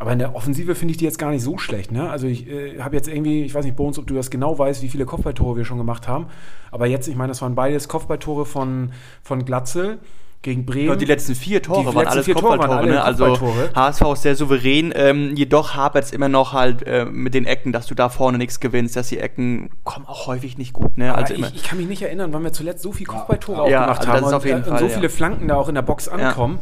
Aber 0.00 0.12
in 0.12 0.18
der 0.18 0.34
Offensive 0.34 0.74
finde 0.74 0.92
ich 0.92 0.98
die 0.98 1.04
jetzt 1.04 1.18
gar 1.18 1.30
nicht 1.30 1.42
so 1.42 1.58
schlecht. 1.58 1.92
Ne? 1.92 2.10
Also 2.10 2.26
ich 2.26 2.48
äh, 2.48 2.80
habe 2.80 2.96
jetzt 2.96 3.06
irgendwie, 3.06 3.42
ich 3.42 3.54
weiß 3.54 3.64
nicht, 3.64 3.76
Bones, 3.76 3.98
ob 3.98 4.06
du 4.06 4.14
das 4.14 4.30
genau 4.30 4.58
weißt, 4.58 4.82
wie 4.82 4.88
viele 4.88 5.04
Kopfballtore 5.04 5.58
wir 5.58 5.64
schon 5.64 5.78
gemacht 5.78 6.08
haben. 6.08 6.26
Aber 6.72 6.86
jetzt, 6.86 7.06
ich 7.06 7.16
meine, 7.16 7.28
das 7.28 7.42
waren 7.42 7.54
beides 7.54 7.86
Kopfballtore 7.86 8.44
von, 8.44 8.92
von 9.22 9.44
Glatzel 9.44 9.98
gegen 10.42 10.64
Bremen. 10.64 10.88
Ja, 10.88 10.96
die 10.96 11.04
letzten 11.04 11.34
vier 11.34 11.62
Tore 11.62 11.80
Die 11.80 11.86
waren 11.86 11.96
letzten 11.96 12.08
alles 12.12 12.24
vier 12.24 12.34
Tore 12.34 12.58
waren 12.58 12.58
Kopfballtore. 12.60 12.80
alle 12.86 12.92
ne? 12.92 13.02
Also 13.04 13.24
Kopfballtore. 13.26 13.70
HSV 13.74 14.02
ist 14.14 14.22
sehr 14.22 14.36
souverän. 14.36 14.92
Ähm, 14.96 15.36
jedoch 15.36 15.74
hapert 15.74 16.04
es 16.04 16.12
immer 16.12 16.28
noch 16.30 16.52
halt 16.54 16.82
äh, 16.86 17.04
mit 17.04 17.34
den 17.34 17.44
Ecken, 17.46 17.72
dass 17.72 17.86
du 17.86 17.94
da 17.94 18.08
vorne 18.08 18.38
nichts 18.38 18.58
gewinnst, 18.60 18.96
dass 18.96 19.08
die 19.08 19.18
Ecken 19.18 19.70
kommen 19.84 20.06
auch 20.06 20.26
häufig 20.26 20.56
nicht 20.56 20.72
gut. 20.72 20.96
Ne? 20.96 21.14
Also 21.14 21.34
immer. 21.34 21.48
ich, 21.48 21.56
ich 21.56 21.62
kann 21.64 21.76
mich 21.78 21.88
nicht 21.88 22.02
erinnern, 22.02 22.32
wann 22.32 22.42
wir 22.42 22.52
zuletzt 22.54 22.82
so 22.82 22.92
viele 22.92 23.08
Kopfballtore 23.08 23.70
Ja, 23.70 23.82
auch 23.82 23.98
gemacht 23.98 24.00
also 24.00 24.12
haben 24.12 24.20
das 24.22 24.28
ist 24.30 24.34
auf 24.34 24.44
jeden 24.46 24.56
und, 24.58 24.64
Fall, 24.64 24.72
und 24.72 24.78
so 24.78 24.86
ja. 24.86 24.94
viele 24.94 25.08
Flanken 25.10 25.48
da 25.48 25.56
auch 25.56 25.68
in 25.68 25.74
der 25.74 25.82
Box 25.82 26.08
ankommen. 26.08 26.58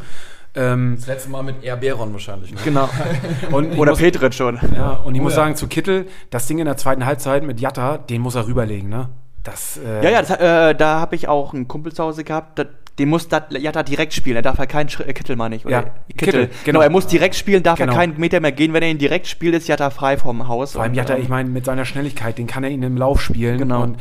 Ähm, 0.55 0.95
Das 0.97 1.07
letzte 1.07 1.31
Mal 1.31 1.43
mit 1.43 1.63
Erberon 1.63 2.13
wahrscheinlich. 2.13 2.51
Ne? 2.53 2.59
genau. 2.65 2.89
Und 3.53 3.79
Oder 3.79 3.93
muss- 3.93 3.99
Petrit 4.01 4.35
schon. 4.35 4.59
Ja, 4.75 4.93
und 5.05 5.15
ich 5.15 5.21
Oh 5.21 5.25
muss 5.25 5.35
ja. 5.35 5.37
sagen, 5.43 5.55
zu 5.57 5.69
Kittel, 5.69 6.07
das 6.31 6.47
Ding 6.47 6.59
in 6.59 6.65
der 6.65 6.77
zweiten 6.79 7.05
Halbzeit 7.05 7.45
mit 7.45 7.61
Jatta, 7.61 7.99
den 7.99 8.23
muss 8.23 8.35
er 8.35 8.47
rüberlegen, 8.49 8.89
ne? 8.89 9.09
Das, 9.45 9.77
äh, 9.79 10.03
Ja, 10.03 10.11
ja, 10.11 10.23
das, 10.23 10.31
äh, 10.31 10.75
da 10.75 11.01
habe 11.01 11.15
ich 11.17 11.29
auch 11.29 11.53
einen 11.55 11.69
Kumpel 11.69 11.93
zu 11.93 12.03
Hause 12.03 12.25
gehabt, 12.25 12.59
da, 12.59 12.65
den 12.99 13.09
muss 13.09 13.29
da, 13.29 13.47
ja, 13.51 13.73
da 13.73 13.83
direkt 13.83 14.13
spielen. 14.13 14.37
Er 14.37 14.43
darf 14.43 14.59
ja 14.59 14.67
keinen 14.67 14.89
Schritt, 14.89 15.07
äh, 15.09 15.13
Kittel 15.13 15.37
meine 15.37 15.57
ich. 15.57 15.65
Oder 15.65 15.73
Ja, 15.73 15.85
Kittel, 16.17 16.47
Genau. 16.47 16.55
genau. 16.65 16.81
er 16.81 16.91
muss 16.91 17.07
direkt 17.07 17.35
spielen, 17.37 17.63
darf 17.63 17.79
Genau. 17.79 17.93
er 17.93 17.97
keinen 17.97 18.19
Meter 18.19 18.41
mehr 18.41 18.53
gehen. 18.53 18.73
Wenn 18.73 18.83
er 18.83 18.91
ihn 18.91 18.99
direkt 18.99 19.27
spielt, 19.27 19.55
ist 19.55 19.69
Jatta 19.69 19.91
frei 19.91 20.17
vom 20.17 20.49
Haus. 20.49 20.73
Vor 20.73 20.83
allem 20.83 20.93
Und, 20.93 20.97
Jatta, 20.97 21.15
ähm, 21.15 21.23
ich 21.23 21.29
meine, 21.29 21.49
mit 21.49 21.65
seiner 21.65 21.85
Schnelligkeit, 21.85 22.39
den 22.39 22.47
kann 22.47 22.65
er 22.65 22.71
ihn 22.71 22.83
im 22.83 22.97
Lauf 22.97 23.21
spielen. 23.21 23.59
Genau. 23.59 23.83
Und 23.83 23.97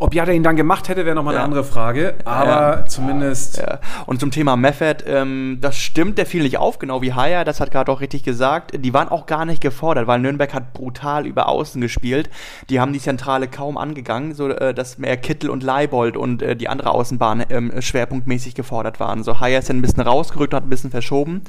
ob 0.00 0.14
Jatta 0.14 0.32
ihn 0.32 0.42
dann 0.42 0.56
gemacht 0.56 0.88
hätte, 0.88 1.04
wäre 1.04 1.14
nochmal 1.14 1.34
Ja. 1.34 1.40
eine 1.40 1.44
andere 1.46 1.64
Frage. 1.64 2.14
Aber 2.24 2.78
Ja. 2.78 2.86
zumindest. 2.86 3.58
Ja. 3.58 3.78
Und 4.06 4.18
zum 4.20 4.30
Thema 4.30 4.56
Meffert, 4.56 5.04
ähm, 5.06 5.58
das 5.60 5.76
stimmt, 5.76 6.18
der 6.18 6.26
fiel 6.26 6.42
nicht 6.42 6.58
auf, 6.58 6.78
genau 6.78 7.02
wie 7.02 7.12
Haier, 7.12 7.44
das 7.44 7.60
hat 7.60 7.70
gerade 7.70 7.92
auch 7.92 8.00
richtig 8.00 8.22
gesagt. 8.22 8.72
Die 8.84 8.92
waren 8.94 9.08
auch 9.08 9.26
gar 9.26 9.44
nicht 9.44 9.60
gefordert, 9.62 10.06
weil 10.06 10.18
Nürnberg 10.20 10.52
hat 10.54 10.72
brutal 10.72 11.26
über 11.26 11.48
Außen 11.48 11.80
gespielt. 11.80 12.30
Die 12.70 12.80
haben 12.80 12.92
die 12.92 12.98
Zentrale 13.00 13.46
kaum 13.48 13.76
angegangen, 13.78 14.34
so 14.34 14.48
äh, 14.48 14.74
dass 14.74 14.98
mehr 14.98 15.16
Kittel 15.16 15.50
und 15.50 15.62
Leibold 15.62 16.16
und 16.16 16.42
äh, 16.42 16.56
die 16.56 16.68
andere 16.68 16.90
Außenbahn 16.92 17.44
ähm, 17.50 17.72
schwerpunktmäßig 17.80 18.54
gefordert 18.54 19.00
waren. 19.00 19.22
So 19.22 19.38
Haier 19.40 19.58
ist 19.58 19.68
dann 19.68 19.78
ein 19.78 19.82
bisschen 19.82 20.02
rausgerückt 20.02 20.54
und 20.54 20.56
hat 20.56 20.64
ein 20.66 20.70
bisschen 20.70 20.90
verschoben, 20.90 21.42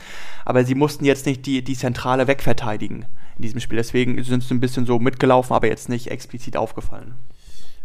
aber 0.46 0.64
sie 0.66 0.76
mussten 0.76 1.06
jetzt 1.06 1.26
nicht 1.26 1.46
die, 1.46 1.64
die 1.64 1.76
Zentrale 1.78 2.28
wegverteidigen 2.28 3.06
in 3.38 3.42
diesem 3.42 3.60
Spiel. 3.60 3.78
Deswegen 3.78 4.22
sind 4.24 4.44
sie 4.44 4.54
ein 4.54 4.60
bisschen 4.60 4.86
so 4.86 5.00
mitgelaufen, 5.00 5.56
aber 5.56 5.68
jetzt 5.68 5.90
nicht 5.90 6.10
explizit 6.12 6.58
aufgefallen. 6.58 7.16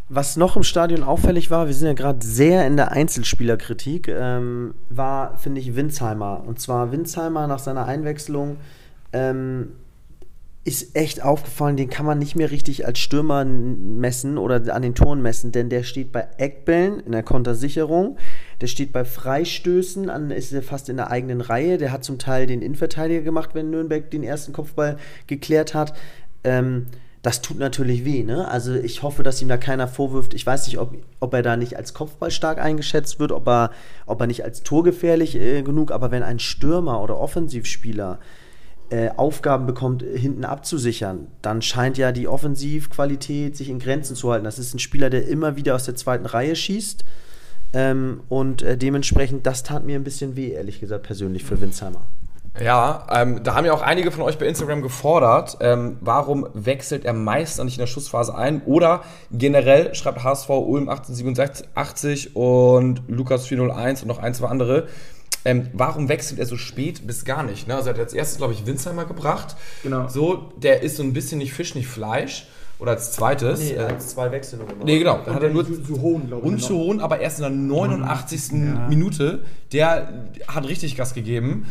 Was 0.09 0.37
noch 0.37 0.57
im 0.57 0.63
Stadion 0.63 1.03
auffällig 1.03 1.51
war, 1.51 1.67
wir 1.67 1.75
sind 1.75 1.89
ja 1.89 1.95
gerade 1.95 2.25
sehr 2.25 2.65
in 2.65 2.77
der 2.77 2.93
Einzelspielerkritik, 2.93 4.07
ähm, 4.07 4.75
war, 4.89 5.37
finde 5.37 5.61
ich, 5.61 5.75
Winsheimer. 5.75 6.45
Und 6.47 6.61
zwar 6.61 6.93
Winsheimer 6.93 7.49
nach 7.49 7.59
seiner 7.59 7.87
Einwechslung 7.87 8.59
ähm, 9.13 9.73
ist 10.63 10.95
echt 10.95 11.23
aufgefallen, 11.23 11.77
den 11.77 11.91
kann 11.91 12.07
man 12.07 12.21
nicht 12.21 12.37
mehr 12.37 12.53
richtig 12.53 12.87
als 12.87 13.01
Stürmer 13.01 13.45
messen 13.45 14.39
oder 14.39 14.75
an 14.75 14.83
den 14.83 14.95
Toren 14.95 15.23
messen, 15.23 15.51
denn 15.51 15.71
der 15.71 15.83
steht 15.83 16.13
bei 16.13 16.27
Eckbällen 16.39 17.01
in 17.01 17.13
der 17.13 17.25
Kontersicherung, 17.25 18.17
der 18.61 18.69
steht 18.69 18.93
bei 18.93 19.05
Freistößen, 19.05 20.09
an, 20.09 20.31
ist 20.31 20.53
er 20.53 20.63
fast 20.63 20.89
in 20.89 20.99
der 20.99 21.11
eigenen 21.11 21.41
Reihe, 21.41 21.79
der 21.79 21.91
hat 21.91 22.05
zum 22.05 22.19
Teil 22.19 22.47
den 22.47 22.63
Innenverteidiger 22.63 23.23
gemacht, 23.23 23.51
wenn 23.55 23.71
Nürnberg 23.71 24.09
den 24.11 24.23
ersten 24.23 24.53
Kopfball 24.53 24.99
geklärt 25.27 25.75
hat. 25.75 25.95
Ähm, 26.45 26.87
das 27.27 27.43
tut 27.43 27.59
natürlich 27.59 28.05
weh, 28.05 28.23
ne? 28.23 28.47
Also 28.47 28.73
ich 28.73 29.03
hoffe, 29.03 29.25
dass 29.25 29.43
ihm 29.43 29.49
da 29.49 29.57
keiner 29.57 29.89
vorwirft. 29.89 30.33
Ich 30.33 30.47
weiß 30.47 30.69
nicht, 30.69 30.79
ob, 30.79 30.95
ob 31.19 31.35
er 31.35 31.43
da 31.43 31.57
nicht 31.57 31.77
als 31.77 31.93
Kopfball 31.93 32.31
stark 32.31 32.61
eingeschätzt 32.61 33.19
wird, 33.19 33.33
ob 33.33 33.49
er, 33.49 33.73
ob 34.07 34.21
er 34.21 34.29
nicht 34.29 34.45
als 34.45 34.63
torgefährlich 34.63 35.35
äh, 35.35 35.63
genug, 35.63 35.91
aber 35.91 36.13
wenn 36.13 36.23
ein 36.23 36.39
Stürmer 36.39 37.03
oder 37.03 37.19
Offensivspieler 37.19 38.21
äh, 38.91 39.09
Aufgaben 39.17 39.67
bekommt, 39.67 40.05
hinten 40.05 40.45
abzusichern, 40.45 41.27
dann 41.43 41.63
scheint 41.63 41.99
ja 41.99 42.13
die 42.13 42.29
Offensivqualität 42.29 43.57
sich 43.57 43.71
in 43.71 43.81
Grenzen 43.81 44.15
zu 44.15 44.31
halten. 44.31 44.45
Das 44.45 44.61
ist 44.61 44.73
ein 44.73 44.79
Spieler, 44.79 45.11
der 45.11 45.27
immer 45.27 45.57
wieder 45.57 45.75
aus 45.75 45.83
der 45.83 45.97
zweiten 45.97 46.27
Reihe 46.27 46.55
schießt. 46.55 47.05
Ähm, 47.73 48.21
und 48.29 48.63
äh, 48.63 48.79
dementsprechend, 48.79 49.49
das 49.49 49.65
tat 49.65 49.85
mir 49.85 49.97
ein 49.97 50.05
bisschen 50.05 50.37
weh, 50.37 50.53
ehrlich 50.53 50.79
gesagt, 50.79 51.03
persönlich 51.03 51.43
für 51.43 51.61
Winsheimer. 51.61 52.07
Ja, 52.63 53.07
ähm, 53.11 53.43
da 53.43 53.55
haben 53.55 53.67
ja 53.67 53.73
auch 53.73 53.83
einige 53.83 54.11
von 54.11 54.23
euch 54.23 54.39
bei 54.39 54.47
Instagram 54.47 54.83
gefordert, 54.83 55.59
ähm, 55.61 55.99
warum 56.01 56.49
wechselt 56.55 57.05
er 57.05 57.13
meist 57.13 57.63
nicht 57.63 57.75
in 57.75 57.81
der 57.81 57.87
Schussphase 57.87 58.35
ein? 58.35 58.63
Oder 58.63 59.03
generell 59.31 59.95
schreibt 59.95 60.25
HSV 60.25 60.49
Ulm 60.49 60.89
1887 60.89 62.35
und 62.35 63.03
Lukas 63.09 63.47
401 63.47 64.03
und 64.03 64.09
noch 64.09 64.19
ein, 64.19 64.35
zwei 64.35 64.49
andere. 64.49 64.89
Ähm, 65.45 65.69
warum 65.75 66.09
wechselt 66.09 66.41
er 66.41 66.47
so 66.47 66.57
spät 66.57 67.07
bis 67.07 67.25
gar 67.25 67.43
nicht? 67.43 67.69
Ne? 67.69 67.77
Also 67.77 67.91
er 67.91 67.95
hat 67.95 68.01
als 68.01 68.15
erstes, 68.15 68.39
glaube 68.39 68.53
ich, 68.53 68.67
Winsheimer 68.67 69.05
gebracht. 69.05 69.57
Genau. 69.83 70.09
So, 70.09 70.53
der 70.57 70.83
ist 70.83 70.97
so 70.97 71.03
ein 71.03 71.13
bisschen 71.13 71.39
nicht 71.39 71.53
Fisch, 71.53 71.75
nicht 71.75 71.87
Fleisch. 71.87 72.49
Oder 72.79 72.91
als 72.93 73.13
zweites. 73.13 73.61
Nee, 73.61 73.73
äh, 73.73 73.79
als 73.79 74.09
zwei 74.09 74.31
Wechsel 74.33 74.59
nur 74.59 74.69
gemacht. 74.69 74.85
Nee, 74.85 74.99
genau. 74.99 75.21
Da 75.25 75.35
hat 75.35 75.43
er 75.43 75.51
nur 75.51 75.65
zu 75.65 76.01
hohen, 76.01 76.27
glaube 76.27 76.47
und 76.47 76.61
zu 76.61 76.77
hohen, 76.77 77.01
aber 77.01 77.21
erst 77.21 77.39
in 77.39 77.43
der 77.43 77.51
89. 77.51 78.53
Ja. 78.53 78.89
Minute. 78.89 79.45
Der 79.73 80.27
hat 80.49 80.69
richtig 80.69 80.97
Gas 80.97 81.15
gegeben. 81.15 81.67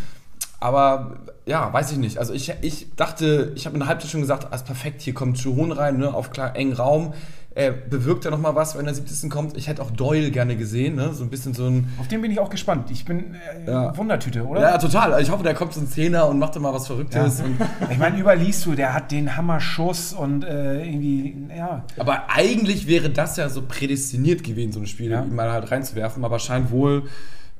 Aber 0.65 1.17
ja, 1.45 1.71
weiß 1.71 1.91
ich 1.91 1.99
nicht. 1.99 2.17
Also 2.17 2.33
ich, 2.33 2.51
ich 2.61 2.87
dachte, 2.95 3.51
ich 3.55 3.67
habe 3.67 3.75
in 3.75 3.81
der 3.81 3.87
Halbzeit 3.87 4.09
schon 4.09 4.21
gesagt, 4.21 4.47
alles 4.51 4.63
perfekt, 4.63 5.03
hier 5.03 5.13
kommt 5.13 5.37
Chuhon 5.37 5.71
rein, 5.71 5.97
ne, 5.97 6.11
auf 6.11 6.31
klar 6.31 6.55
engen 6.55 6.73
Raum. 6.73 7.13
Äh, 7.53 7.71
bewirkt 7.89 8.25
er 8.25 8.31
nochmal 8.31 8.55
was, 8.55 8.75
wenn 8.75 8.83
der 8.85 8.95
70. 8.95 9.29
kommt. 9.29 9.55
Ich 9.55 9.67
hätte 9.67 9.81
auch 9.83 9.91
Doyle 9.91 10.29
gerne 10.31 10.57
gesehen, 10.57 10.95
ne? 10.95 11.13
So 11.13 11.23
ein 11.23 11.29
bisschen 11.29 11.53
so 11.53 11.67
ein. 11.67 11.87
Auf 11.99 12.07
den 12.09 12.21
bin 12.21 12.29
ich 12.31 12.39
auch 12.39 12.49
gespannt. 12.49 12.89
Ich 12.91 13.05
bin 13.05 13.35
äh, 13.35 13.69
Ja. 13.71 13.95
Wundertüte, 13.95 14.43
oder? 14.43 14.59
Ja, 14.59 14.77
total. 14.79 15.13
Also 15.13 15.23
ich 15.27 15.31
hoffe, 15.31 15.43
der 15.43 15.53
kommt 15.53 15.71
so 15.73 15.79
ein 15.81 15.87
Zehner 15.87 16.27
und 16.27 16.39
macht 16.39 16.55
da 16.55 16.59
mal 16.59 16.73
was 16.73 16.87
Verrücktes. 16.87 17.41
Und, 17.41 17.57
Ich 17.91 17.97
meine, 17.99 18.17
überliest 18.19 18.65
du, 18.65 18.73
der 18.73 18.93
hat 18.93 19.11
den 19.11 19.37
Hammerschuss 19.37 20.11
und 20.13 20.43
äh, 20.43 20.83
irgendwie, 20.83 21.33
ja. 21.55 21.83
aber 21.97 22.23
eigentlich 22.29 22.87
wäre 22.87 23.09
das 23.11 23.37
ja 23.37 23.47
so 23.49 23.61
prädestiniert 23.61 24.43
gewesen, 24.43 24.73
so 24.73 24.79
ein 24.81 24.87
Spiel, 24.87 25.11
Ja. 25.11 25.23
ihn 25.23 25.33
mal 25.35 25.51
halt 25.51 25.69
reinzuwerfen, 25.71 26.25
aber 26.25 26.39
scheint 26.39 26.71
wohl 26.71 27.03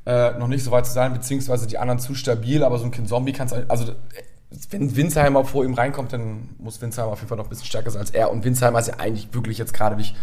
äh, 0.05 0.37
noch 0.37 0.47
nicht 0.47 0.63
so 0.63 0.71
weit 0.71 0.85
zu 0.85 0.93
sein, 0.93 1.13
beziehungsweise 1.13 1.67
die 1.67 1.77
anderen 1.77 1.99
zu 1.99 2.15
stabil, 2.15 2.63
aber 2.63 2.77
so 2.77 2.85
ein 2.85 2.91
Kind 2.91 3.09
Zombie 3.09 3.33
kann 3.33 3.47
es. 3.47 3.53
Also, 3.69 3.93
wenn 4.69 4.95
Winsheimer 4.95 5.43
vor 5.43 5.65
ihm 5.65 5.73
reinkommt, 5.73 6.13
dann 6.13 6.49
muss 6.59 6.81
Winsheimer 6.81 7.11
auf 7.11 7.19
jeden 7.19 7.29
Fall 7.29 7.37
noch 7.37 7.45
ein 7.45 7.49
bisschen 7.49 7.65
stärker 7.65 7.91
sein 7.91 8.01
als 8.01 8.11
er. 8.11 8.31
Und 8.31 8.43
Winsheimer 8.43 8.79
ist 8.79 8.87
ja 8.87 8.95
eigentlich 8.99 9.33
wirklich 9.33 9.57
jetzt 9.57 9.73
gerade 9.73 9.95
nicht 9.95 10.15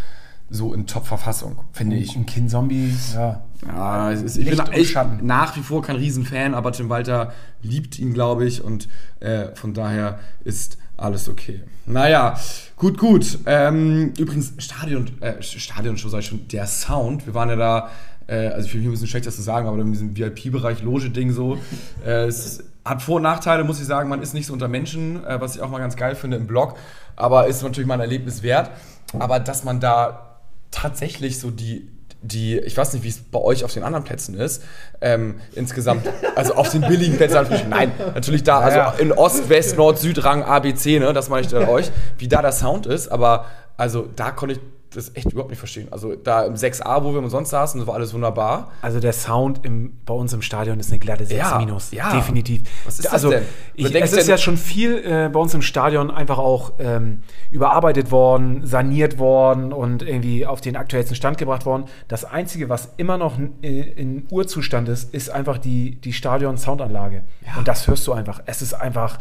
so 0.49 0.73
in 0.73 0.87
Top-Verfassung, 0.87 1.59
finde 1.71 1.95
ich. 1.95 2.15
Ein 2.15 2.25
Kind 2.25 2.51
Zombie, 2.51 2.93
ja. 3.13 3.41
Ja, 3.65 4.11
ist, 4.11 4.37
ich 4.37 4.45
Licht 4.45 4.71
bin 4.71 4.85
Schatten. 4.85 5.25
nach 5.25 5.55
wie 5.55 5.61
vor 5.61 5.81
kein 5.81 5.95
Riesenfan, 5.95 6.53
aber 6.53 6.71
Tim 6.71 6.89
Walter 6.89 7.33
liebt 7.61 7.97
ihn, 7.97 8.13
glaube 8.13 8.45
ich, 8.45 8.63
und 8.63 8.87
äh, 9.19 9.55
von 9.55 9.73
daher 9.73 10.19
ist 10.43 10.77
alles 10.97 11.27
okay. 11.27 11.61
Naja, 11.85 12.37
gut, 12.77 12.97
gut. 12.97 13.39
Ähm, 13.45 14.13
übrigens, 14.17 14.53
Stadion, 14.57 15.09
äh, 15.21 15.41
Stadionshow 15.41 16.09
sag 16.09 16.19
ich 16.19 16.27
schon, 16.27 16.47
der 16.47 16.67
Sound, 16.67 17.25
wir 17.25 17.33
waren 17.33 17.49
ja 17.49 17.55
da, 17.55 17.89
äh, 18.27 18.47
also 18.47 18.65
ich 18.65 18.71
finde 18.71 18.87
ein 18.87 18.91
bisschen 18.91 19.07
schlecht, 19.07 19.25
das 19.27 19.35
zu 19.35 19.41
sagen, 19.41 19.67
aber 19.67 19.77
in 19.79 19.91
diesem 19.91 20.15
VIP-Bereich, 20.17 20.81
Loge-Ding 20.81 21.31
so, 21.31 21.57
äh, 22.05 22.25
es 22.25 22.63
hat 22.85 23.01
Vor- 23.01 23.17
und 23.17 23.21
Nachteile, 23.23 23.63
muss 23.63 23.79
ich 23.79 23.85
sagen, 23.85 24.09
man 24.09 24.21
ist 24.21 24.33
nicht 24.33 24.45
so 24.47 24.53
unter 24.53 24.67
Menschen, 24.67 25.25
äh, 25.25 25.39
was 25.39 25.55
ich 25.55 25.61
auch 25.61 25.69
mal 25.69 25.79
ganz 25.79 25.95
geil 25.95 26.15
finde 26.15 26.37
im 26.37 26.47
Blog, 26.47 26.75
aber 27.15 27.47
ist 27.47 27.61
natürlich 27.63 27.87
mal 27.87 27.95
ein 27.95 27.99
Erlebnis 28.01 28.43
wert. 28.43 28.71
Aber 29.19 29.39
dass 29.39 29.63
man 29.63 29.79
da 29.79 30.37
tatsächlich 30.71 31.39
so 31.39 31.51
die, 31.51 31.87
die, 32.21 32.57
ich 32.57 32.75
weiß 32.75 32.93
nicht, 32.93 33.03
wie 33.03 33.09
es 33.09 33.19
bei 33.19 33.39
euch 33.39 33.63
auf 33.63 33.73
den 33.73 33.83
anderen 33.83 34.03
Plätzen 34.05 34.35
ist, 34.35 34.63
ähm, 35.01 35.35
insgesamt, 35.53 36.07
also 36.35 36.55
auf 36.55 36.69
den 36.69 36.81
billigen 36.81 37.17
Plätzen, 37.17 37.35
natürlich- 37.35 37.67
nein, 37.67 37.91
natürlich 38.15 38.43
da, 38.43 38.59
also 38.59 38.77
Ja. 38.77 38.93
in 38.97 39.11
Ost, 39.11 39.49
West, 39.49 39.77
Nord, 39.77 39.99
Süd, 39.99 40.23
Rang, 40.23 40.43
A, 40.43 40.59
B, 40.59 40.73
C, 40.73 40.99
ne, 40.99 41.13
das 41.13 41.29
meine 41.29 41.41
ich 41.45 41.51
dann 41.51 41.67
euch, 41.67 41.91
wie 42.17 42.27
da 42.27 42.41
der 42.41 42.51
Sound 42.53 42.85
ist, 42.85 43.09
aber 43.09 43.45
also 43.77 44.07
da 44.15 44.31
konnte 44.31 44.55
ich 44.55 44.61
das 44.95 45.15
echt 45.15 45.31
überhaupt 45.31 45.49
nicht 45.49 45.59
verstehen. 45.59 45.87
Also 45.91 46.15
da 46.15 46.45
im 46.45 46.55
6a, 46.55 47.03
wo 47.03 47.11
wir 47.11 47.19
umsonst 47.19 47.51
saßen, 47.51 47.79
das 47.79 47.87
war 47.87 47.95
alles 47.95 48.13
wunderbar. 48.13 48.71
Also 48.81 48.99
der 48.99 49.13
Sound 49.13 49.65
im, 49.65 49.93
bei 50.05 50.13
uns 50.13 50.33
im 50.33 50.41
Stadion 50.41 50.79
ist 50.79 50.89
eine 50.89 50.99
glatte 50.99 51.25
6 51.25 51.37
Ja, 51.37 51.57
minus. 51.57 51.91
ja. 51.91 52.11
Definitiv. 52.13 52.63
Was 52.85 52.99
ist 52.99 53.05
das 53.05 53.13
also, 53.13 53.29
denn? 53.29 53.43
Ich, 53.75 53.93
es 53.93 54.13
ist 54.13 54.27
ja 54.27 54.37
schon 54.37 54.57
viel 54.57 54.97
äh, 54.97 55.29
bei 55.31 55.39
uns 55.39 55.53
im 55.53 55.61
Stadion 55.61 56.11
einfach 56.11 56.37
auch 56.37 56.73
ähm, 56.79 57.23
überarbeitet 57.51 58.11
worden, 58.11 58.65
saniert 58.65 59.17
worden 59.17 59.73
und 59.73 60.03
irgendwie 60.03 60.45
auf 60.45 60.61
den 60.61 60.75
aktuellsten 60.75 61.15
Stand 61.15 61.37
gebracht 61.37 61.65
worden. 61.65 61.85
Das 62.07 62.25
Einzige, 62.25 62.69
was 62.69 62.93
immer 62.97 63.17
noch 63.17 63.37
äh, 63.61 63.67
in 63.67 64.25
Urzustand 64.29 64.89
ist, 64.89 65.13
ist 65.13 65.29
einfach 65.29 65.57
die, 65.57 65.95
die 66.01 66.13
Stadion-Soundanlage. 66.13 67.23
Und 67.57 67.67
das 67.67 67.87
hörst 67.87 68.05
du 68.07 68.13
einfach. 68.13 68.41
Es 68.45 68.61
ist 68.61 68.73
einfach 68.73 69.19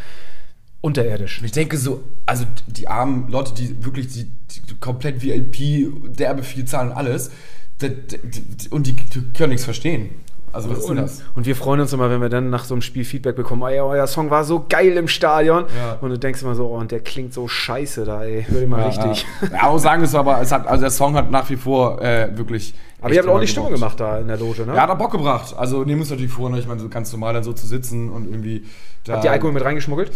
unterirdisch. 0.82 1.40
Ich 1.42 1.52
denke 1.52 1.78
so, 1.78 2.02
also 2.26 2.44
die 2.66 2.88
armen 2.88 3.28
Leute, 3.30 3.54
die 3.54 3.82
wirklich 3.82 4.08
die, 4.08 4.24
die 4.24 4.76
komplett 4.80 5.22
VIP, 5.22 6.18
derbe 6.18 6.42
viel 6.42 6.66
zahlen 6.66 6.90
und 6.90 6.96
alles, 6.96 7.30
die, 7.80 7.88
die, 7.88 8.68
und 8.68 8.86
die, 8.86 8.96
können 9.32 9.50
nichts 9.50 9.64
verstehen. 9.64 10.10
Also 10.52 10.68
was 10.68 10.80
ist 10.80 10.88
denn 10.88 10.98
Und, 10.98 11.04
das? 11.04 11.22
und 11.34 11.46
wir 11.46 11.56
freuen 11.56 11.80
uns 11.80 11.94
immer, 11.94 12.10
wenn 12.10 12.20
wir 12.20 12.28
dann 12.28 12.50
nach 12.50 12.64
so 12.64 12.74
einem 12.74 12.82
Spiel 12.82 13.04
Feedback 13.04 13.36
bekommen, 13.36 13.62
ey, 13.62 13.80
euer 13.80 14.06
Song 14.06 14.28
war 14.28 14.44
so 14.44 14.66
geil 14.68 14.98
im 14.98 15.08
Stadion. 15.08 15.64
Ja. 15.74 15.96
Und 16.00 16.10
du 16.10 16.18
denkst 16.18 16.42
immer 16.42 16.54
so, 16.54 16.66
oh, 16.66 16.76
und 16.76 16.90
der 16.90 17.00
klingt 17.00 17.32
so 17.32 17.48
scheiße 17.48 18.04
da, 18.04 18.22
ey, 18.24 18.44
hör 18.46 18.60
den 18.60 18.68
mal 18.68 18.82
richtig. 18.84 19.24
Ja, 19.40 19.48
ja. 19.48 19.54
ja, 19.54 19.62
auch 19.68 19.78
sagen 19.78 20.02
es 20.02 20.14
aber, 20.14 20.42
es 20.42 20.52
hat, 20.52 20.66
also 20.66 20.82
der 20.82 20.90
Song 20.90 21.14
hat 21.14 21.30
nach 21.30 21.48
wie 21.48 21.56
vor 21.56 22.02
äh, 22.02 22.36
wirklich. 22.36 22.74
Aber 23.02 23.12
ihr 23.12 23.20
habt 23.20 23.28
auch 23.28 23.40
die 23.40 23.48
Stimmung 23.48 23.72
gemacht 23.72 23.98
da 23.98 24.18
in 24.18 24.28
der 24.28 24.38
Loge, 24.38 24.64
ne? 24.64 24.74
Ja, 24.74 24.82
hat 24.82 24.88
er 24.88 24.96
Bock 24.96 25.10
gebracht. 25.10 25.54
Also 25.56 25.78
nehmen 25.78 25.98
wir 25.98 26.02
uns 26.02 26.10
natürlich 26.10 26.30
vor, 26.30 26.48
ne? 26.50 26.58
ich 26.60 26.66
meine, 26.68 26.80
so 26.80 26.88
ganz 26.88 27.10
normal 27.12 27.34
dann 27.34 27.42
so 27.42 27.52
zu 27.52 27.66
sitzen 27.66 28.08
und 28.10 28.26
irgendwie. 28.28 28.64
Da, 29.04 29.14
Habt 29.14 29.24
ihr 29.24 29.32
Alkohol 29.32 29.52
mit 29.52 29.64
reingeschmuggelt? 29.64 30.12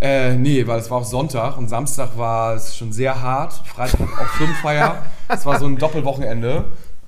Äh, 0.00 0.36
nee, 0.36 0.64
weil 0.66 0.78
es 0.78 0.88
war 0.90 0.98
auch 0.98 1.04
Sonntag 1.04 1.58
und 1.58 1.68
Samstag 1.68 2.16
war 2.16 2.54
es 2.54 2.76
schon 2.76 2.92
sehr 2.92 3.20
hart. 3.20 3.52
Freitag 3.66 4.00
auch 4.20 4.28
Firmenfeier. 4.28 5.02
Es 5.28 5.44
war 5.44 5.58
so 5.58 5.66
ein 5.66 5.76
Doppelwochenende. 5.76 6.66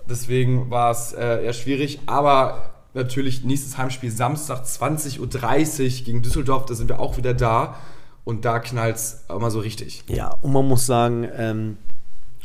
Deswegen 0.08 0.70
war 0.70 0.90
es 0.90 1.12
äh, 1.12 1.44
eher 1.44 1.52
schwierig. 1.52 2.00
Aber 2.06 2.70
natürlich 2.94 3.44
nächstes 3.44 3.78
Heimspiel 3.78 4.10
Samstag 4.10 4.64
20.30 4.64 5.20
Uhr 5.20 6.04
gegen 6.04 6.22
Düsseldorf. 6.22 6.66
Da 6.66 6.74
sind 6.74 6.88
wir 6.88 6.98
auch 6.98 7.16
wieder 7.16 7.34
da. 7.34 7.76
Und 8.24 8.44
da 8.44 8.58
knallt 8.58 8.96
es 8.96 9.24
immer 9.28 9.52
so 9.52 9.60
richtig. 9.60 10.02
Ja, 10.08 10.36
und 10.42 10.52
man 10.52 10.66
muss 10.66 10.86
sagen, 10.86 11.28
ähm, 11.36 11.76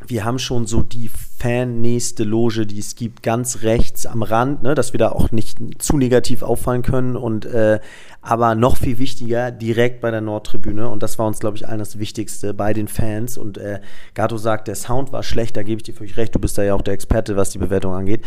wir 0.07 0.25
haben 0.25 0.39
schon 0.39 0.67
so 0.67 0.81
die 0.81 1.09
fannächste 1.37 2.23
Loge, 2.23 2.65
die 2.65 2.79
es 2.79 2.95
gibt, 2.95 3.21
ganz 3.23 3.61
rechts 3.61 4.05
am 4.05 4.23
Rand, 4.23 4.63
ne, 4.63 4.75
dass 4.75 4.93
wir 4.93 4.97
da 4.97 5.09
auch 5.09 5.31
nicht 5.31 5.57
zu 5.79 5.97
negativ 5.97 6.43
auffallen 6.43 6.81
können. 6.81 7.15
Und 7.15 7.45
äh, 7.45 7.79
aber 8.21 8.55
noch 8.55 8.77
viel 8.77 8.97
wichtiger, 8.97 9.51
direkt 9.51 10.01
bei 10.01 10.09
der 10.11 10.21
Nordtribüne. 10.21 10.89
Und 10.89 11.03
das 11.03 11.19
war 11.19 11.27
uns, 11.27 11.39
glaube 11.39 11.57
ich, 11.57 11.67
allen 11.67 11.79
das 11.79 11.99
Wichtigste 11.99 12.53
bei 12.53 12.73
den 12.73 12.87
Fans. 12.87 13.37
Und 13.37 13.57
äh, 13.57 13.81
Gato 14.13 14.37
sagt, 14.37 14.67
der 14.67 14.75
Sound 14.75 15.11
war 15.11 15.23
schlecht, 15.23 15.57
da 15.57 15.63
gebe 15.63 15.79
ich 15.79 15.83
dir 15.83 15.93
völlig 15.93 16.17
recht. 16.17 16.33
Du 16.33 16.39
bist 16.39 16.57
da 16.57 16.63
ja 16.63 16.73
auch 16.73 16.81
der 16.81 16.93
Experte, 16.93 17.35
was 17.35 17.51
die 17.51 17.59
Bewertung 17.59 17.93
angeht. 17.93 18.23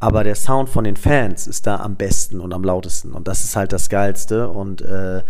Aber 0.00 0.24
der 0.24 0.34
Sound 0.34 0.68
von 0.68 0.84
den 0.84 0.96
Fans 0.96 1.46
ist 1.46 1.66
da 1.66 1.76
am 1.76 1.96
besten 1.96 2.40
und 2.40 2.52
am 2.52 2.64
lautesten. 2.64 3.12
Und 3.12 3.28
das 3.28 3.44
ist 3.44 3.54
halt 3.54 3.72
das 3.72 3.88
Geilste. 3.88 4.48
Und 4.48 4.82
äh, 4.82 5.22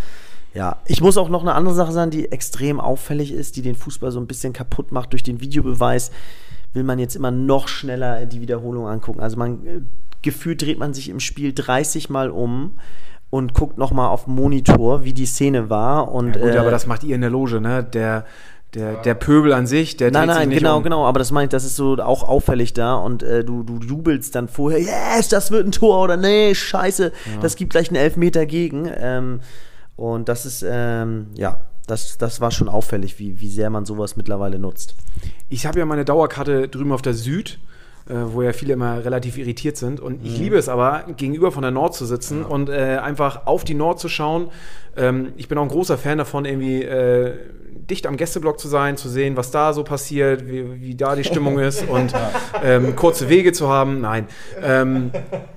ja, 0.54 0.78
ich 0.86 1.02
muss 1.02 1.18
auch 1.18 1.28
noch 1.28 1.42
eine 1.42 1.54
andere 1.54 1.74
Sache 1.74 1.92
sagen, 1.92 2.10
die 2.10 2.32
extrem 2.32 2.80
auffällig 2.80 3.32
ist, 3.32 3.56
die 3.56 3.62
den 3.62 3.74
Fußball 3.74 4.10
so 4.10 4.18
ein 4.18 4.26
bisschen 4.26 4.54
kaputt 4.54 4.92
macht 4.92 5.12
durch 5.12 5.22
den 5.22 5.40
Videobeweis. 5.40 6.10
Will 6.76 6.84
man 6.84 6.98
jetzt 6.98 7.16
immer 7.16 7.30
noch 7.30 7.68
schneller 7.68 8.26
die 8.26 8.42
Wiederholung 8.42 8.86
angucken. 8.86 9.20
Also 9.20 9.38
man 9.38 9.66
äh, 9.66 9.80
gefühlt 10.20 10.60
dreht 10.60 10.78
man 10.78 10.92
sich 10.92 11.08
im 11.08 11.20
Spiel 11.20 11.54
30 11.54 12.10
Mal 12.10 12.30
um 12.30 12.78
und 13.30 13.54
guckt 13.54 13.78
noch 13.78 13.92
mal 13.92 14.08
auf 14.08 14.24
den 14.24 14.34
Monitor, 14.34 15.04
wie 15.04 15.14
die 15.14 15.24
Szene 15.24 15.70
war. 15.70 16.12
Und, 16.12 16.36
Ja, 16.36 16.42
gut, 16.42 16.54
äh, 16.54 16.58
aber 16.58 16.70
das 16.70 16.86
macht 16.86 17.02
ihr 17.02 17.14
in 17.14 17.22
der 17.22 17.30
Loge, 17.30 17.62
ne? 17.62 17.82
Der, 17.82 18.26
der, 18.74 18.96
der 18.96 19.14
Pöbel 19.14 19.54
an 19.54 19.66
sich, 19.66 19.96
der 19.96 20.10
Nein, 20.10 20.26
dreht 20.26 20.34
sich 20.34 20.38
nein, 20.38 20.48
nicht 20.50 20.58
genau, 20.58 20.76
um. 20.76 20.82
genau, 20.82 21.06
aber 21.06 21.18
das 21.18 21.32
meine 21.32 21.44
ich, 21.44 21.50
das 21.50 21.64
ist 21.64 21.76
so 21.76 21.96
auch 21.96 22.28
auffällig 22.28 22.74
da 22.74 22.96
und 22.96 23.22
äh, 23.22 23.42
du, 23.42 23.62
du 23.62 23.78
jubelst 23.78 24.34
dann 24.34 24.48
vorher, 24.48 24.80
yes, 24.80 25.28
das 25.28 25.50
wird 25.50 25.66
ein 25.66 25.72
Tor 25.72 26.02
oder 26.02 26.18
nee, 26.18 26.54
scheiße, 26.54 27.10
das 27.40 27.56
gibt 27.56 27.70
gleich 27.70 27.88
einen 27.88 27.96
Elfmeter 27.96 28.44
gegen. 28.44 28.90
Ähm, 28.94 29.40
und 29.96 30.28
das 30.28 30.44
ist, 30.44 30.62
ähm, 30.68 31.28
ja, 31.34 31.58
das, 31.86 32.18
das 32.18 32.40
war 32.40 32.50
schon 32.50 32.68
auffällig, 32.68 33.18
wie, 33.18 33.40
wie 33.40 33.48
sehr 33.48 33.70
man 33.70 33.84
sowas 33.84 34.16
mittlerweile 34.16 34.58
nutzt. 34.58 34.94
Ich 35.48 35.66
habe 35.66 35.78
ja 35.78 35.86
meine 35.86 36.04
Dauerkarte 36.04 36.68
drüben 36.68 36.92
auf 36.92 37.02
der 37.02 37.14
Süd, 37.14 37.58
äh, 38.08 38.14
wo 38.32 38.42
ja 38.42 38.52
viele 38.52 38.72
immer 38.72 39.04
relativ 39.04 39.38
irritiert 39.38 39.76
sind. 39.76 40.00
Und 40.00 40.20
Mhm. 40.22 40.26
ich 40.26 40.38
liebe 40.38 40.56
es 40.56 40.68
aber, 40.68 41.04
gegenüber 41.16 41.52
von 41.52 41.62
der 41.62 41.70
Nord 41.70 41.94
zu 41.94 42.04
sitzen 42.06 42.44
und 42.44 42.68
äh, 42.68 42.98
einfach 43.02 43.46
auf 43.46 43.64
die 43.64 43.74
Nord 43.74 44.00
zu 44.00 44.08
schauen. 44.08 44.48
Ähm, 44.96 45.32
ich 45.36 45.48
bin 45.48 45.58
auch 45.58 45.62
ein 45.62 45.68
großer 45.68 45.98
Fan 45.98 46.18
davon, 46.18 46.44
irgendwie 46.44 46.82
äh, 46.82 47.34
dicht 47.90 48.06
am 48.06 48.16
Gästeblock 48.16 48.58
zu 48.58 48.68
sein, 48.68 48.96
zu 48.96 49.08
sehen, 49.08 49.36
was 49.36 49.50
da 49.50 49.72
so 49.72 49.84
passiert, 49.84 50.46
wie, 50.48 50.80
wie 50.80 50.94
da 50.94 51.14
die 51.14 51.24
Stimmung 51.24 51.58
ist 51.58 51.86
und 51.88 52.12
ähm, 52.62 52.96
kurze 52.96 53.28
Wege 53.28 53.52
zu 53.52 53.68
haben. 53.68 54.00
Nein. 54.00 54.26
Ähm, 54.62 55.10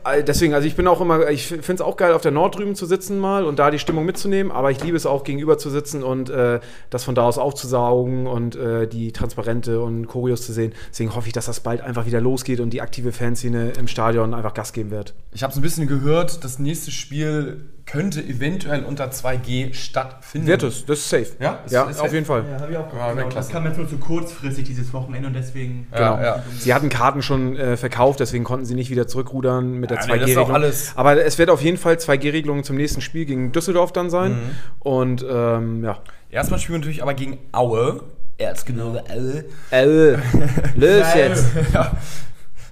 äh, 0.03 0.23
deswegen, 0.23 0.53
also 0.53 0.67
ich 0.67 0.75
bin 0.75 0.87
auch 0.87 1.01
immer, 1.01 1.29
ich 1.29 1.47
finde 1.47 1.73
es 1.73 1.81
auch 1.81 1.97
geil, 1.97 2.13
auf 2.13 2.21
der 2.21 2.31
Nord 2.31 2.57
drüben 2.57 2.75
zu 2.75 2.85
sitzen 2.85 3.19
mal 3.19 3.45
und 3.45 3.59
da 3.59 3.71
die 3.71 3.79
Stimmung 3.79 4.05
mitzunehmen, 4.05 4.51
aber 4.51 4.71
ich 4.71 4.83
liebe 4.83 4.97
es 4.97 5.05
auch, 5.05 5.23
gegenüber 5.23 5.57
zu 5.57 5.69
sitzen 5.69 6.03
und 6.03 6.29
äh, 6.29 6.59
das 6.89 7.03
von 7.03 7.15
da 7.15 7.23
aus 7.23 7.37
aufzusaugen 7.37 8.27
und 8.27 8.55
äh, 8.55 8.87
die 8.87 9.11
Transparente 9.11 9.81
und 9.81 10.07
Choreos 10.07 10.45
zu 10.45 10.53
sehen. 10.53 10.73
Deswegen 10.91 11.15
hoffe 11.15 11.27
ich, 11.27 11.33
dass 11.33 11.47
das 11.47 11.61
bald 11.61 11.81
einfach 11.81 12.05
wieder 12.05 12.21
losgeht 12.21 12.59
und 12.59 12.71
die 12.71 12.81
aktive 12.81 13.11
Fanszene 13.11 13.73
im 13.79 13.87
Stadion 13.87 14.33
einfach 14.33 14.53
Gas 14.53 14.73
geben 14.73 14.91
wird. 14.91 15.13
Ich 15.31 15.43
habe 15.43 15.51
es 15.51 15.57
ein 15.57 15.61
bisschen 15.61 15.87
gehört, 15.87 16.43
das 16.43 16.59
nächste 16.59 16.91
Spiel 16.91 17.65
könnte 17.91 18.21
eventuell 18.21 18.83
unter 18.83 19.05
2G 19.09 19.73
stattfinden. 19.73 20.47
Wird 20.47 20.63
es, 20.63 20.85
das 20.85 20.99
ist 20.99 21.09
safe. 21.09 21.27
Ja? 21.39 21.59
Ist- 21.65 21.71
ja 21.73 21.83
ist 21.83 21.97
auf 21.97 22.03
safe? 22.03 22.13
jeden 22.15 22.25
Fall. 22.25 22.43
habe 22.59 22.71
ich 22.71 22.77
auch 22.77 22.93
Ja, 22.93 23.13
genau. 23.13 23.29
Das 23.29 23.49
kam 23.49 23.65
jetzt 23.65 23.77
nur 23.77 23.87
zu 23.89 23.97
kurzfristig 23.97 24.65
dieses 24.65 24.93
Wochenende 24.93 25.27
und 25.27 25.33
deswegen. 25.33 25.87
Genau. 25.91 26.15
Ja, 26.17 26.23
ja. 26.23 26.43
Sie 26.57 26.73
hatten 26.73 26.89
Karten 26.89 27.21
schon 27.21 27.55
äh, 27.57 27.77
verkauft, 27.77 28.19
deswegen 28.19 28.43
konnten 28.43 28.65
sie 28.65 28.75
nicht 28.75 28.89
wieder 28.89 29.07
zurückrudern 29.07 29.73
mit 29.73 29.89
der 29.89 29.97
Ja, 29.99 30.05
nee, 30.05 30.19
das 30.19 30.29
ist 30.29 30.35
2G-Regelung. 30.37 30.49
auch 30.49 30.53
alles- 30.53 30.91
Aber 30.95 31.25
es 31.25 31.37
wird 31.37 31.49
auf 31.49 31.61
jeden 31.61 31.77
Fall 31.77 31.95
2G-Regelung 31.95 32.63
zum 32.63 32.75
nächsten 32.75 33.01
Spiel 33.01 33.25
gegen 33.25 33.51
Düsseldorf 33.51 33.91
dann 33.91 34.09
sein. 34.09 34.31
Mhm. 34.33 34.39
Und 34.79 35.25
ähm, 35.29 35.83
ja. 35.83 35.97
Erstmal 36.29 36.59
spielen 36.59 36.75
wir 36.75 36.79
natürlich 36.79 37.01
aber 37.01 37.13
gegen 37.15 37.39
Aue. 37.51 38.01
Erzgebirge 38.37 39.03
Aue. 39.09 39.45
L. 39.71 40.19
Lös 40.75 41.07
jetzt. 41.15 41.45
ja. 41.73 41.91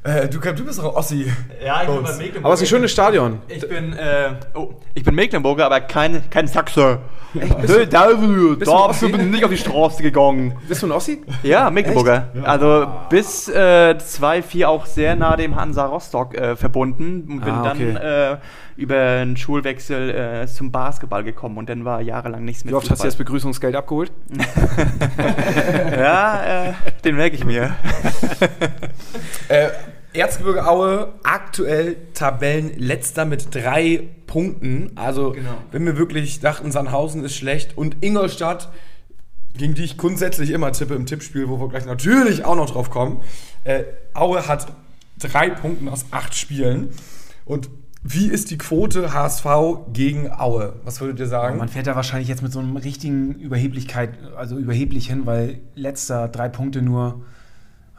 Äh, 0.08 0.30
du, 0.30 0.40
du 0.40 0.64
bist 0.64 0.80
doch 0.80 0.86
ein 0.86 0.96
Ossi. 0.96 1.30
Ja, 1.66 1.82
ich 1.82 1.88
Bei 1.90 1.94
bin 1.96 2.04
bei. 2.04 2.12
Mecklenburg. 2.14 2.46
Aber 2.46 2.54
es 2.54 2.62
ist 2.62 2.68
ein 2.68 2.70
schönes 2.70 2.92
Stadion. 2.92 3.42
Ich 3.50 3.68
bin, 3.68 3.92
äh, 3.92 4.30
oh, 4.54 4.70
ich 4.94 5.04
bin 5.04 5.14
Mecklenburger, 5.16 5.66
aber 5.66 5.82
kein, 5.82 6.30
kein 6.30 6.48
Sachse. 6.48 7.00
Echt? 7.38 7.62
Bist 7.62 7.76
du 7.76 7.82
ein 7.82 7.90
da 7.90 8.08
Ossi? 8.72 9.10
bin 9.10 9.20
ich 9.20 9.28
nicht 9.28 9.44
auf 9.44 9.52
die 9.52 9.58
Straße 9.58 10.02
gegangen. 10.02 10.56
Bist 10.68 10.82
du 10.82 10.88
ein 10.88 10.94
Ossi? 10.94 11.22
Ja, 11.44 11.70
Mecklenburger. 11.70 12.30
Also 12.44 12.88
bis 13.10 13.50
äh, 13.50 13.96
2-4 14.00 14.66
auch 14.68 14.86
sehr 14.86 15.18
nah 15.18 15.36
dem 15.36 15.58
Hansa 15.58 15.86
Rostock 15.86 16.36
äh, 16.36 16.56
verbunden 16.56 17.28
und 17.30 17.44
bin 17.44 17.54
Ah, 17.54 17.72
okay. 17.72 17.94
dann 17.94 18.34
äh, 18.34 18.38
über 18.78 18.96
einen 18.98 19.36
Schulwechsel 19.36 20.10
äh, 20.44 20.48
zum 20.48 20.72
Basketball 20.72 21.24
gekommen 21.26 21.58
und 21.58 21.68
dann 21.70 21.84
war 21.84 22.00
jahrelang 22.02 22.46
nichts 22.46 22.64
mit 22.64 22.72
Wie 22.72 22.76
oft 22.78 22.90
hast 22.90 23.02
du 23.02 23.08
das 23.08 23.18
Begrüßungsgeld 23.18 23.76
abgeholt? 23.76 24.12
Ja, 25.98 26.70
äh, 26.70 26.74
den 27.04 27.16
merke 27.16 27.36
ich 27.36 27.44
mir. 27.44 27.76
Erzgebirge 30.38 30.68
Aue 30.68 31.14
aktuell 31.24 31.98
Tabellenletzter 32.14 33.26
mit 33.26 33.56
drei 33.56 34.08
Punkten. 34.28 34.92
Also, 34.96 35.32
Genau. 35.32 35.58
wenn 35.72 35.84
wir 35.86 35.98
wirklich 35.98 36.40
dachten, 36.40 36.72
Sandhausen 36.72 37.24
ist 37.24 37.36
schlecht 37.36 37.76
und 37.76 38.04
Ingolstadt, 38.04 38.70
gegen 39.58 39.74
die 39.74 39.84
ich 39.84 39.98
grundsätzlich 39.98 40.52
immer 40.52 40.72
tippe 40.72 40.94
im 40.94 41.08
Tippspiel, 41.08 41.50
wo 41.50 41.60
wir 41.60 41.70
gleich 41.70 41.88
natürlich 41.88 42.46
auch 42.46 42.56
noch 42.56 42.70
drauf 42.70 42.92
kommen. 42.92 43.22
Äh, 43.64 43.86
Aue 44.14 44.48
hat 44.48 44.68
drei 45.20 45.50
Punkte 45.50 45.92
aus 45.92 46.06
acht 46.12 46.36
Spielen. 46.36 46.90
Und 47.44 47.70
wie 48.04 48.28
ist 48.28 48.52
die 48.52 48.60
Quote 48.60 49.14
HSV 49.14 49.46
gegen 49.92 50.32
Aue? 50.32 50.74
Was 50.84 51.02
würdet 51.02 51.20
ihr 51.20 51.26
sagen? 51.26 51.58
Man 51.58 51.68
fährt 51.68 51.88
da 51.88 51.96
wahrscheinlich 51.96 52.30
jetzt 52.30 52.44
mit 52.44 52.52
so 52.52 52.60
einem 52.60 52.78
richtigen 52.78 53.34
Überheblichkeit, 53.34 54.12
also 54.38 54.56
überheblich 54.58 55.08
hin, 55.08 55.26
weil 55.26 55.62
letzter 55.74 56.28
drei 56.28 56.48
Punkte 56.48 56.84
nur. 56.84 57.24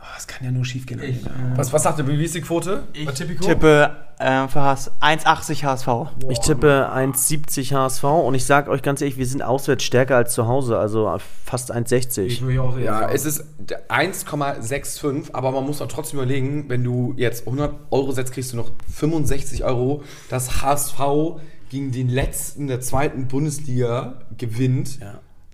Oh, 0.00 0.04
das 0.14 0.26
kann 0.28 0.44
ja 0.44 0.52
nur 0.52 0.64
schief 0.64 0.86
gehen. 0.86 1.00
eigentlich. 1.00 1.24
was, 1.56 1.72
was 1.72 1.82
sagt 1.82 1.98
ihr? 1.98 2.06
Wie 2.06 2.24
ist 2.24 2.34
die 2.34 2.40
Quote? 2.40 2.84
Ich 2.92 3.04
bei 3.04 3.12
Tipico? 3.12 3.44
tippe 3.44 3.96
äh, 4.18 4.46
für 4.46 4.62
HS 4.62 4.92
1,80 5.00 5.64
HSV. 5.64 5.88
Ich 6.30 6.38
tippe 6.38 6.90
1,70 6.92 7.74
HSV 7.74 8.04
und 8.04 8.34
ich 8.34 8.44
sage 8.44 8.70
euch 8.70 8.82
ganz 8.82 9.00
ehrlich, 9.00 9.16
wir 9.16 9.26
sind 9.26 9.42
auswärts 9.42 9.82
stärker 9.82 10.16
als 10.16 10.34
zu 10.34 10.46
Hause, 10.46 10.78
also 10.78 11.18
fast 11.44 11.74
1,60. 11.74 12.80
Ja, 12.84 13.10
es 13.10 13.24
ist 13.24 13.44
1,65, 13.88 15.34
aber 15.34 15.50
man 15.50 15.64
muss 15.64 15.78
doch 15.78 15.88
trotzdem 15.88 16.20
überlegen, 16.20 16.68
wenn 16.68 16.84
du 16.84 17.14
jetzt 17.16 17.46
100 17.46 17.74
Euro 17.90 18.12
setzt, 18.12 18.32
kriegst 18.32 18.52
du 18.52 18.56
noch 18.56 18.70
65 18.94 19.64
Euro. 19.64 20.04
Das 20.30 20.62
HSV 20.62 21.00
gegen 21.70 21.92
den 21.92 22.08
letzten 22.08 22.66
der 22.66 22.80
zweiten 22.80 23.28
Bundesliga 23.28 24.20
gewinnt. 24.36 24.98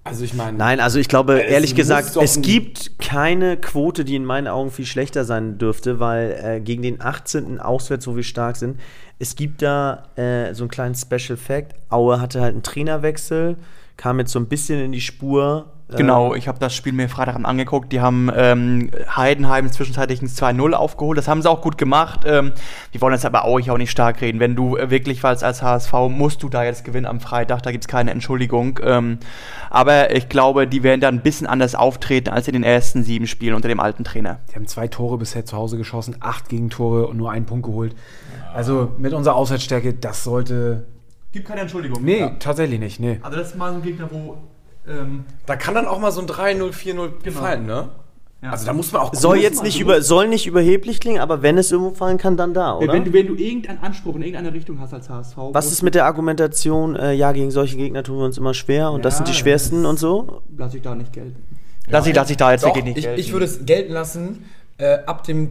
Also 0.05 0.23
ich 0.23 0.35
meine, 0.35 0.59
Nein, 0.59 0.81
also 0.81 0.99
ich 0.99 1.09
glaube, 1.09 1.39
ehrlich 1.39 1.75
gesagt, 1.75 2.15
es 2.17 2.43
gibt 2.43 2.99
keine 2.99 3.57
Quote, 3.57 4.05
die 4.05 4.17
in 4.17 4.25
meinen 4.27 4.49
Augen 4.49 4.71
viel 4.71 4.85
schlechter 4.85 5.25
sein 5.25 5.57
dürfte, 5.57 5.99
weil 5.99 6.39
äh, 6.43 6.61
gegen 6.61 6.83
den 6.83 7.01
18. 7.01 7.59
auswärts, 7.59 8.07
wo 8.07 8.15
wir 8.15 8.23
stark 8.23 8.57
sind, 8.57 8.79
es 9.19 9.35
gibt 9.35 9.63
da 9.63 10.05
äh, 10.17 10.53
so 10.53 10.65
einen 10.65 10.71
kleinen 10.71 10.95
Special 10.95 11.39
Fact. 11.39 11.75
Aue 11.89 12.21
hatte 12.21 12.43
halt 12.43 12.53
einen 12.53 12.63
Trainerwechsel, 12.63 13.57
kam 13.97 14.19
jetzt 14.19 14.33
so 14.33 14.39
ein 14.39 14.47
bisschen 14.47 14.79
in 14.79 14.93
die 14.93 15.01
Spur. 15.01 15.73
Genau, 15.97 16.35
ich 16.35 16.49
habe 16.49 16.59
das 16.59 16.75
Spiel 16.75 16.93
mir 16.93 17.09
Freitagabend 17.09 17.47
angeguckt. 17.47 17.93
Die 17.93 18.01
haben 18.01 18.31
ähm, 18.35 18.91
Heidenheim 19.15 19.71
zwischenzeitlich 19.71 20.23
ein 20.23 20.29
2-0 20.29 20.73
aufgeholt. 20.73 21.19
Das 21.19 21.29
haben 21.29 21.43
sie 21.43 21.51
auch 21.51 21.61
gut 21.61 21.79
gemacht. 21.79 22.21
Ähm, 22.27 22.53
die 22.93 23.01
wollen 23.01 23.13
jetzt 23.13 23.27
aber 23.27 23.45
auch, 23.45 23.61
auch 23.69 23.79
nicht 23.79 23.91
stark 23.91 24.21
reden. 24.21 24.41
Wenn 24.41 24.57
du 24.57 24.77
äh, 24.77 24.91
wirklich 24.91 25.23
was 25.23 25.43
als 25.43 25.63
HSV 25.63 25.93
musst 26.09 26.43
du 26.43 26.49
da 26.49 26.65
jetzt 26.65 26.85
gewinnen 26.85 27.07
am 27.07 27.21
Freitag. 27.21 27.63
Da 27.63 27.73
gibt 27.73 27.85
es 27.85 27.89
keine 27.89 28.11
Entschuldigung. 28.11 28.81
Ähm, 28.83 29.19
aber 29.71 30.15
ich 30.15 30.29
glaube, 30.29 30.67
die 30.67 30.83
werden 30.83 31.01
da 31.01 31.09
ein 31.09 31.23
bisschen 31.23 31.47
anders 31.47 31.75
auftreten 31.75 32.31
als 32.31 32.49
in 32.49 32.55
den 32.55 32.65
ersten 32.65 33.03
sieben 33.03 33.27
Spielen 33.27 33.55
unter 33.55 33.69
dem 33.69 33.81
alten 33.81 34.05
Trainer. 34.05 34.41
Die 34.51 34.57
haben 34.57 34.67
zwei 34.67 34.89
Tore 34.89 35.19
bisher 35.19 35.45
zu 35.45 35.57
Hause 35.57 35.77
geschossen, 35.77 36.17
acht 36.21 36.49
Gegentore 36.49 37.07
und 37.07 37.17
nur 37.17 37.31
einen 37.31 37.47
Punkt 37.47 37.67
geholt. 37.67 37.95
Also 38.55 38.93
mit 38.99 39.13
unserer 39.13 39.35
Auswärtsstärke, 39.35 39.95
das 39.95 40.23
sollte. 40.25 40.87
Gibt 41.33 41.49
keine 41.49 41.63
Entschuldigung. 41.63 42.05
Nee, 42.05 42.31
tatsächlich 42.39 42.79
nicht. 42.79 43.01
Nee. 43.01 43.19
Also 43.23 43.37
das 43.37 43.49
ist 43.49 43.57
mal 43.57 43.73
so 43.73 43.79
ein 43.79 43.83
Gegner, 43.83 44.09
wo 44.11 44.37
ähm, 44.89 45.25
da 45.47 45.57
kann 45.57 45.75
dann 45.75 45.87
auch 45.87 45.99
mal 45.99 46.13
so 46.13 46.21
ein 46.21 46.27
3-0, 46.27 46.73
4-0 46.73 47.31
fallen, 47.31 47.67
ne? 47.67 47.89
Ja. 48.43 48.51
Also 48.51 48.67
da 48.67 48.75
muss 48.75 48.93
man 48.93 49.01
auch 49.01 49.15
Soll 49.15 49.39
jetzt 49.39 49.63
nicht 49.63 49.77
so- 49.77 49.81
über, 49.81 50.03
soll 50.03 50.29
nicht 50.29 50.47
überheblich 50.47 51.01
klingen, 51.01 51.21
aber 51.21 51.41
wenn 51.41 51.57
es 51.57 51.73
irgendwo 51.73 51.93
fallen 51.95 52.19
kann, 52.19 52.37
dann 52.37 52.53
da, 52.53 52.77
oder? 52.77 52.93
wenn, 52.93 53.05
du, 53.07 53.13
wenn 53.15 53.27
du 53.27 53.35
irgendeinen 53.37 53.79
Anspruch 53.83 54.17
in 54.17 54.23
irgendeine 54.23 54.53
Richtung 54.53 54.79
hast 54.81 54.93
als 54.93 55.09
HSV. 55.09 55.37
Was 55.53 55.73
ist 55.73 55.83
mit 55.83 55.95
der 55.95 56.05
Argumentation, 56.05 56.95
äh, 56.95 57.13
ja, 57.15 57.33
gegen 57.33 57.51
solche 57.51 57.79
Gegner 57.79 58.03
tun 58.03 58.19
wir 58.19 58.25
uns 58.27 58.37
immer 58.37 58.53
schwer 58.53 58.91
und 58.91 59.03
das 59.05 59.15
Ja, 59.15 59.17
sind 59.19 59.29
die 59.29 59.33
das 59.33 59.39
schwersten 59.39 59.87
und 59.87 59.99
so? 59.99 60.43
Lass 60.59 60.75
ich 60.75 60.83
da 60.83 60.95
nicht 60.95 61.13
gelten. 61.15 61.37
Lass 61.87 62.07
ich, 62.07 62.15
lass 62.15 62.29
ich 62.29 62.37
da 62.37 62.53
jetzt 62.53 62.65
Doch, 62.65 62.69
wirklich 62.69 62.85
nicht 62.85 62.99
ich, 62.99 63.05
gelten. 63.05 63.21
ich 63.21 63.33
würde 63.33 63.47
es 63.47 63.65
gelten 63.65 63.93
lassen, 63.95 64.45
äh, 64.77 64.99
ab 65.07 65.25
dem 65.25 65.49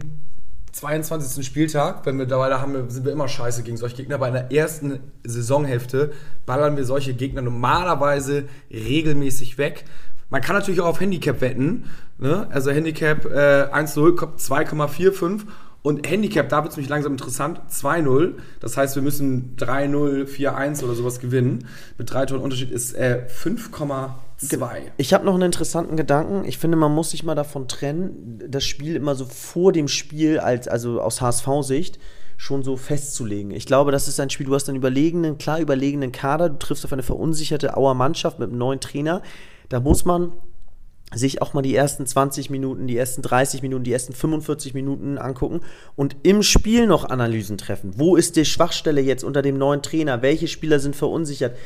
22. 0.74 1.46
Spieltag, 1.46 2.04
wenn 2.04 2.16
wir 2.16 2.24
mittlerweile 2.24 2.60
haben, 2.60 2.90
sind 2.90 3.04
wir 3.04 3.12
immer 3.12 3.28
scheiße 3.28 3.62
gegen 3.62 3.76
solche 3.76 3.94
Gegner. 3.96 4.18
Bei 4.18 4.26
einer 4.26 4.50
ersten 4.50 4.98
Saisonhälfte 5.22 6.12
ballern 6.46 6.76
wir 6.76 6.84
solche 6.84 7.14
Gegner 7.14 7.42
normalerweise 7.42 8.44
regelmäßig 8.72 9.56
weg. 9.56 9.84
Man 10.30 10.42
kann 10.42 10.56
natürlich 10.56 10.80
auch 10.80 10.86
auf 10.86 11.00
Handicap 11.00 11.40
wetten. 11.40 11.84
Ne? 12.18 12.48
Also 12.50 12.72
Handicap 12.72 13.24
äh, 13.26 13.68
1-0 13.72 14.16
kommt 14.16 14.40
2,45 14.40 15.42
und 15.82 16.08
Handicap, 16.08 16.48
da 16.48 16.62
wird 16.64 16.72
es 16.72 16.76
nämlich 16.76 16.90
langsam 16.90 17.12
interessant, 17.12 17.60
2-0. 17.70 18.32
Das 18.58 18.76
heißt, 18.76 18.96
wir 18.96 19.02
müssen 19.02 19.54
3-0, 19.56 20.26
4-1 20.26 20.82
oder 20.82 20.94
sowas 20.94 21.20
gewinnen. 21.20 21.68
Mit 21.98 22.10
drei 22.10 22.26
Toren 22.26 22.40
Unterschied 22.40 22.72
ist 22.72 22.94
äh, 22.94 23.26
5,2. 24.40 24.92
Ich 24.96 25.14
habe 25.14 25.24
noch 25.24 25.34
einen 25.34 25.44
interessanten 25.44 25.96
Gedanken. 25.96 26.44
Ich 26.44 26.58
finde, 26.58 26.76
man 26.76 26.92
muss 26.92 27.10
sich 27.10 27.24
mal 27.24 27.34
davon 27.34 27.68
trennen, 27.68 28.42
das 28.48 28.64
Spiel 28.64 28.96
immer 28.96 29.14
so 29.14 29.24
vor 29.24 29.72
dem 29.72 29.88
Spiel, 29.88 30.38
als, 30.38 30.68
also 30.68 31.00
aus 31.00 31.20
HSV-Sicht, 31.20 31.98
schon 32.36 32.62
so 32.62 32.76
festzulegen. 32.76 33.52
Ich 33.52 33.66
glaube, 33.66 33.92
das 33.92 34.08
ist 34.08 34.18
ein 34.20 34.30
Spiel, 34.30 34.46
du 34.46 34.54
hast 34.54 34.68
einen 34.68 34.76
überlegenen, 34.76 35.38
klar 35.38 35.60
überlegenen 35.60 36.12
Kader, 36.12 36.48
du 36.48 36.58
triffst 36.58 36.84
auf 36.84 36.92
eine 36.92 37.02
verunsicherte 37.02 37.76
Auer 37.76 37.94
Mannschaft 37.94 38.38
mit 38.38 38.48
einem 38.48 38.58
neuen 38.58 38.80
Trainer. 38.80 39.22
Da 39.68 39.80
muss 39.80 40.04
man 40.04 40.32
sich 41.12 41.42
auch 41.42 41.54
mal 41.54 41.62
die 41.62 41.74
ersten 41.74 42.06
20 42.06 42.50
Minuten, 42.50 42.86
die 42.86 42.96
ersten 42.96 43.22
30 43.22 43.62
Minuten, 43.62 43.84
die 43.84 43.92
ersten 43.92 44.12
45 44.12 44.74
Minuten 44.74 45.18
angucken 45.18 45.60
und 45.96 46.16
im 46.22 46.42
Spiel 46.42 46.86
noch 46.86 47.04
Analysen 47.04 47.58
treffen. 47.58 47.92
Wo 47.96 48.16
ist 48.16 48.36
die 48.36 48.44
Schwachstelle 48.44 49.00
jetzt 49.00 49.22
unter 49.22 49.42
dem 49.42 49.58
neuen 49.58 49.82
Trainer? 49.82 50.22
Welche 50.22 50.48
Spieler 50.48 50.80
sind 50.80 50.96
verunsichert? 50.96 51.56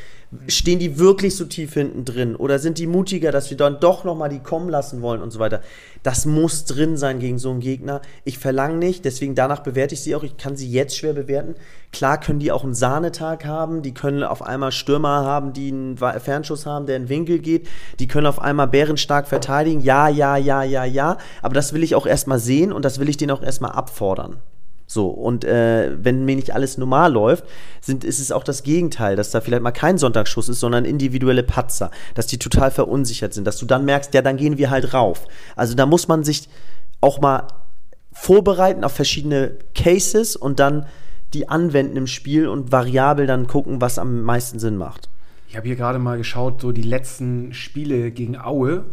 Stehen 0.47 0.77
die 0.77 0.99
wirklich 0.99 1.35
so 1.35 1.45
tief 1.45 1.73
hinten 1.73 2.05
drin? 2.05 2.35
Oder 2.35 2.59
sind 2.59 2.77
die 2.77 2.85
mutiger, 2.85 3.31
dass 3.31 3.49
wir 3.49 3.57
dann 3.57 3.79
doch 3.79 4.03
nochmal 4.03 4.29
die 4.29 4.39
kommen 4.39 4.69
lassen 4.69 5.01
wollen 5.01 5.23
und 5.23 5.31
so 5.31 5.39
weiter? 5.39 5.61
Das 6.03 6.27
muss 6.27 6.65
drin 6.65 6.97
sein 6.97 7.19
gegen 7.19 7.39
so 7.39 7.49
einen 7.49 7.61
Gegner. 7.61 8.01
Ich 8.25 8.37
verlange 8.37 8.77
nicht, 8.77 9.03
deswegen 9.05 9.33
danach 9.33 9.61
bewerte 9.61 9.95
ich 9.95 10.01
sie 10.01 10.15
auch. 10.15 10.23
Ich 10.23 10.37
kann 10.37 10.55
sie 10.55 10.69
jetzt 10.69 10.95
schwer 10.95 11.13
bewerten. 11.13 11.55
Klar 11.91 12.19
können 12.19 12.39
die 12.39 12.51
auch 12.51 12.63
einen 12.63 12.75
Sahnetag 12.75 13.45
haben. 13.45 13.81
Die 13.81 13.95
können 13.95 14.23
auf 14.23 14.43
einmal 14.43 14.71
Stürmer 14.71 15.25
haben, 15.25 15.53
die 15.53 15.71
einen 15.71 15.97
Fernschuss 15.97 16.67
haben, 16.67 16.85
der 16.85 16.97
in 16.97 17.03
den 17.03 17.09
Winkel 17.09 17.39
geht. 17.39 17.67
Die 17.97 18.07
können 18.07 18.27
auf 18.27 18.39
einmal 18.39 18.67
bärenstark 18.67 19.27
verteidigen. 19.29 19.81
Ja, 19.81 20.09
ja, 20.09 20.35
ja, 20.35 20.63
ja, 20.63 20.83
ja. 20.83 21.17
Aber 21.41 21.53
das 21.53 21.73
will 21.73 21.83
ich 21.83 21.95
auch 21.95 22.05
erstmal 22.05 22.39
sehen 22.39 22.73
und 22.73 22.83
das 22.83 22.99
will 22.99 23.09
ich 23.09 23.17
denen 23.17 23.31
auch 23.31 23.41
erstmal 23.41 23.71
abfordern. 23.71 24.37
So, 24.91 25.07
und 25.07 25.45
äh, 25.45 25.91
wenn 26.03 26.25
mir 26.25 26.35
nicht 26.35 26.55
alles 26.55 26.79
normal 26.79 27.13
läuft, 27.13 27.45
sind, 27.79 28.03
ist 28.03 28.19
es 28.19 28.31
auch 28.31 28.43
das 28.43 28.63
Gegenteil, 28.63 29.15
dass 29.15 29.29
da 29.29 29.39
vielleicht 29.39 29.61
mal 29.61 29.69
kein 29.71 29.99
Sonntagsschuss 29.99 30.49
ist, 30.49 30.59
sondern 30.59 30.83
individuelle 30.83 31.43
Patzer, 31.43 31.91
dass 32.15 32.25
die 32.25 32.39
total 32.39 32.71
verunsichert 32.71 33.35
sind, 33.35 33.45
dass 33.45 33.57
du 33.57 33.67
dann 33.67 33.85
merkst, 33.85 34.15
ja, 34.15 34.23
dann 34.23 34.37
gehen 34.37 34.57
wir 34.57 34.71
halt 34.71 34.95
rauf. 34.95 35.27
Also 35.55 35.75
da 35.75 35.85
muss 35.85 36.07
man 36.07 36.23
sich 36.23 36.49
auch 37.01 37.21
mal 37.21 37.45
vorbereiten 38.11 38.83
auf 38.83 38.93
verschiedene 38.93 39.57
Cases 39.75 40.35
und 40.35 40.59
dann 40.59 40.87
die 41.35 41.47
anwenden 41.47 41.95
im 41.95 42.07
Spiel 42.07 42.47
und 42.47 42.71
variabel 42.71 43.27
dann 43.27 43.45
gucken, 43.45 43.81
was 43.81 43.99
am 43.99 44.23
meisten 44.23 44.57
Sinn 44.57 44.75
macht. 44.75 45.07
Ich 45.47 45.55
habe 45.55 45.67
hier 45.67 45.75
gerade 45.75 45.99
mal 45.99 46.17
geschaut, 46.17 46.61
so 46.61 46.71
die 46.71 46.81
letzten 46.81 47.53
Spiele 47.53 48.11
gegen 48.11 48.39
Aue, 48.39 48.85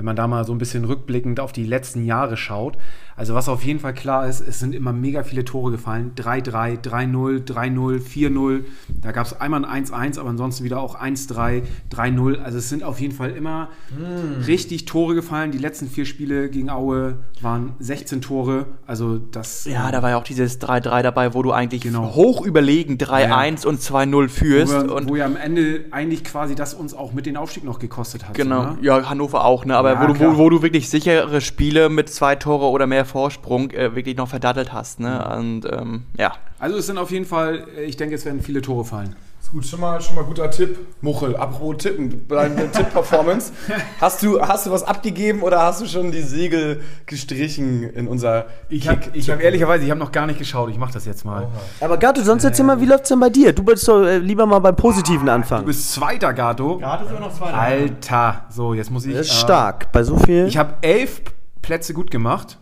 wenn 0.00 0.06
man 0.06 0.16
da 0.16 0.26
mal 0.26 0.46
so 0.46 0.54
ein 0.54 0.58
bisschen 0.58 0.86
rückblickend 0.86 1.40
auf 1.40 1.52
die 1.52 1.66
letzten 1.66 2.06
Jahre 2.06 2.38
schaut. 2.38 2.78
Also 3.16 3.34
was 3.34 3.48
auf 3.48 3.62
jeden 3.64 3.80
Fall 3.80 3.92
klar 3.94 4.26
ist, 4.26 4.40
es 4.40 4.58
sind 4.60 4.74
immer 4.74 4.92
mega 4.92 5.22
viele 5.22 5.44
Tore 5.44 5.70
gefallen. 5.70 6.12
3-3, 6.16 6.80
3-0, 6.82 7.44
3-0, 7.44 8.00
4-0. 8.00 8.64
Da 9.00 9.12
gab 9.12 9.26
es 9.26 9.38
einmal 9.40 9.64
ein 9.64 9.84
1-1, 9.84 10.18
aber 10.18 10.30
ansonsten 10.30 10.64
wieder 10.64 10.80
auch 10.80 10.98
1-3, 10.98 11.62
3-0. 11.92 12.40
Also 12.42 12.58
es 12.58 12.68
sind 12.68 12.82
auf 12.82 13.00
jeden 13.00 13.14
Fall 13.14 13.30
immer 13.30 13.68
Hm. 13.96 14.44
richtig 14.44 14.84
Tore 14.86 15.14
gefallen. 15.14 15.50
Die 15.50 15.58
letzten 15.58 15.88
vier 15.88 16.06
Spiele 16.06 16.48
gegen 16.48 16.70
Aue 16.70 17.16
waren 17.40 17.74
16 17.78 18.20
Tore. 18.22 18.66
Also 18.86 19.18
das... 19.18 19.64
Ja, 19.64 19.90
da 19.90 20.02
war 20.02 20.10
ja 20.10 20.16
auch 20.16 20.24
dieses 20.24 20.60
3-3 20.60 21.02
dabei, 21.02 21.34
wo 21.34 21.42
du 21.42 21.52
eigentlich 21.52 21.82
Genau. 21.82 22.14
hoch 22.14 22.44
überlegen 22.44 22.94
3-1 22.96 23.66
und 23.66 23.80
2-0 23.80 24.28
führst. 24.28 24.72
wo, 24.74 24.86
wir, 24.86 24.94
und 24.94 25.08
wo 25.08 25.16
ja 25.16 25.26
am 25.26 25.36
Ende 25.36 25.84
eigentlich 25.90 26.24
quasi 26.24 26.54
das 26.54 26.74
uns 26.74 26.94
auch 26.94 27.12
mit 27.12 27.26
den 27.26 27.36
Aufstieg 27.36 27.64
noch 27.64 27.78
gekostet 27.78 28.26
hat. 28.28 28.34
Genau, 28.34 28.62
So, 28.62 28.68
ne? 28.70 28.78
ja, 28.82 29.08
Hannover 29.10 29.44
auch, 29.44 29.64
ne? 29.64 29.76
Aber 29.76 29.92
Ja, 29.94 30.02
wo, 30.08 30.12
du, 30.12 30.20
wo, 30.20 30.36
wo 30.38 30.50
du 30.50 30.62
wirklich 30.62 30.88
sichere 30.88 31.40
Spiele 31.40 31.88
mit 31.88 32.08
zwei 32.10 32.36
Tore 32.36 32.66
oder 32.66 32.86
mehr 32.86 32.99
Vorsprung 33.04 33.70
äh, 33.70 33.94
wirklich 33.94 34.16
noch 34.16 34.28
verdattelt 34.28 34.72
hast, 34.72 35.00
ne? 35.00 35.26
Und 35.36 35.64
ähm, 35.70 36.04
ja. 36.16 36.32
Also 36.58 36.76
es 36.76 36.86
sind 36.86 36.98
auf 36.98 37.10
jeden 37.10 37.26
Fall, 37.26 37.66
äh, 37.76 37.84
ich 37.84 37.96
denke, 37.96 38.14
es 38.14 38.24
werden 38.24 38.40
viele 38.40 38.62
Tore 38.62 38.84
fallen. 38.84 39.16
Ist 39.42 39.52
gut, 39.52 39.66
schon 39.66 39.80
mal, 39.80 39.98
schon 40.02 40.16
mal 40.16 40.24
guter 40.24 40.50
Tipp. 40.50 40.78
Muchel, 41.00 41.34
apropos 41.34 41.78
Tippen, 41.78 42.28
deine 42.28 42.70
Tipp-Performance. 42.70 43.52
Hast 44.00 44.22
du, 44.22 44.40
hast 44.40 44.66
du 44.66 44.70
was 44.70 44.82
abgegeben 44.82 45.42
oder 45.42 45.62
hast 45.62 45.80
du 45.80 45.86
schon 45.86 46.10
die 46.10 46.22
Segel 46.22 46.82
gestrichen 47.06 47.84
in 47.84 48.06
unser 48.06 48.46
Ich 48.68 48.88
habe 48.88 49.00
hab 49.00 49.40
ehrlicherweise, 49.40 49.84
ich 49.84 49.90
habe 49.90 50.00
noch 50.00 50.12
gar 50.12 50.26
nicht 50.26 50.38
geschaut. 50.38 50.70
Ich 50.70 50.78
mache 50.78 50.92
das 50.92 51.06
jetzt 51.06 51.24
mal. 51.24 51.48
Aber 51.80 51.96
Gato, 51.96 52.22
sonst 52.22 52.44
erzähl 52.44 52.64
mal, 52.64 52.80
wie 52.80 52.86
läuft's 52.86 53.08
denn 53.08 53.20
bei 53.20 53.30
dir? 53.30 53.52
Du 53.52 53.66
wolltest 53.66 53.88
doch 53.88 54.02
äh, 54.02 54.18
lieber 54.18 54.44
mal 54.46 54.58
beim 54.58 54.76
Positiven 54.76 55.28
anfangen. 55.28 55.62
Du 55.62 55.68
bist 55.68 55.92
Zweiter, 55.92 56.32
Gato. 56.34 56.78
Gato 56.78 57.04
ist 57.04 57.10
immer 57.10 57.20
noch 57.20 57.34
zweiter. 57.34 57.58
Alter. 57.58 58.44
So, 58.50 58.74
jetzt 58.74 58.90
muss 58.90 59.06
ich... 59.06 59.14
das 59.14 59.26
ist 59.26 59.32
äh, 59.32 59.36
stark. 59.44 59.90
Bei 59.92 60.02
so 60.02 60.18
viel. 60.18 60.46
Ich 60.46 60.58
habe 60.58 60.74
elf 60.82 61.22
Plätze 61.62 61.94
gut 61.94 62.10
gemacht. 62.10 62.58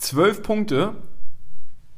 Zwölf 0.00 0.42
Punkte. 0.42 0.94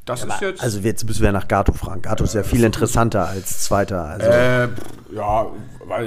Das 0.05 0.25
ist 0.25 0.41
jetzt... 0.41 0.61
also 0.63 0.81
jetzt 0.81 1.05
müssen 1.07 1.21
wir 1.21 1.27
ja 1.27 1.33
nach 1.33 1.47
Gato 1.47 1.73
fragen. 1.73 2.03
Gato 2.03 2.25
ist 2.25 2.35
ja 2.35 2.43
viel 2.43 2.65
interessanter 2.65 3.29
als 3.29 3.63
Zweiter. 3.63 4.05
Also. 4.05 4.27
Äh, 4.27 4.69
ja, 5.15 5.47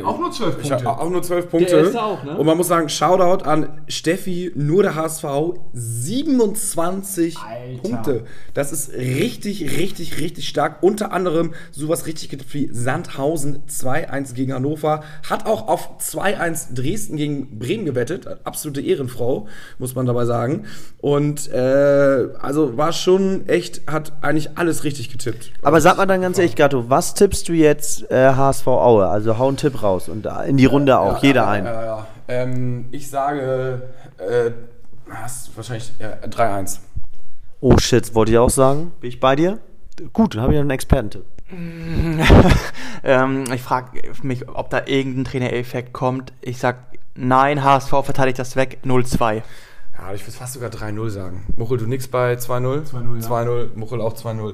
Auch 0.05 0.19
nur 0.19 0.31
12 0.31 0.57
Ich 0.63 0.71
hab 0.71 0.83
Punkte. 0.83 1.01
auch 1.01 1.09
nur 1.09 1.21
zwölf 1.21 1.49
Punkte. 1.49 1.75
erste 1.75 2.01
auch, 2.03 2.23
ne? 2.23 2.37
Und 2.37 2.45
man 2.45 2.57
muss 2.57 2.67
sagen, 2.67 2.89
Shoutout 2.89 3.43
an 3.45 3.81
Steffi, 3.87 4.51
nur 4.55 4.83
der 4.83 4.95
HSV, 4.95 5.25
27 5.73 7.37
Alter. 7.37 7.81
Punkte. 7.81 8.23
Das 8.53 8.71
ist 8.71 8.91
richtig, 8.93 9.77
richtig, 9.77 10.19
richtig 10.19 10.47
stark. 10.47 10.81
Unter 10.81 11.11
anderem 11.11 11.53
sowas 11.71 12.05
richtig 12.07 12.29
getippt 12.29 12.53
wie 12.53 12.69
Sandhausen 12.71 13.63
2-1 13.69 14.33
gegen 14.33 14.53
Hannover. 14.53 15.03
Hat 15.29 15.45
auch 15.45 15.67
auf 15.67 15.89
2-1 15.99 16.73
Dresden 16.73 17.17
gegen 17.17 17.59
Bremen 17.59 17.85
gewettet. 17.85 18.27
Absolute 18.43 18.81
Ehrenfrau, 18.81 19.47
muss 19.77 19.95
man 19.95 20.05
dabei 20.05 20.25
sagen. 20.25 20.65
Und 20.99 21.51
äh, 21.51 22.27
also 22.39 22.77
war 22.77 22.93
schon 22.93 23.47
echt, 23.47 23.81
hat 23.87 24.13
eigentlich 24.21 24.57
alles 24.57 24.83
richtig 24.83 25.11
getippt. 25.11 25.51
Aber 25.61 25.81
sag 25.81 25.97
mal 25.97 26.05
dann 26.05 26.21
ganz 26.21 26.37
ehrlich, 26.37 26.55
Gato, 26.55 26.89
was 26.89 27.13
tippst 27.13 27.47
du 27.49 27.53
jetzt 27.53 28.09
äh, 28.11 28.29
HSV 28.33 28.67
Aue? 28.67 29.07
Also 29.07 29.37
hau 29.37 29.47
einen 29.47 29.57
Tipp 29.65 29.81
raus 29.81 30.09
und 30.09 30.27
in 30.47 30.57
die 30.57 30.65
Runde 30.65 30.99
auch, 30.99 31.23
jeder 31.23 31.41
ja, 31.41 31.49
ein. 31.49 31.65
Ja, 31.65 31.85
ja. 31.85 32.07
Ähm, 32.27 32.85
ich 32.91 33.09
sage, 33.09 33.81
äh, 34.17 34.51
hast 35.09 35.55
wahrscheinlich 35.55 35.91
ja, 35.99 36.13
3-1. 36.27 36.79
Oh 37.61 37.77
shit, 37.77 38.13
wollte 38.13 38.31
ich 38.31 38.37
auch 38.37 38.49
sagen. 38.49 38.91
Bin 38.99 39.09
ich 39.09 39.19
bei 39.19 39.35
dir? 39.35 39.59
Gut, 40.13 40.35
dann 40.35 40.41
habe 40.41 40.53
ich 40.53 40.59
einen 40.59 40.69
Expertentipp. 40.69 41.25
ähm, 43.03 43.45
ich 43.53 43.61
frage 43.61 44.01
mich, 44.23 44.47
ob 44.49 44.69
da 44.69 44.83
irgendein 44.85 45.25
Trainereffekt 45.25 45.93
kommt. 45.93 46.33
Ich 46.41 46.57
sag, 46.57 46.77
nein, 47.15 47.63
HSV 47.63 47.89
verteidigt 47.89 48.39
das 48.39 48.55
weg, 48.55 48.79
0-2. 48.83 49.41
Ja, 50.05 50.13
ich 50.13 50.21
würde 50.21 50.37
fast 50.37 50.53
sogar 50.53 50.69
3-0 50.69 51.09
sagen. 51.09 51.43
Muchel, 51.55 51.79
du 51.79 51.87
nix 51.87 52.07
bei 52.07 52.33
2-0? 52.33 52.91
2-0, 52.91 53.21
ja. 53.23 53.27
2-0, 53.27 53.69
Muchel 53.73 54.01
auch 54.01 54.13
2-0. 54.13 54.53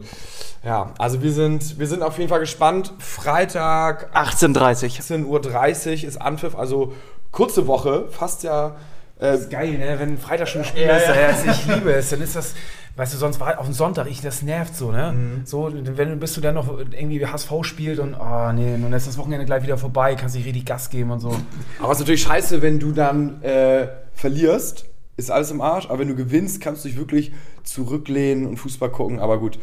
Ja, 0.64 0.94
also 0.98 1.22
wir 1.22 1.34
sind, 1.34 1.78
wir 1.78 1.88
sind 1.88 2.04
auf 2.04 2.18
jeden 2.18 2.30
Fall 2.30 2.40
gespannt. 2.40 2.94
Freitag 3.00 4.16
18.30 4.16 5.02
18.30 5.02 6.04
Uhr 6.04 6.08
ist 6.08 6.22
Anpfiff, 6.22 6.56
also 6.56 6.94
kurze 7.32 7.68
Woche, 7.68 8.06
fast 8.12 8.44
ja. 8.44 8.78
Äh, 9.20 9.40
Geil, 9.50 9.78
ne? 9.78 9.98
Wenn 10.00 10.18
Freitag 10.18 10.48
schon 10.48 10.62
ein 10.62 10.66
Spiel 10.68 10.84
ist, 10.84 11.08
ja, 11.08 11.52
ich 11.52 11.68
liebe 11.68 11.92
es, 11.92 12.10
dann 12.12 12.22
ist 12.22 12.38
das, 12.38 12.56
weißt 12.96 13.14
du, 13.14 13.18
sonst 13.18 13.42
war 13.42 13.60
auf 13.60 13.66
den 13.66 13.74
Sonntag, 13.74 14.08
ich, 14.10 14.22
das 14.22 14.42
nervt 14.44 14.74
so, 14.74 14.94
ne? 14.94 15.14
So, 15.44 15.70
wenn 15.74 16.18
bis 16.18 16.34
du 16.34 16.40
dann 16.40 16.56
noch 16.56 16.80
irgendwie 16.80 17.26
HSV 17.26 17.52
spielt 17.64 18.00
und, 18.00 18.16
oh 18.16 18.52
nee, 18.54 18.78
nun 18.78 18.94
ist 18.94 19.06
das 19.06 19.18
Wochenende 19.18 19.46
gleich 19.46 19.64
wieder 19.64 19.78
vorbei, 19.78 20.16
kannst 20.16 20.36
dich 20.36 20.46
richtig 20.46 20.66
Gas 20.66 20.90
geben 20.90 21.12
und 21.12 21.20
so. 21.20 21.36
aber 21.80 21.92
es 21.92 21.98
ist 21.98 22.04
natürlich 22.04 22.24
scheiße, 22.24 22.62
wenn 22.62 22.80
du 22.80 22.94
dann 22.94 23.44
äh, 23.44 23.90
verlierst, 24.14 24.86
ist 25.18 25.32
alles 25.32 25.52
im 25.52 25.62
Arsch, 25.62 25.86
aber 25.86 26.00
wenn 26.00 26.08
du 26.08 26.16
gewinnst, 26.16 26.62
kannst 26.62 26.84
du 26.84 26.90
dich 26.90 26.98
wirklich 26.98 27.32
zurücklehnen 27.64 28.46
und 28.48 28.58
Fußball 28.58 28.90
gucken, 28.90 29.20
aber 29.20 29.40
gut. 29.40 29.60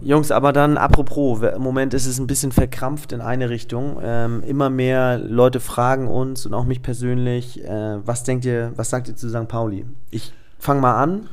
Jungs, 0.00 0.30
aber 0.30 0.52
dann 0.52 0.76
apropos, 0.76 1.42
im 1.42 1.62
Moment 1.62 1.94
ist 1.94 2.06
es 2.06 2.18
ein 2.18 2.26
bisschen 2.26 2.52
verkrampft 2.52 3.12
in 3.12 3.20
eine 3.20 3.50
Richtung. 3.50 3.98
Ähm, 4.02 4.42
immer 4.46 4.68
mehr 4.68 5.18
Leute 5.18 5.60
fragen 5.60 6.08
uns 6.08 6.44
und 6.44 6.54
auch 6.54 6.64
mich 6.64 6.82
persönlich, 6.82 7.64
äh, 7.64 7.98
was 8.04 8.24
denkt 8.24 8.44
ihr, 8.44 8.72
was 8.76 8.90
sagt 8.90 9.08
ihr 9.08 9.16
zu 9.16 9.28
St. 9.28 9.48
Pauli? 9.48 9.86
Ich 10.10 10.32
fange 10.58 10.80
mal 10.80 11.00
an. 11.00 11.28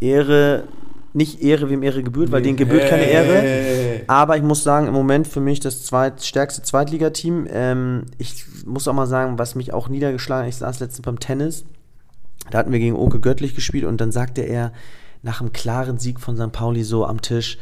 Ehre, 0.00 0.64
nicht 1.12 1.42
Ehre, 1.42 1.68
wem 1.70 1.82
Ehre 1.82 2.02
gebührt, 2.02 2.30
weil 2.30 2.42
denen 2.42 2.56
gebührt 2.56 2.88
keine 2.88 3.04
Ehre. 3.04 3.34
Hey. 3.34 4.04
Aber 4.06 4.36
ich 4.36 4.42
muss 4.42 4.62
sagen, 4.62 4.86
im 4.86 4.94
Moment 4.94 5.26
für 5.26 5.40
mich 5.40 5.60
das 5.60 5.84
zweit, 5.84 6.22
stärkste 6.22 6.62
Zweitligateam. 6.62 7.46
Ähm, 7.50 8.06
ich 8.16 8.46
muss 8.64 8.88
auch 8.88 8.94
mal 8.94 9.06
sagen, 9.06 9.38
was 9.38 9.54
mich 9.54 9.72
auch 9.72 9.88
niedergeschlagen 9.88 10.44
hat, 10.44 10.48
ich 10.48 10.56
saß 10.56 10.80
letztens 10.80 11.04
beim 11.04 11.18
Tennis. 11.18 11.64
Da 12.50 12.58
hatten 12.58 12.72
wir 12.72 12.78
gegen 12.78 12.96
Oke 12.96 13.20
Göttlich 13.20 13.54
gespielt 13.54 13.84
und 13.84 14.00
dann 14.00 14.12
sagte 14.12 14.42
er 14.42 14.72
nach 15.22 15.40
einem 15.40 15.52
klaren 15.52 15.98
Sieg 15.98 16.20
von 16.20 16.36
St. 16.36 16.52
Pauli 16.52 16.84
so 16.84 17.04
am 17.04 17.20
Tisch, 17.20 17.58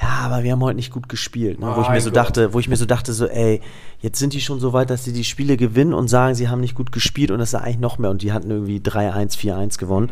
ja, 0.00 0.08
aber 0.24 0.42
wir 0.42 0.52
haben 0.52 0.62
heute 0.62 0.74
nicht 0.74 0.92
gut 0.92 1.08
gespielt. 1.08 1.60
Ne? 1.60 1.72
Wo 1.74 1.82
ich 1.82 1.88
mir 1.88 2.00
so 2.00 2.10
dachte, 2.10 2.52
wo 2.52 2.58
ich 2.58 2.68
mir 2.68 2.76
so 2.76 2.84
dachte, 2.84 3.12
so, 3.12 3.26
ey, 3.26 3.60
jetzt 4.00 4.18
sind 4.18 4.32
die 4.32 4.40
schon 4.40 4.58
so 4.58 4.72
weit, 4.72 4.90
dass 4.90 5.04
sie 5.04 5.12
die 5.12 5.22
Spiele 5.22 5.56
gewinnen 5.56 5.94
und 5.94 6.08
sagen, 6.08 6.34
sie 6.34 6.48
haben 6.48 6.60
nicht 6.60 6.74
gut 6.74 6.90
gespielt 6.90 7.30
und 7.30 7.38
das 7.38 7.50
ist 7.50 7.54
eigentlich 7.54 7.78
noch 7.78 7.98
mehr. 7.98 8.10
Und 8.10 8.22
die 8.22 8.32
hatten 8.32 8.50
irgendwie 8.50 8.78
3-1, 8.78 9.38
4-1 9.38 9.78
gewonnen. 9.78 10.10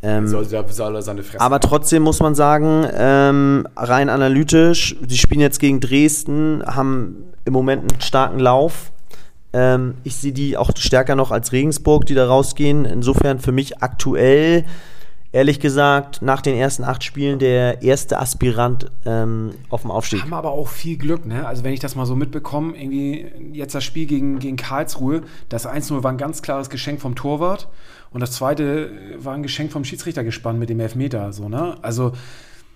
Ähm, 0.00 0.28
Soll, 0.28 0.46
soll 0.46 1.02
seine 1.02 1.24
Fresse 1.24 1.40
aber 1.40 1.60
trotzdem 1.60 2.04
muss 2.04 2.20
man 2.20 2.34
sagen, 2.36 2.86
ähm, 2.94 3.66
rein 3.76 4.08
analytisch, 4.08 4.96
die 5.00 5.18
spielen 5.18 5.40
jetzt 5.40 5.58
gegen 5.58 5.80
Dresden, 5.80 6.62
haben 6.64 7.24
im 7.44 7.52
Moment 7.52 7.92
einen 7.92 8.00
starken 8.00 8.38
Lauf. 8.38 8.92
Ähm, 9.52 9.94
ich 10.04 10.16
sehe 10.16 10.32
die 10.32 10.56
auch 10.56 10.70
stärker 10.76 11.14
noch 11.14 11.30
als 11.30 11.52
Regensburg, 11.52 12.06
die 12.06 12.14
da 12.14 12.26
rausgehen. 12.26 12.84
Insofern 12.84 13.38
für 13.38 13.52
mich 13.52 13.82
aktuell, 13.82 14.64
ehrlich 15.32 15.60
gesagt, 15.60 16.20
nach 16.22 16.42
den 16.42 16.56
ersten 16.56 16.84
acht 16.84 17.02
Spielen 17.02 17.38
der 17.38 17.82
erste 17.82 18.18
Aspirant 18.18 18.90
ähm, 19.06 19.52
auf 19.70 19.82
dem 19.82 19.90
Aufstieg. 19.90 20.22
Haben 20.22 20.34
aber 20.34 20.50
auch 20.50 20.68
viel 20.68 20.98
Glück, 20.98 21.26
ne? 21.26 21.46
Also 21.46 21.64
wenn 21.64 21.72
ich 21.72 21.80
das 21.80 21.94
mal 21.94 22.06
so 22.06 22.14
mitbekomme, 22.14 22.76
irgendwie 22.76 23.26
jetzt 23.52 23.74
das 23.74 23.84
Spiel 23.84 24.06
gegen, 24.06 24.38
gegen 24.38 24.56
Karlsruhe, 24.56 25.22
das 25.48 25.66
1-0 25.66 26.02
war 26.02 26.12
ein 26.12 26.18
ganz 26.18 26.42
klares 26.42 26.70
Geschenk 26.70 27.00
vom 27.00 27.14
Torwart 27.14 27.68
und 28.10 28.20
das 28.20 28.32
zweite 28.32 28.90
war 29.18 29.34
ein 29.34 29.42
Geschenk 29.42 29.72
vom 29.72 29.84
Schiedsrichtergespann 29.84 30.58
mit 30.58 30.70
dem 30.70 30.80
Elfmeter, 30.80 31.32
so, 31.32 31.48
ne? 31.48 31.76
Also 31.82 32.12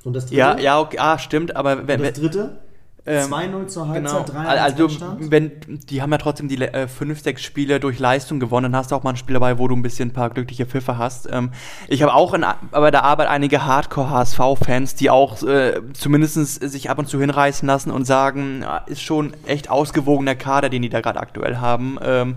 Und 0.05 0.15
das 0.15 0.31
Ja, 0.31 0.59
ja, 0.59 0.81
okay, 0.81 0.99
ah, 0.99 1.19
stimmt, 1.19 1.55
aber 1.55 1.87
wenn, 1.87 2.03
wenn 2.03 2.15
dritte? 2.15 2.61
Ähm, 3.05 3.33
2-0 3.33 3.67
zur 3.67 3.93
Genau. 3.93 4.25
Also, 4.35 4.89
wenn, 5.19 5.53
die 5.67 6.03
haben 6.03 6.13
ja 6.13 6.19
trotzdem 6.19 6.49
die 6.49 6.61
äh, 6.63 6.87
fünf, 6.87 7.21
sechs 7.21 7.43
Spiele 7.43 7.81
durch 7.81 7.99
Leistung 7.99 8.39
gewonnen. 8.39 8.71
Dann 8.71 8.77
hast 8.77 8.93
du 8.93 8.95
auch 8.95 9.03
mal 9.03 9.11
ein 9.11 9.17
Spiel 9.17 9.35
dabei, 9.35 9.59
wo 9.59 9.67
du 9.67 9.75
ein 9.75 9.83
bisschen 9.83 10.11
ein 10.11 10.13
paar 10.13 10.31
glückliche 10.31 10.67
Pfiffe 10.67 10.99
hast. 10.99 11.29
Ähm, 11.31 11.51
ich 11.89 12.03
habe 12.03 12.15
auch 12.15 12.33
in, 12.33 12.45
bei 12.71 12.91
der 12.93 13.03
Arbeit 13.03 13.29
einige 13.29 13.67
Hardcore-HSV-Fans, 13.67 14.95
die 14.95 15.11
auch 15.11 15.43
äh, 15.43 15.81
zumindest 15.95 16.35
sich 16.35 16.91
ab 16.91 16.99
und 16.99 17.09
zu 17.09 17.19
hinreißen 17.19 17.67
lassen 17.67 17.91
und 17.91 18.05
sagen, 18.05 18.61
ja, 18.63 18.79
ist 18.79 19.03
schon 19.03 19.33
echt 19.47 19.69
ausgewogener 19.69 20.37
Kader, 20.37 20.69
den 20.69 20.83
die 20.83 20.89
da 20.89 21.01
gerade 21.01 21.19
aktuell 21.19 21.57
haben. 21.57 21.99
Ähm, 22.05 22.37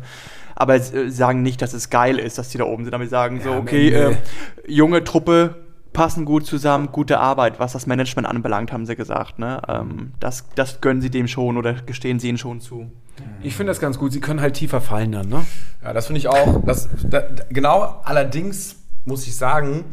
aber 0.56 0.76
äh, 0.76 1.10
sagen 1.12 1.44
nicht, 1.44 1.62
dass 1.62 1.74
es 1.74 1.90
geil 1.90 2.18
ist, 2.18 2.38
dass 2.38 2.50
die 2.50 2.58
da 2.58 2.64
oben 2.64 2.86
sind. 2.86 2.94
Aber 2.94 3.04
die 3.04 3.10
sagen 3.10 3.42
so, 3.42 3.52
am 3.52 3.60
okay, 3.60 3.90
äh, 3.90 4.16
junge 4.68 5.04
Truppe, 5.04 5.65
passen 5.96 6.26
gut 6.26 6.46
zusammen, 6.46 6.90
gute 6.92 7.20
Arbeit, 7.20 7.60
was 7.60 7.72
das 7.72 7.88
Management 7.88 8.28
anbelangt, 8.28 8.72
haben 8.72 8.86
sie 8.86 8.96
gesagt. 8.96 9.40
Ne? 9.40 9.62
Ähm, 9.68 10.12
das, 10.20 10.46
das 10.54 10.82
gönnen 10.82 11.02
sie 11.02 11.10
dem 11.10 11.28
schon 11.28 11.58
oder 11.58 11.74
gestehen 11.74 12.20
sie 12.20 12.30
ihnen 12.30 12.38
schon 12.38 12.60
zu. 12.62 12.92
ich 13.42 13.56
finde 13.56 13.72
das 13.72 13.80
ganz 13.80 13.98
gut, 13.98 14.12
sie 14.12 14.20
können 14.20 14.42
halt 14.42 14.56
tiefer 14.56 14.82
fallen 14.82 15.14
dann, 15.14 15.30
ne? 15.30 15.46
Ja, 15.82 15.94
das 15.94 16.08
finde 16.08 16.20
ich 16.20 16.28
auch. 16.28 16.62
Das, 16.66 16.90
da, 17.04 17.24
genau, 17.50 18.02
allerdings 18.04 18.76
muss 19.06 19.26
ich 19.26 19.36
sagen, 19.36 19.86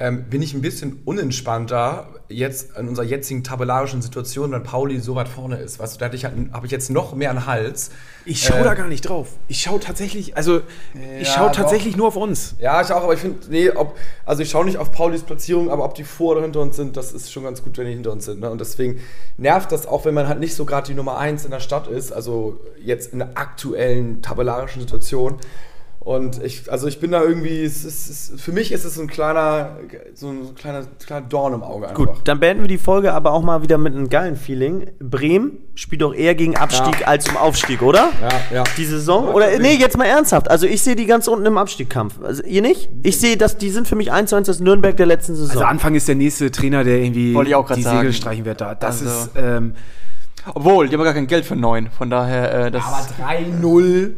ähm, 0.00 0.24
bin 0.30 0.40
ich 0.40 0.54
ein 0.54 0.62
bisschen 0.62 1.02
unentspannter 1.04 2.08
jetzt 2.30 2.76
in 2.78 2.88
unserer 2.88 3.04
jetzigen 3.04 3.44
tabellarischen 3.44 4.00
Situation, 4.00 4.52
wenn 4.52 4.62
Pauli 4.62 4.98
so 4.98 5.14
weit 5.14 5.28
vorne 5.28 5.56
ist. 5.56 5.78
Weißt 5.78 5.96
du, 5.96 5.98
da 5.98 6.10
halt, 6.10 6.52
habe 6.52 6.64
ich 6.64 6.72
jetzt 6.72 6.88
noch 6.88 7.14
mehr 7.14 7.28
einen 7.30 7.44
Hals. 7.44 7.90
Ich 8.24 8.42
schaue 8.42 8.60
Äh, 8.60 8.64
da 8.64 8.74
gar 8.74 8.86
nicht 8.86 9.02
drauf. 9.02 9.28
Ich 9.48 9.60
schaue 9.60 9.78
tatsächlich, 9.78 10.36
also 10.36 10.62
ich 11.20 11.28
Ja, 11.28 11.34
schaue 11.34 11.46
doch. 11.48 11.56
tatsächlich 11.56 11.96
nur 11.98 12.06
auf 12.08 12.16
uns. 12.16 12.54
Ja, 12.60 12.80
ich 12.80 12.90
auch, 12.92 13.02
aber 13.02 13.12
ich 13.12 13.20
finde, 13.20 13.38
nee, 13.50 13.68
ob, 13.70 13.94
also 14.24 14.42
ich 14.42 14.48
schaue 14.48 14.64
nicht 14.64 14.78
auf 14.78 14.90
Paulis 14.90 15.22
Platzierung, 15.22 15.70
aber 15.70 15.84
ob 15.84 15.94
die 15.94 16.04
vor 16.04 16.32
oder 16.32 16.42
hinter 16.42 16.60
uns 16.60 16.76
sind, 16.76 16.96
das 16.96 17.12
ist 17.12 17.30
schon 17.30 17.42
ganz 17.44 17.62
gut, 17.62 17.76
wenn 17.76 17.86
die 17.86 17.92
hinter 17.92 18.12
uns 18.12 18.24
sind. 18.24 18.40
Ne? 18.40 18.48
Und 18.50 18.60
deswegen 18.60 19.00
nervt 19.36 19.70
das 19.70 19.86
auch, 19.86 20.06
wenn 20.06 20.14
man 20.14 20.28
halt 20.28 20.40
nicht 20.40 20.54
so 20.54 20.64
gerade 20.64 20.86
die 20.86 20.94
Nummer 20.94 21.18
eins 21.18 21.44
in 21.44 21.50
der 21.50 21.60
Stadt 21.60 21.88
ist, 21.88 22.10
also 22.10 22.58
jetzt 22.82 23.12
in 23.12 23.18
der 23.18 23.36
aktuellen 23.36 24.22
tabellarischen 24.22 24.80
Situation. 24.80 25.36
Und 26.02 26.42
ich, 26.42 26.72
also 26.72 26.86
ich 26.88 26.98
bin 26.98 27.10
da 27.10 27.22
irgendwie, 27.22 27.62
es 27.62 27.84
ist, 27.84 28.08
es, 28.08 28.40
für 28.40 28.52
mich 28.52 28.72
ist 28.72 28.86
es 28.86 28.94
so 28.94 29.02
ein 29.02 29.06
kleiner, 29.06 29.76
so 30.14 30.28
ein 30.28 30.54
kleiner, 30.54 30.84
kleiner 31.04 31.26
Dorn 31.26 31.52
im 31.52 31.62
Auge 31.62 31.88
einfach. 31.90 32.06
Gut, 32.06 32.08
dann 32.24 32.40
beenden 32.40 32.62
wir 32.62 32.68
die 32.68 32.78
Folge 32.78 33.12
aber 33.12 33.32
auch 33.34 33.42
mal 33.42 33.62
wieder 33.62 33.76
mit 33.76 33.94
einem 33.94 34.08
geilen 34.08 34.36
Feeling. 34.36 34.90
Bremen 34.98 35.58
spielt 35.74 36.00
doch 36.00 36.14
eher 36.14 36.34
gegen 36.34 36.56
Abstieg 36.56 37.00
Ja. 37.00 37.06
als 37.06 37.28
um 37.28 37.36
Aufstieg, 37.36 37.82
oder? 37.82 38.08
Ja, 38.50 38.56
ja. 38.56 38.64
Die 38.78 38.84
Saison? 38.86 39.28
Oder 39.28 39.58
nee, 39.58 39.74
jetzt 39.74 39.98
mal 39.98 40.06
ernsthaft. 40.06 40.50
Also 40.50 40.66
ich 40.66 40.80
sehe 40.80 40.96
die 40.96 41.04
ganz 41.04 41.28
unten 41.28 41.44
im 41.44 41.58
Abstiegskampf. 41.58 42.14
Also 42.22 42.42
ihr 42.44 42.62
nicht? 42.62 42.88
Ich 43.02 43.20
sehe, 43.20 43.36
dass 43.36 43.58
die 43.58 43.68
sind 43.68 43.86
für 43.86 43.94
mich 43.96 44.10
1 44.10 44.30
zu 44.30 44.36
1 44.36 44.46
das 44.46 44.58
Nürnberg 44.58 44.96
der 44.96 45.04
letzten 45.06 45.34
Saison. 45.36 45.50
Also 45.50 45.64
Anfang 45.64 45.94
ist 45.94 46.08
der 46.08 46.14
nächste 46.14 46.50
Trainer, 46.50 46.82
der 46.82 46.96
irgendwie 46.96 47.34
Wollte 47.34 47.50
ich 47.50 47.54
auch 47.56 47.66
grad 47.66 47.76
die 47.76 47.82
sagen. 47.82 47.98
Segel 47.98 48.12
streichen 48.14 48.46
wird 48.46 48.62
da. 48.62 48.74
Das 48.74 49.02
Also- 49.02 49.04
ist 49.26 49.30
ähm, 49.36 49.74
Obwohl, 50.54 50.88
die 50.88 50.96
haben 50.96 51.04
gar 51.04 51.12
kein 51.12 51.26
Geld 51.26 51.44
für 51.44 51.56
neun. 51.56 51.90
Von 51.90 52.08
daher, 52.08 52.54
äh, 52.68 52.70
das. 52.70 52.82
Aber 52.86 53.06
3-0. 53.28 54.12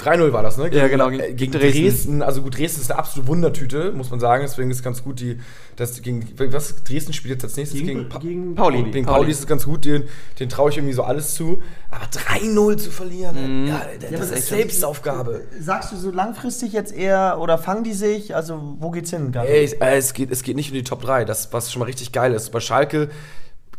3-0 0.00 0.32
war 0.32 0.42
das, 0.42 0.56
ne? 0.58 0.68
Ja, 0.74 0.88
genau, 0.88 1.08
Gegen, 1.10 1.22
gegen 1.22 1.36
gegen 1.36 1.52
Dresden. 1.52 1.82
Dresden. 1.82 2.22
Also 2.22 2.42
gut, 2.42 2.56
Dresden 2.58 2.80
ist 2.80 2.90
eine 2.90 2.98
absolute 2.98 3.28
Wundertüte, 3.28 3.92
muss 3.92 4.10
man 4.10 4.18
sagen. 4.20 4.42
Deswegen 4.46 4.70
ist 4.70 4.78
es 4.78 4.82
ganz 4.82 5.04
gut, 5.04 5.20
die, 5.20 5.38
dass 5.76 6.00
gegen, 6.02 6.26
was, 6.52 6.82
Dresden 6.84 7.12
spielt 7.12 7.34
jetzt 7.34 7.44
als 7.44 7.56
nächstes 7.56 7.80
gegen, 7.80 7.98
gegen, 7.98 8.08
Pa- 8.08 8.18
gegen 8.18 8.54
Pauli. 8.54 8.82
Gegen 8.84 9.04
Pauli. 9.06 9.18
Pauli 9.18 9.30
ist 9.30 9.40
es 9.40 9.46
ganz 9.46 9.64
gut, 9.64 9.84
den, 9.84 10.04
den 10.38 10.48
traue 10.48 10.70
ich 10.70 10.76
irgendwie 10.78 10.94
so 10.94 11.02
alles 11.02 11.34
zu. 11.34 11.62
Aber 11.90 12.04
3-0 12.06 12.76
zu 12.78 12.90
verlieren, 12.90 13.66
ja, 13.66 13.82
das, 14.00 14.20
ist 14.22 14.32
das- 14.32 14.46
Selbstaufgabe. 14.48 15.42
Sagst 15.60 15.92
du 15.92 15.96
so 15.96 16.10
langfristig 16.10 16.72
jetzt 16.72 16.92
eher 16.94 17.38
oder 17.40 17.58
fangen 17.58 17.84
die 17.84 17.92
sich? 17.94 18.34
Also 18.34 18.76
wo 18.78 18.90
geht's 18.90 19.10
hin? 19.10 19.32
Ey, 19.34 19.64
äh, 19.80 19.96
es, 19.96 20.14
geht, 20.14 20.30
es 20.30 20.42
geht 20.42 20.56
nicht 20.56 20.70
um 20.70 20.74
die 20.76 20.84
Top 20.84 21.02
3, 21.02 21.24
das, 21.24 21.52
was 21.52 21.70
schon 21.72 21.80
mal 21.80 21.86
richtig 21.86 22.12
geil 22.12 22.32
ist. 22.32 22.50
Bei 22.50 22.60
Schalke 22.60 23.10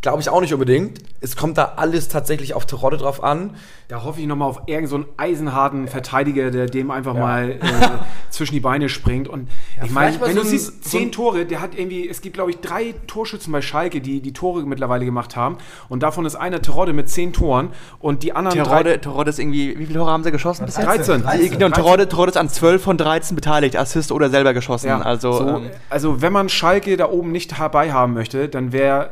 glaube 0.01 0.19
ich 0.21 0.29
auch 0.29 0.41
nicht 0.41 0.53
unbedingt. 0.53 0.99
Es 1.23 1.35
kommt 1.35 1.59
da 1.59 1.73
alles 1.75 2.07
tatsächlich 2.07 2.55
auf 2.55 2.65
Terodde 2.65 2.97
drauf 2.97 3.23
an. 3.23 3.55
Da 3.87 4.03
hoffe 4.03 4.19
ich 4.19 4.25
nochmal 4.25 4.49
auf 4.49 4.57
irgendeinen 4.65 4.87
so 4.87 4.95
einen 4.95 5.05
eisenharten 5.17 5.87
Verteidiger, 5.87 6.49
der 6.49 6.65
dem 6.65 6.89
einfach 6.89 7.13
mal 7.13 7.51
äh, 7.51 7.57
zwischen 8.31 8.53
die 8.55 8.59
Beine 8.61 8.89
springt. 8.89 9.27
Und 9.27 9.47
ich 9.83 9.91
meine, 9.91 10.19
wenn 10.21 10.33
so 10.35 10.41
du 10.41 10.47
siehst, 10.47 10.83
so 10.83 10.89
zehn 10.89 11.11
Tore, 11.11 11.45
der 11.45 11.61
hat 11.61 11.77
irgendwie, 11.77 12.09
es 12.09 12.21
gibt 12.21 12.33
glaube 12.33 12.49
ich 12.49 12.57
drei 12.61 12.95
Torschützen 13.05 13.51
bei 13.51 13.61
Schalke, 13.61 14.01
die 14.01 14.21
die 14.21 14.33
Tore 14.33 14.63
mittlerweile 14.63 15.05
gemacht 15.05 15.35
haben. 15.35 15.57
Und 15.89 16.01
davon 16.01 16.25
ist 16.25 16.35
einer 16.35 16.61
Terodde 16.63 16.93
mit 16.93 17.07
zehn 17.09 17.31
Toren 17.31 17.69
und 17.99 18.23
die 18.23 18.33
anderen 18.33 18.63
Terodde, 18.63 18.99
Terodde 19.01 19.29
ist 19.29 19.37
irgendwie, 19.37 19.77
wie 19.77 19.85
viele 19.85 19.99
Tore 19.99 20.09
haben 20.09 20.23
sie 20.23 20.31
geschossen 20.31 20.65
bisher? 20.65 20.85
13. 20.85 21.23
Die- 21.39 21.49
Genau, 21.49 21.65
und 21.67 21.75
Terodde, 21.75 22.07
Terodde 22.09 22.31
ist 22.31 22.37
an 22.37 22.49
12 22.49 22.81
von 22.81 22.97
13 22.97 23.35
beteiligt, 23.35 23.75
Assist 23.75 24.11
oder 24.11 24.29
selber 24.31 24.53
geschossen. 24.55 24.87
Ja, 24.87 25.01
also, 25.01 25.33
so, 25.33 25.47
ähm, 25.47 25.69
also 25.91 26.21
wenn 26.21 26.33
man 26.33 26.49
Schalke 26.49 26.97
da 26.97 27.09
oben 27.09 27.31
nicht 27.31 27.59
dabei 27.59 27.91
haben 27.93 28.13
möchte, 28.13 28.49
dann 28.49 28.71
wäre 28.71 29.11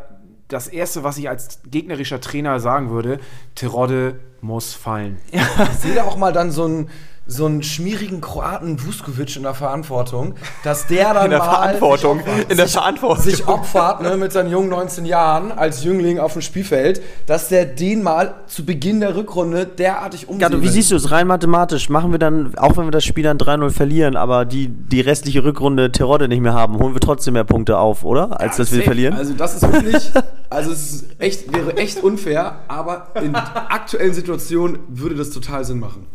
das 0.50 0.68
Erste, 0.68 1.04
was 1.04 1.18
ich 1.18 1.30
als 1.30 1.62
gegnerischer 1.70 2.20
Trainer 2.20 2.60
sagen 2.60 2.90
würde, 2.90 3.20
Terodde 3.56 4.20
muss 4.42 4.74
fallen. 4.74 5.18
Ich 5.32 5.42
sehe 5.80 5.96
da 5.96 6.04
auch 6.04 6.18
mal 6.18 6.34
dann 6.34 6.52
so 6.52 6.66
einen, 6.66 6.90
so 7.30 7.46
einen 7.46 7.62
schmierigen 7.62 8.22
Kroaten 8.22 8.84
Vuskovic 8.84 9.36
in 9.36 9.44
der 9.44 9.54
Verantwortung, 9.54 10.34
dass 10.64 10.88
der 10.88 11.14
dann 11.14 11.26
in 11.26 11.30
der 11.30 11.40
mal 11.40 11.46
Verantwortung. 11.46 12.18
sich 12.18 12.28
opfert, 12.28 12.52
In 12.52 12.58
der 12.58 12.66
sich, 12.66 12.76
Verantwortung. 12.76 13.24
sich 13.24 13.48
opfert 13.48 14.02
ne, 14.02 14.18
mit 14.18 14.32
seinen 14.32 14.50
jungen 14.50 14.70
19 14.70 15.06
Jahren 15.06 15.52
als 15.52 15.84
Jüngling 15.84 16.18
auf 16.20 16.34
dem 16.34 16.42
Spielfeld, 16.42 17.02
dass 17.28 17.48
der 17.48 17.66
den 17.66 18.02
mal 18.02 18.34
zu 18.48 18.66
Beginn 18.66 19.00
der 19.00 19.16
Rückrunde 19.16 19.68
derartig 19.68 20.28
umsetzt. 20.28 20.52
Gato, 20.52 20.64
wie 20.64 20.70
siehst 20.70 20.90
du 20.92 20.96
es 20.96 21.12
rein 21.12 21.28
mathematisch? 21.28 21.90
Machen 21.90 22.12
wir 22.12 22.20
dann, 22.20 22.58
auch 22.58 22.78
wenn 22.78 22.86
wir 22.86 22.92
das 22.92 23.06
Spiel 23.06 23.24
dann 23.24 23.38
3-0 23.38 23.70
verlieren, 23.70 24.16
aber 24.16 24.46
die, 24.46 24.68
die 24.68 25.02
restliche 25.02 25.44
Rückrunde 25.44 25.92
Terodde 25.92 26.28
nicht 26.28 26.42
mehr 26.42 26.54
haben, 26.54 26.80
holen 26.80 26.94
wir 26.96 27.00
trotzdem 27.00 27.36
mehr 27.36 27.44
Punkte 27.44 27.78
auf, 27.78 28.04
oder? 28.04 28.42
Als 28.42 28.58
dass 28.58 28.72
wir 28.72 28.82
verlieren? 28.82 29.14
Also 29.14 29.34
das 29.34 29.54
ist 29.54 29.72
wirklich, 29.72 30.12
also 30.50 30.72
es 30.72 30.92
ist 30.94 31.06
echt, 31.20 31.54
wäre 31.54 31.78
echt 31.78 32.02
unfair, 32.04 32.62
aber 32.68 33.08
in 33.22 33.36
aktuellen 33.36 34.14
Situationen 34.14 34.80
würde 34.88 35.14
das 35.16 35.30
total 35.30 35.64
Sinn 35.64 35.80
machen. 35.80 36.08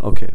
Okay. 0.00 0.28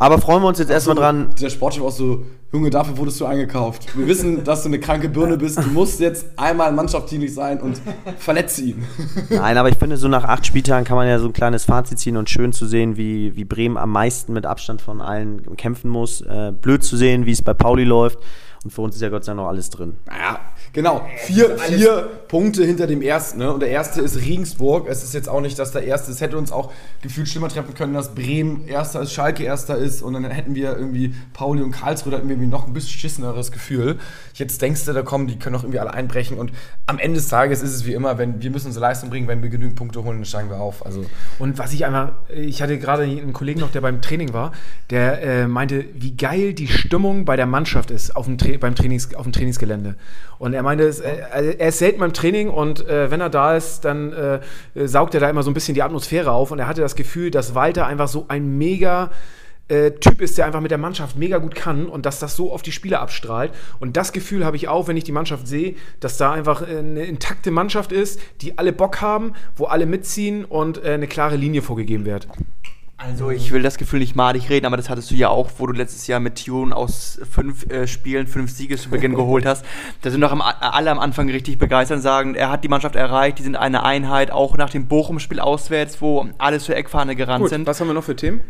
Aber 0.00 0.18
freuen 0.18 0.42
wir 0.42 0.48
uns 0.48 0.58
jetzt 0.58 0.70
erstmal 0.70 0.96
dran. 0.96 1.34
Der 1.38 1.50
Sportchef 1.50 1.82
auch 1.82 1.90
so, 1.90 2.24
Junge, 2.54 2.70
dafür 2.70 2.96
wurdest 2.96 3.20
du 3.20 3.26
eingekauft. 3.26 3.94
Wir 3.98 4.06
wissen, 4.06 4.42
dass 4.44 4.62
du 4.62 4.68
eine 4.68 4.80
kranke 4.80 5.10
Birne 5.10 5.36
bist. 5.36 5.58
Du 5.58 5.68
musst 5.68 6.00
jetzt 6.00 6.26
einmal 6.38 6.72
mannschaftsdienlich 6.72 7.34
sein 7.34 7.60
und 7.60 7.82
verletze 8.16 8.62
ihn. 8.62 8.86
Nein, 9.28 9.58
aber 9.58 9.68
ich 9.68 9.76
finde, 9.76 9.98
so 9.98 10.08
nach 10.08 10.24
acht 10.24 10.46
Spieltagen 10.46 10.86
kann 10.86 10.96
man 10.96 11.06
ja 11.06 11.18
so 11.18 11.26
ein 11.26 11.34
kleines 11.34 11.66
Fazit 11.66 11.98
ziehen 11.98 12.16
und 12.16 12.30
schön 12.30 12.54
zu 12.54 12.64
sehen, 12.64 12.96
wie, 12.96 13.36
wie 13.36 13.44
Bremen 13.44 13.76
am 13.76 13.92
meisten 13.92 14.32
mit 14.32 14.46
Abstand 14.46 14.80
von 14.80 15.02
allen 15.02 15.54
kämpfen 15.58 15.90
muss. 15.90 16.22
Äh, 16.22 16.54
blöd 16.58 16.82
zu 16.82 16.96
sehen, 16.96 17.26
wie 17.26 17.32
es 17.32 17.42
bei 17.42 17.52
Pauli 17.52 17.84
läuft. 17.84 18.18
Und 18.64 18.72
für 18.72 18.80
uns 18.80 18.94
ist 18.94 19.02
ja 19.02 19.10
Gott 19.10 19.24
sei 19.24 19.32
Dank 19.32 19.42
noch 19.42 19.48
alles 19.48 19.68
drin. 19.68 19.96
Naja, 20.06 20.40
genau. 20.72 21.06
Vier, 21.18 21.58
vier 21.58 22.08
Punkte 22.28 22.64
hinter 22.64 22.86
dem 22.86 23.02
ersten. 23.02 23.38
Ne? 23.38 23.52
Und 23.52 23.60
der 23.60 23.70
erste 23.70 24.00
ist 24.00 24.16
Regensburg. 24.16 24.86
Es 24.88 25.02
ist 25.02 25.14
jetzt 25.14 25.28
auch 25.28 25.40
nicht, 25.40 25.58
dass 25.58 25.72
der 25.72 25.82
erste, 25.82 26.12
es 26.12 26.20
hätte 26.20 26.38
uns 26.38 26.52
auch 26.52 26.72
gefühlt 27.02 27.28
schlimmer 27.28 27.48
treffen 27.48 27.74
können, 27.74 27.92
dass 27.92 28.14
Bremen 28.14 28.68
erster 28.68 29.02
ist, 29.02 29.12
Schalke 29.12 29.42
erster 29.42 29.76
ist. 29.76 30.00
Und 30.00 30.12
dann 30.12 30.24
hätten 30.24 30.54
wir 30.54 30.76
irgendwie 30.76 31.14
Pauli 31.32 31.62
und 31.62 31.72
Karlsruhe, 31.72 32.12
da 32.12 32.18
hätten 32.18 32.28
wir 32.28 32.36
irgendwie 32.36 32.50
noch 32.50 32.66
ein 32.66 32.72
bisschen 32.72 32.98
schisseneres 32.98 33.50
Gefühl. 33.50 33.98
Jetzt 34.34 34.62
denkst 34.62 34.84
du, 34.84 34.92
da 34.92 35.02
kommen, 35.02 35.26
die 35.26 35.38
können 35.38 35.54
doch 35.54 35.64
irgendwie 35.64 35.80
alle 35.80 35.92
einbrechen. 35.92 36.38
Und 36.38 36.52
am 36.86 36.98
Ende 36.98 37.16
des 37.16 37.28
Tages 37.28 37.62
ist 37.62 37.74
es 37.74 37.84
wie 37.84 37.94
immer, 37.94 38.18
wenn 38.18 38.40
wir 38.40 38.50
müssen 38.50 38.68
unsere 38.68 38.84
Leistung 38.84 39.10
bringen, 39.10 39.26
wenn 39.26 39.42
wir 39.42 39.48
genügend 39.48 39.76
Punkte 39.76 40.04
holen, 40.04 40.18
dann 40.18 40.24
steigen 40.24 40.50
wir 40.50 40.60
auf. 40.60 40.86
Also 40.86 41.04
Und 41.38 41.58
was 41.58 41.72
ich 41.72 41.84
einfach, 41.84 42.12
ich 42.28 42.62
hatte 42.62 42.78
gerade 42.78 43.02
einen 43.02 43.32
Kollegen 43.32 43.60
noch, 43.60 43.72
der 43.72 43.80
beim 43.80 44.00
Training 44.02 44.32
war, 44.32 44.52
der 44.90 45.22
äh, 45.22 45.48
meinte, 45.48 45.84
wie 45.94 46.16
geil 46.16 46.54
die 46.54 46.68
Stimmung 46.68 47.24
bei 47.24 47.36
der 47.36 47.46
Mannschaft 47.46 47.90
ist 47.90 48.14
auf 48.14 48.26
dem, 48.26 48.38
Tra 48.38 48.56
beim 48.58 48.74
Trainings, 48.74 49.14
auf 49.14 49.24
dem 49.24 49.32
Trainingsgelände. 49.32 49.96
Und 50.38 50.54
er 50.54 50.59
meinte, 50.62 50.84
es, 50.84 51.00
äh, 51.00 51.56
er 51.58 51.68
ist 51.68 51.78
selten 51.78 52.00
beim 52.00 52.12
Training 52.12 52.50
und 52.50 52.86
äh, 52.86 53.10
wenn 53.10 53.20
er 53.20 53.30
da 53.30 53.56
ist, 53.56 53.84
dann 53.84 54.12
äh, 54.12 54.40
saugt 54.74 55.14
er 55.14 55.20
da 55.20 55.30
immer 55.30 55.42
so 55.42 55.50
ein 55.50 55.54
bisschen 55.54 55.74
die 55.74 55.82
Atmosphäre 55.82 56.32
auf. 56.32 56.50
Und 56.50 56.58
er 56.58 56.66
hatte 56.66 56.80
das 56.80 56.96
Gefühl, 56.96 57.30
dass 57.30 57.54
Walter 57.54 57.86
einfach 57.86 58.08
so 58.08 58.26
ein 58.28 58.58
mega 58.58 59.10
äh, 59.68 59.92
Typ 59.92 60.20
ist, 60.20 60.36
der 60.36 60.46
einfach 60.46 60.60
mit 60.60 60.70
der 60.70 60.78
Mannschaft 60.78 61.16
mega 61.16 61.38
gut 61.38 61.54
kann 61.54 61.86
und 61.86 62.04
dass 62.06 62.18
das 62.18 62.36
so 62.36 62.52
auf 62.52 62.62
die 62.62 62.72
Spieler 62.72 63.00
abstrahlt. 63.00 63.52
Und 63.78 63.96
das 63.96 64.12
Gefühl 64.12 64.44
habe 64.44 64.56
ich 64.56 64.68
auch, 64.68 64.88
wenn 64.88 64.96
ich 64.96 65.04
die 65.04 65.12
Mannschaft 65.12 65.46
sehe, 65.46 65.76
dass 66.00 66.16
da 66.16 66.32
einfach 66.32 66.62
äh, 66.62 66.78
eine 66.78 67.04
intakte 67.04 67.50
Mannschaft 67.50 67.92
ist, 67.92 68.20
die 68.40 68.58
alle 68.58 68.72
Bock 68.72 69.00
haben, 69.00 69.34
wo 69.56 69.66
alle 69.66 69.86
mitziehen 69.86 70.44
und 70.44 70.82
eine 70.84 71.06
klare 71.06 71.36
Linie 71.36 71.62
vorgegeben 71.62 72.04
wird. 72.04 72.26
Also 73.02 73.30
ich 73.30 73.50
will 73.50 73.62
das 73.62 73.78
Gefühl 73.78 74.00
nicht 74.00 74.14
madig 74.14 74.50
reden, 74.50 74.66
aber 74.66 74.76
das 74.76 74.90
hattest 74.90 75.10
du 75.10 75.14
ja 75.14 75.30
auch, 75.30 75.48
wo 75.56 75.66
du 75.66 75.72
letztes 75.72 76.06
Jahr 76.06 76.20
mit 76.20 76.44
Tune 76.44 76.76
aus 76.76 77.18
fünf 77.30 77.64
äh, 77.70 77.86
Spielen 77.86 78.26
fünf 78.26 78.50
Siege 78.50 78.76
zu 78.76 78.90
Beginn 78.90 79.14
geholt 79.16 79.46
hast. 79.46 79.64
Da 80.02 80.10
sind 80.10 80.20
doch 80.20 80.32
am, 80.32 80.42
alle 80.42 80.90
am 80.90 80.98
Anfang 80.98 81.30
richtig 81.30 81.58
begeistert 81.58 81.96
und 81.96 82.02
sagen, 82.02 82.34
er 82.34 82.50
hat 82.50 82.62
die 82.62 82.68
Mannschaft 82.68 82.96
erreicht, 82.96 83.38
die 83.38 83.42
sind 83.42 83.56
eine 83.56 83.84
Einheit, 83.84 84.30
auch 84.30 84.58
nach 84.58 84.68
dem 84.68 84.86
Bochum-Spiel 84.86 85.40
auswärts, 85.40 86.02
wo 86.02 86.26
alle 86.36 86.58
zur 86.58 86.76
Eckfahne 86.76 87.16
gerannt 87.16 87.48
sind. 87.48 87.66
was 87.66 87.80
haben 87.80 87.86
wir 87.88 87.94
noch 87.94 88.04
für 88.04 88.16
Themen? 88.16 88.42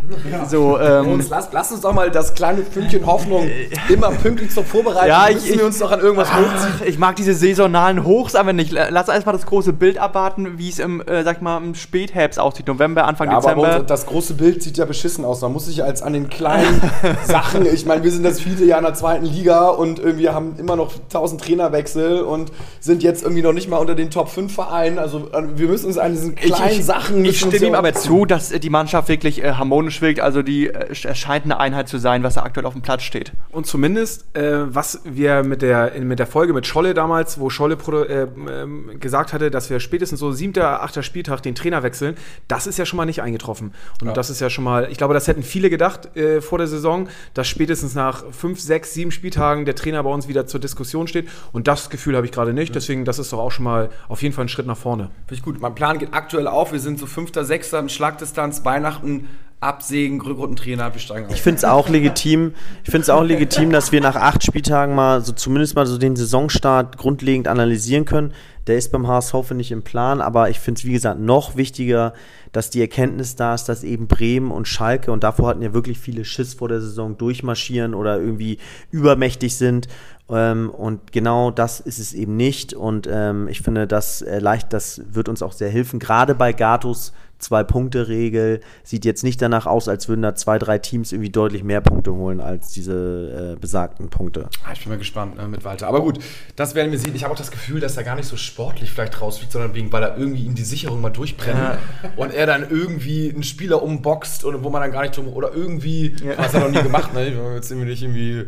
So, 0.49 0.81
ähm, 0.81 1.07
uns, 1.07 1.29
lass, 1.29 1.51
lass 1.53 1.71
uns 1.71 1.83
doch 1.83 1.93
mal 1.93 2.11
das 2.11 2.35
kleine 2.35 2.65
Fünkchen 2.65 3.07
Hoffnung 3.07 3.49
immer 3.89 4.11
pünktlich 4.11 4.51
zur 4.51 4.65
Vorbereitung. 4.65 5.07
Ja, 5.09 5.29
ich- 5.29 5.35
müssen 5.37 5.53
ich- 5.53 5.59
wir 5.59 5.67
uns 5.67 5.79
doch 5.79 5.93
an 5.93 6.01
irgendwas 6.01 6.29
hochziehen. 6.35 6.73
Ach, 6.81 6.81
ich 6.85 6.99
mag 6.99 7.15
diese 7.15 7.35
saisonalen 7.35 8.03
Hochs 8.05 8.35
aber 8.35 8.53
nicht. 8.53 8.73
Lass 8.73 9.07
erstmal 9.07 9.33
das 9.37 9.47
große 9.47 9.73
Bild 9.73 9.99
abwarten, 9.99 10.59
wie 10.59 10.71
es 10.71 10.81
im, 10.81 11.01
äh, 11.03 11.23
sag 11.23 11.37
ich 11.37 11.43
mal, 11.43 11.59
im 11.63 11.77
Spätherbst 11.77 12.41
aussieht. 12.41 12.67
November, 12.67 13.05
Anfang 13.05 13.31
Ja, 13.31 13.37
aber 13.39 13.55
Dezember. 13.55 13.77
uns, 13.79 13.87
das 13.87 14.07
große 14.07 14.40
Bild 14.41 14.63
sieht 14.63 14.79
ja 14.79 14.87
beschissen 14.87 15.27
aus. 15.27 15.43
Man 15.43 15.53
muss 15.53 15.67
sich 15.67 15.85
als 15.85 16.01
an 16.01 16.15
den 16.15 16.31
kleinen 16.31 16.81
Sachen, 17.27 17.67
ich 17.67 17.85
meine, 17.85 18.03
wir 18.03 18.11
sind 18.11 18.23
das 18.25 18.41
viele 18.41 18.65
Jahr 18.65 18.79
in 18.79 18.87
der 18.87 18.95
zweiten 18.95 19.27
Liga 19.27 19.69
und 19.69 19.99
irgendwie 19.99 20.31
haben 20.31 20.57
immer 20.59 20.77
noch 20.77 20.95
1000 20.95 21.43
Trainerwechsel 21.43 22.23
und 22.23 22.51
sind 22.81 23.03
jetzt 23.03 23.23
irgendwie 23.23 23.43
noch 23.43 23.53
nicht 23.53 23.69
mal 23.69 23.77
unter 23.77 23.95
den 23.95 24.11
Top 24.11 24.31
5 24.31 24.53
Vereinen. 24.53 24.99
Also 24.99 25.29
äh, 25.33 25.43
wir 25.57 25.69
müssen 25.69 25.87
uns 25.87 25.99
an 25.99 26.13
diesen 26.13 26.35
kleinen 26.37 26.83
Sachen 26.83 27.19
Ich 27.19 27.23
müssen 27.27 27.45
uns 27.45 27.55
stimme 27.57 27.67
ihm 27.69 27.73
ja- 27.75 27.79
aber 27.79 27.93
zu, 27.93 28.25
dass 28.25 28.51
äh, 28.51 28.59
die 28.59 28.71
Mannschaft 28.71 29.09
wirklich 29.09 29.45
äh, 29.45 29.53
harmonisch 29.53 30.01
wirkt. 30.01 30.21
Also 30.21 30.41
die 30.41 30.69
äh, 30.69 30.95
scheint 30.95 31.45
eine 31.45 31.61
Einheit 31.61 31.89
zu 31.91 31.99
sein, 31.99 32.23
was 32.23 32.35
da 32.35 32.43
aktuell 32.43 32.65
auf 32.65 32.73
dem 32.73 32.81
Platz 32.83 33.03
steht. 33.03 33.33
Und 33.51 33.67
zumindest, 33.67 34.25
äh, 34.35 34.75
was 34.75 35.01
wir 35.05 35.43
mit 35.43 35.61
der, 35.61 35.93
in, 35.93 36.09
mit 36.09 36.19
der 36.19 36.27
Folge 36.27 36.55
mit 36.55 36.67
Scholle 36.67 36.95
damals, 36.95 37.39
wo 37.39 37.51
Scholle 37.51 37.77
äh, 37.77 38.27
ähm, 38.51 38.91
gesagt 39.01 39.35
hatte, 39.35 39.51
dass 39.51 39.69
wir 39.69 39.81
spätestens 39.81 40.19
so 40.19 40.33
siebter, 40.33 40.83
achter 40.83 41.03
Spieltag 41.03 41.43
den 41.43 41.55
Trainer 41.55 41.83
wechseln, 41.83 42.17
das 42.49 42.67
ist 42.67 42.79
ja 42.79 42.87
schon 42.87 42.97
mal 42.97 43.05
nicht 43.05 43.21
eingetroffen. 43.21 43.75
Und 44.01 44.17
das 44.17 44.30
ist 44.31 44.41
ja 44.41 44.51
schon 44.51 44.65
mal, 44.65 44.89
ich 44.91 44.99
glaube, 44.99 45.15
das 45.15 45.29
hätten 45.29 45.43
viele 45.43 45.71
gedacht 45.71 46.17
äh, 46.17 46.41
vor 46.41 46.59
der 46.59 46.67
Saison, 46.67 47.09
dass 47.35 47.49
spätestens 47.49 47.95
nach 47.95 48.25
fünf, 48.33 48.61
sechs, 48.61 48.95
sieben 48.95 49.11
Spieltagen 49.11 49.65
der 49.65 49.75
Trainer 49.75 50.03
bei 50.03 50.11
uns 50.11 50.29
wieder 50.29 50.47
zur 50.47 50.61
Diskussion 50.61 51.07
steht. 51.07 51.29
Und 51.53 51.69
das 51.69 51.91
Gefühl 51.91 52.17
habe 52.17 52.27
ich 52.27 52.33
gerade 52.33 52.53
nicht. 52.53 52.75
Deswegen, 52.75 53.05
das 53.05 53.19
ist 53.19 53.33
doch 53.33 53.39
auch 53.39 53.53
schon 53.53 53.65
mal 53.65 53.91
auf 54.09 54.23
jeden 54.23 54.35
Fall 54.35 54.45
ein 54.45 54.49
Schritt 54.49 54.67
nach 54.67 54.77
vorne. 54.77 55.11
Finde 55.27 55.35
ich 55.35 55.43
gut. 55.43 55.61
Mein 55.61 55.75
Plan 55.75 55.99
geht 55.99 56.15
aktuell 56.15 56.47
auf. 56.47 56.73
Wir 56.73 56.81
sind 56.81 56.99
so 56.99 57.07
fünfter, 57.07 57.45
sechster 57.45 57.83
mit 57.83 57.93
Schlagdistanz, 57.93 58.65
Weihnachten, 58.65 59.29
Absägen, 59.61 60.23
Rückrundentrainer, 60.23 60.95
wir 60.95 61.01
steigen 61.01 61.27
auf. 61.27 61.35
Ich 61.35 61.43
finde 61.43 61.59
es 61.59 61.65
auch 61.65 61.91
legitim. 61.91 62.55
Ich 62.83 62.91
finde 62.91 63.03
es 63.03 63.11
auch 63.11 63.23
legitim, 63.23 63.71
dass 63.71 63.93
wir 63.93 64.01
nach 64.01 64.17
acht 64.17 64.43
Spieltagen 64.43 64.95
mal 64.95 65.23
so 65.23 65.33
zumindest 65.33 65.77
mal 65.77 65.87
so 65.87 65.99
den 65.99 66.17
Saisonstart 66.17 66.97
grundlegend 66.97 67.47
analysieren 67.47 68.07
können. 68.07 68.33
Der 68.67 68.79
ist 68.79 68.91
beim 68.91 69.07
HSV, 69.07 69.35
ich, 69.59 69.71
im 69.71 69.83
Plan, 69.83 70.23
aber 70.23 70.49
ich 70.49 70.59
finde 70.59 70.79
es, 70.79 70.85
wie 70.87 70.93
gesagt, 70.93 71.21
noch 71.21 71.57
wichtiger, 71.57 72.15
dass 72.53 72.71
die 72.71 72.81
Erkenntnis 72.81 73.37
da 73.37 73.55
ist, 73.55 73.65
dass 73.65 73.85
eben 73.85 74.07
Bremen 74.07 74.51
und 74.51 74.67
Schalke, 74.67 75.13
und 75.13 75.25
davor 75.25 75.49
hatten 75.49 75.63
ja 75.63 75.75
wirklich 75.75 75.99
viele 75.99 76.25
Schiss 76.25 76.55
vor 76.55 76.69
der 76.69 76.81
Saison, 76.81 77.19
durchmarschieren 77.19 77.95
oder 77.95 78.19
irgendwie 78.19 78.59
übermächtig 78.91 79.57
sind. 79.57 79.89
Ähm, 80.31 80.71
und 80.71 81.13
genau 81.13 81.51
das 81.51 81.81
ist 81.81 81.99
es 81.99 82.15
eben 82.15 82.37
nicht. 82.37 82.73
Und 82.73 83.09
ähm, 83.11 83.49
ich 83.49 83.61
finde, 83.61 83.87
das 83.87 84.23
äh, 84.23 84.39
leicht, 84.39 84.73
das 84.73 85.03
wird 85.11 85.29
uns 85.29 85.43
auch 85.43 85.53
sehr 85.53 85.71
helfen. 85.71 85.99
Gerade 85.99 86.35
bei 86.35 86.53
Gatos 86.53 87.13
Zwei-Punkte-Regel 87.41 88.61
sieht 88.85 89.05
jetzt 89.05 89.25
nicht 89.25 89.41
danach 89.43 89.67
aus, 89.67 89.89
als 89.89 90.09
würden 90.09 90.23
da 90.23 90.35
zwei, 90.35 90.59
drei 90.59 90.79
Teams 90.79 91.13
irgendwie 91.13 91.31
deutlich 91.31 91.65
mehr 91.65 91.81
Punkte 91.81 92.15
holen 92.15 92.41
als 92.41 92.73
diese 92.73 93.55
äh, 93.57 93.61
besagten 93.61 94.09
Punkte. 94.11 94.49
Ah, 94.65 94.73
Ich 94.73 94.81
bin 94.81 94.91
mal 94.91 94.99
gespannt 94.99 95.37
ne, 95.37 95.49
mit 95.49 95.65
Walter. 95.65 95.89
Aber 95.89 96.01
gut, 96.03 96.19
das 96.57 96.75
werden 96.75 96.93
wir 96.93 96.99
sehen. 96.99 97.15
Ich 97.15 97.25
habe 97.25 97.33
auch 97.35 97.39
das 97.39 97.51
Gefühl, 97.51 97.81
dass 97.81 97.97
er 97.97 98.05
gar 98.05 98.15
nicht 98.17 98.29
so 98.29 98.37
sportlich 98.37 98.91
vielleicht 98.91 99.21
rausfliegt, 99.21 99.53
sondern 99.53 99.75
wegen, 99.75 99.93
weil 99.93 100.03
er 100.03 100.17
irgendwie 100.17 100.45
ihm 100.45 100.55
die 100.55 100.63
Sicherung 100.65 101.01
mal 101.01 101.11
durchbrennt 101.11 101.79
und 102.17 102.33
er 102.33 102.47
dann 102.47 102.69
irgendwie 102.71 103.31
einen 103.33 103.43
Spieler 103.43 103.83
umboxt 103.83 104.45
und 104.45 104.63
wo 104.63 104.71
man 104.71 104.83
dann 104.83 104.93
gar 104.93 105.03
nicht 105.03 105.17
drum 105.17 105.29
oder 105.29 105.53
irgendwie, 105.55 106.15
was 106.37 106.55
er 106.55 106.61
noch 106.61 106.71
nie 106.71 106.83
gemacht, 106.83 107.15
ne? 107.15 107.29
Ich 107.29 107.37
will 107.37 107.55
jetzt 107.55 107.71
irgendwie 107.71 107.89
nicht 107.91 108.03
irgendwie 108.03 108.47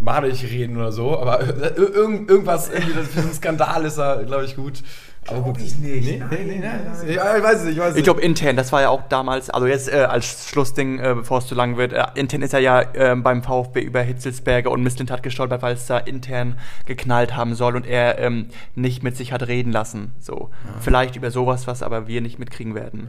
madig 0.00 0.42
reden 0.50 0.76
oder 0.76 0.92
so, 0.92 1.18
aber 1.18 1.40
ir 1.42 1.76
irgend, 1.76 2.28
irgendwas, 2.28 2.68
irgendwie, 2.68 2.94
das 2.94 3.08
für 3.08 3.20
einen 3.20 3.32
Skandal 3.32 3.84
ist 3.84 3.98
er, 3.98 4.24
glaube 4.24 4.44
ich, 4.44 4.56
gut. 4.56 4.82
Aber 5.28 5.40
gut. 5.40 5.58
ich 5.60 5.78
nicht. 5.78 6.06
Nee, 6.06 6.22
nee, 6.30 6.44
nee, 6.44 6.62
nee. 7.04 7.14
Ja, 7.14 7.36
ich 7.36 7.42
weiß 7.42 7.58
es 7.58 7.64
nicht, 7.64 7.74
ich 7.74 7.80
weiß 7.80 7.92
es 7.92 7.96
Ich 7.96 8.04
glaube, 8.04 8.20
intern, 8.20 8.56
das 8.56 8.72
war 8.72 8.82
ja 8.82 8.88
auch 8.90 9.02
damals, 9.08 9.50
also 9.50 9.66
jetzt 9.66 9.92
äh, 9.92 9.96
als 9.96 10.48
Schlussding, 10.48 10.98
äh, 10.98 11.14
bevor 11.14 11.38
es 11.38 11.46
zu 11.46 11.54
lang 11.54 11.76
wird, 11.76 11.92
äh, 11.92 12.04
intern 12.14 12.42
ist 12.42 12.52
er 12.52 12.60
ja 12.60 12.80
äh, 12.80 13.16
beim 13.16 13.42
VfB 13.42 13.80
über 13.80 14.02
Hitzelsberger 14.02 14.70
und 14.70 14.82
Misslintat 14.82 15.22
gestolpert, 15.22 15.62
weil 15.62 15.74
es 15.74 15.86
da 15.86 15.98
intern 15.98 16.58
geknallt 16.86 17.36
haben 17.36 17.54
soll 17.54 17.76
und 17.76 17.86
er 17.86 18.18
ähm, 18.18 18.48
nicht 18.74 19.02
mit 19.02 19.16
sich 19.16 19.32
hat 19.32 19.46
reden 19.46 19.72
lassen. 19.72 20.12
So. 20.20 20.50
Vielleicht 20.80 21.16
über 21.16 21.30
sowas, 21.30 21.66
was 21.66 21.82
aber 21.82 22.06
wir 22.06 22.20
nicht 22.20 22.38
mitkriegen 22.38 22.74
werden. 22.74 23.08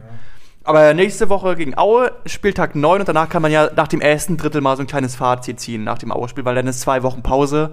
Aber 0.64 0.94
nächste 0.94 1.28
Woche 1.28 1.54
gegen 1.54 1.78
Aue, 1.78 2.10
Spieltag 2.26 2.74
9 2.74 3.00
und 3.00 3.08
danach 3.08 3.28
kann 3.28 3.40
man 3.40 3.52
ja 3.52 3.70
nach 3.76 3.86
dem 3.86 4.00
ersten 4.00 4.36
Drittel 4.36 4.60
mal 4.60 4.76
so 4.76 4.82
ein 4.82 4.88
kleines 4.88 5.14
Fazit 5.14 5.60
ziehen 5.60 5.84
nach 5.84 5.98
dem 5.98 6.10
Aue-Spiel, 6.10 6.44
weil 6.44 6.56
dann 6.56 6.66
ist 6.66 6.80
zwei 6.80 7.04
Wochen 7.04 7.22
Pause 7.22 7.72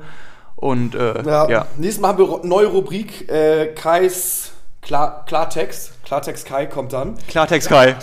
und 0.63 0.95
äh, 0.95 1.21
Ja, 1.23 1.49
ja. 1.49 1.65
Nächstes 1.77 2.01
Mal 2.01 2.09
haben 2.09 2.17
wir 2.19 2.25
ro- 2.25 2.39
neue 2.43 2.67
Rubrik. 2.67 3.29
Äh, 3.29 3.67
Kais 3.75 4.51
Klar, 4.81 5.23
Klartext. 5.27 5.91
Klartext 6.03 6.45
Kai 6.45 6.65
kommt 6.65 6.91
dann. 6.93 7.15
Klartext 7.29 7.69
Kai. 7.69 7.95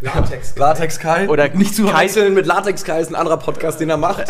Latex. 0.00 0.56
Latex 0.56 0.98
Kai. 0.98 1.28
Oder 1.28 1.48
nicht 1.50 1.74
zu 1.74 1.82
Kai- 1.84 1.90
verwechseln 2.08 2.32
mit 2.34 2.46
Latex 2.46 2.84
Kai, 2.84 3.00
ist 3.00 3.10
ein 3.10 3.14
anderer 3.14 3.36
Podcast, 3.36 3.78
den 3.80 3.90
er 3.90 3.98
macht. 3.98 4.24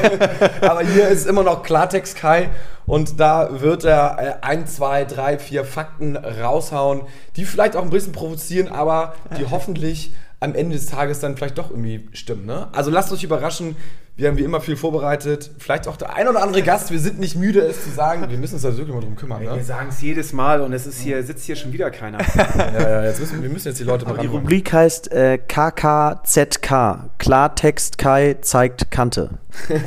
Aber 0.62 0.80
hier 0.80 1.08
ist 1.08 1.26
immer 1.26 1.42
noch 1.42 1.62
Klartext 1.62 2.16
Kai 2.16 2.48
und 2.86 3.20
da 3.20 3.60
wird 3.60 3.84
er 3.84 4.16
äh, 4.18 4.32
ein, 4.46 4.66
zwei, 4.66 5.04
drei, 5.04 5.38
vier 5.38 5.64
Fakten 5.66 6.16
raushauen, 6.16 7.02
die 7.36 7.44
vielleicht 7.44 7.76
auch 7.76 7.82
ein 7.82 7.90
bisschen 7.90 8.12
provozieren, 8.12 8.68
aber 8.68 9.12
die 9.38 9.44
hoffentlich 9.50 10.12
am 10.40 10.54
Ende 10.54 10.74
des 10.76 10.86
Tages 10.86 11.20
dann 11.20 11.36
vielleicht 11.36 11.58
doch 11.58 11.68
irgendwie 11.70 12.08
stimmen. 12.14 12.46
Ne? 12.46 12.68
Also 12.72 12.90
lasst 12.90 13.12
euch 13.12 13.22
überraschen. 13.22 13.76
Wir 14.20 14.28
haben 14.28 14.36
wie 14.36 14.42
immer 14.44 14.60
viel 14.60 14.76
vorbereitet. 14.76 15.50
Vielleicht 15.58 15.88
auch 15.88 15.96
der 15.96 16.14
ein 16.14 16.28
oder 16.28 16.42
andere 16.42 16.60
Gast. 16.60 16.90
Wir 16.90 16.98
sind 17.00 17.18
nicht 17.18 17.36
müde, 17.36 17.60
es 17.60 17.84
zu 17.84 17.90
sagen. 17.90 18.28
Wir 18.28 18.36
müssen 18.36 18.56
uns 18.56 18.62
da 18.64 18.76
wirklich 18.76 18.94
mal 18.94 19.00
drum 19.00 19.16
kümmern. 19.16 19.40
Wir 19.40 19.50
Ne? 19.54 19.64
sagen 19.64 19.86
es 19.88 20.02
jedes 20.02 20.34
Mal 20.34 20.60
und 20.60 20.74
es 20.74 20.86
ist 20.86 21.00
hier, 21.00 21.22
sitzt 21.22 21.44
hier 21.46 21.56
schon 21.56 21.72
wieder 21.72 21.90
keiner. 21.90 22.18
Ja, 22.58 22.80
ja, 22.90 23.04
jetzt 23.04 23.18
müssen, 23.20 23.42
wir 23.42 23.48
müssen 23.48 23.68
jetzt 23.68 23.80
die 23.80 23.84
Leute 23.84 24.04
mal 24.04 24.18
Die. 24.18 24.26
Rubrik 24.26 24.72
heißt 24.74 25.10
äh, 25.12 25.38
KKZK. 25.38 27.08
Klartext 27.18 27.96
Kai 27.96 28.36
zeigt 28.42 28.90
Kante. 28.90 29.30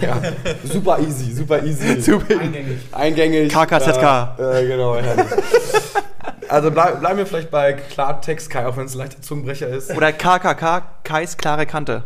Ja, 0.02 0.20
super 0.64 0.98
easy, 1.00 1.32
super 1.34 1.62
easy. 1.64 2.02
Super. 2.02 2.40
Eingängig. 2.40 2.80
Eingängig. 2.92 3.54
KKZK. 3.54 4.36
Äh, 4.40 4.64
äh, 4.64 4.68
genau, 4.68 4.96
herrlich. 4.96 5.26
Also 6.50 6.72
bleib, 6.72 7.00
bleiben 7.00 7.18
wir 7.20 7.26
vielleicht 7.28 7.52
bei 7.52 7.74
Klartext 7.74 8.50
Kai, 8.50 8.66
auch 8.66 8.78
wenn 8.78 8.86
es 8.86 8.96
ein 8.96 8.98
leichter 8.98 9.22
Zungenbrecher 9.22 9.68
ist. 9.68 9.92
Oder 9.96 10.12
KKK, 10.12 10.82
Kais 11.04 11.38
klare 11.38 11.66
Kante. 11.68 12.04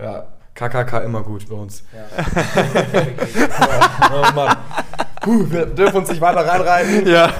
Ja, 0.00 0.26
KKK 0.58 1.04
immer 1.04 1.22
gut 1.22 1.48
bei 1.48 1.54
uns. 1.54 1.84
oh 4.12 4.34
Mann. 4.34 4.56
Puh, 5.20 5.44
wir 5.50 5.66
dürfen 5.66 5.98
uns 5.98 6.08
nicht 6.08 6.20
weiter 6.20 6.44
reinreiten. 6.44 7.06
Ja. 7.06 7.30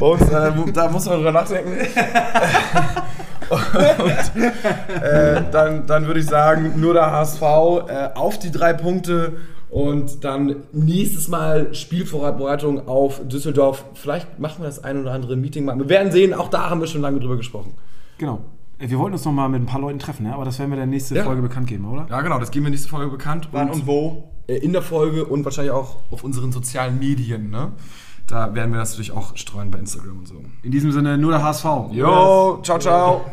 Bei 0.00 0.06
uns, 0.06 0.22
äh, 0.22 0.50
da 0.72 0.88
muss 0.88 1.06
man 1.06 1.16
drüber 1.16 1.30
nachdenken. 1.32 1.76
Und 3.50 4.42
äh, 5.02 5.42
dann, 5.50 5.86
dann 5.86 6.06
würde 6.06 6.20
ich 6.20 6.26
sagen, 6.26 6.78
nur 6.80 6.92
der 6.94 7.10
HSV 7.12 7.40
äh, 7.42 8.10
auf 8.14 8.38
die 8.38 8.50
drei 8.50 8.74
Punkte 8.74 9.38
und 9.70 10.22
dann 10.22 10.64
nächstes 10.72 11.28
Mal 11.28 11.74
Spielvorbereitung 11.74 12.88
auf 12.88 13.20
Düsseldorf. 13.26 13.86
Vielleicht 13.94 14.38
machen 14.38 14.62
wir 14.62 14.66
das 14.66 14.84
ein 14.84 15.00
oder 15.00 15.12
andere 15.12 15.36
Meeting 15.36 15.64
mal. 15.64 15.78
Wir 15.78 15.88
werden 15.88 16.12
sehen, 16.12 16.34
auch 16.34 16.48
da 16.48 16.68
haben 16.68 16.80
wir 16.80 16.88
schon 16.88 17.00
lange 17.00 17.20
drüber 17.20 17.38
gesprochen. 17.38 17.72
Genau. 18.18 18.40
Wir 18.78 18.98
wollten 18.98 19.14
uns 19.14 19.24
noch 19.24 19.32
mal 19.32 19.48
mit 19.48 19.60
ein 19.60 19.66
paar 19.66 19.80
Leuten 19.80 19.98
treffen, 19.98 20.26
ja? 20.26 20.34
aber 20.34 20.44
das 20.44 20.58
werden 20.58 20.70
wir 20.70 20.74
in 20.76 20.80
der 20.80 20.86
nächsten 20.86 21.16
Ja. 21.16 21.24
Folge 21.24 21.42
bekannt 21.42 21.66
geben, 21.66 21.84
oder? 21.84 22.06
Ja, 22.08 22.20
genau, 22.20 22.38
das 22.38 22.50
geben 22.50 22.66
wir 22.66 22.70
nächste 22.70 22.88
Folge 22.88 23.10
bekannt. 23.10 23.48
wo? 23.52 24.30
äh, 24.46 24.56
in 24.56 24.72
der 24.72 24.82
Folge 24.82 25.24
und 25.24 25.44
wahrscheinlich 25.44 25.72
auch 25.72 25.96
auf 26.10 26.22
unseren 26.24 26.52
sozialen 26.52 26.98
Medien. 26.98 27.50
Ne? 27.50 27.72
Da 28.26 28.54
werden 28.54 28.72
wir 28.72 28.78
das 28.78 28.90
natürlich 28.90 29.12
auch 29.12 29.36
streuen 29.36 29.70
bei 29.70 29.78
Instagram 29.78 30.18
und 30.18 30.28
so. 30.28 30.36
In 30.62 30.70
diesem 30.70 30.92
Sinne 30.92 31.18
nur 31.18 31.32
der 31.32 31.42
HSV. 31.42 31.64
Jo, 31.92 32.60
ciao, 32.62 32.78
ciao. 32.78 33.24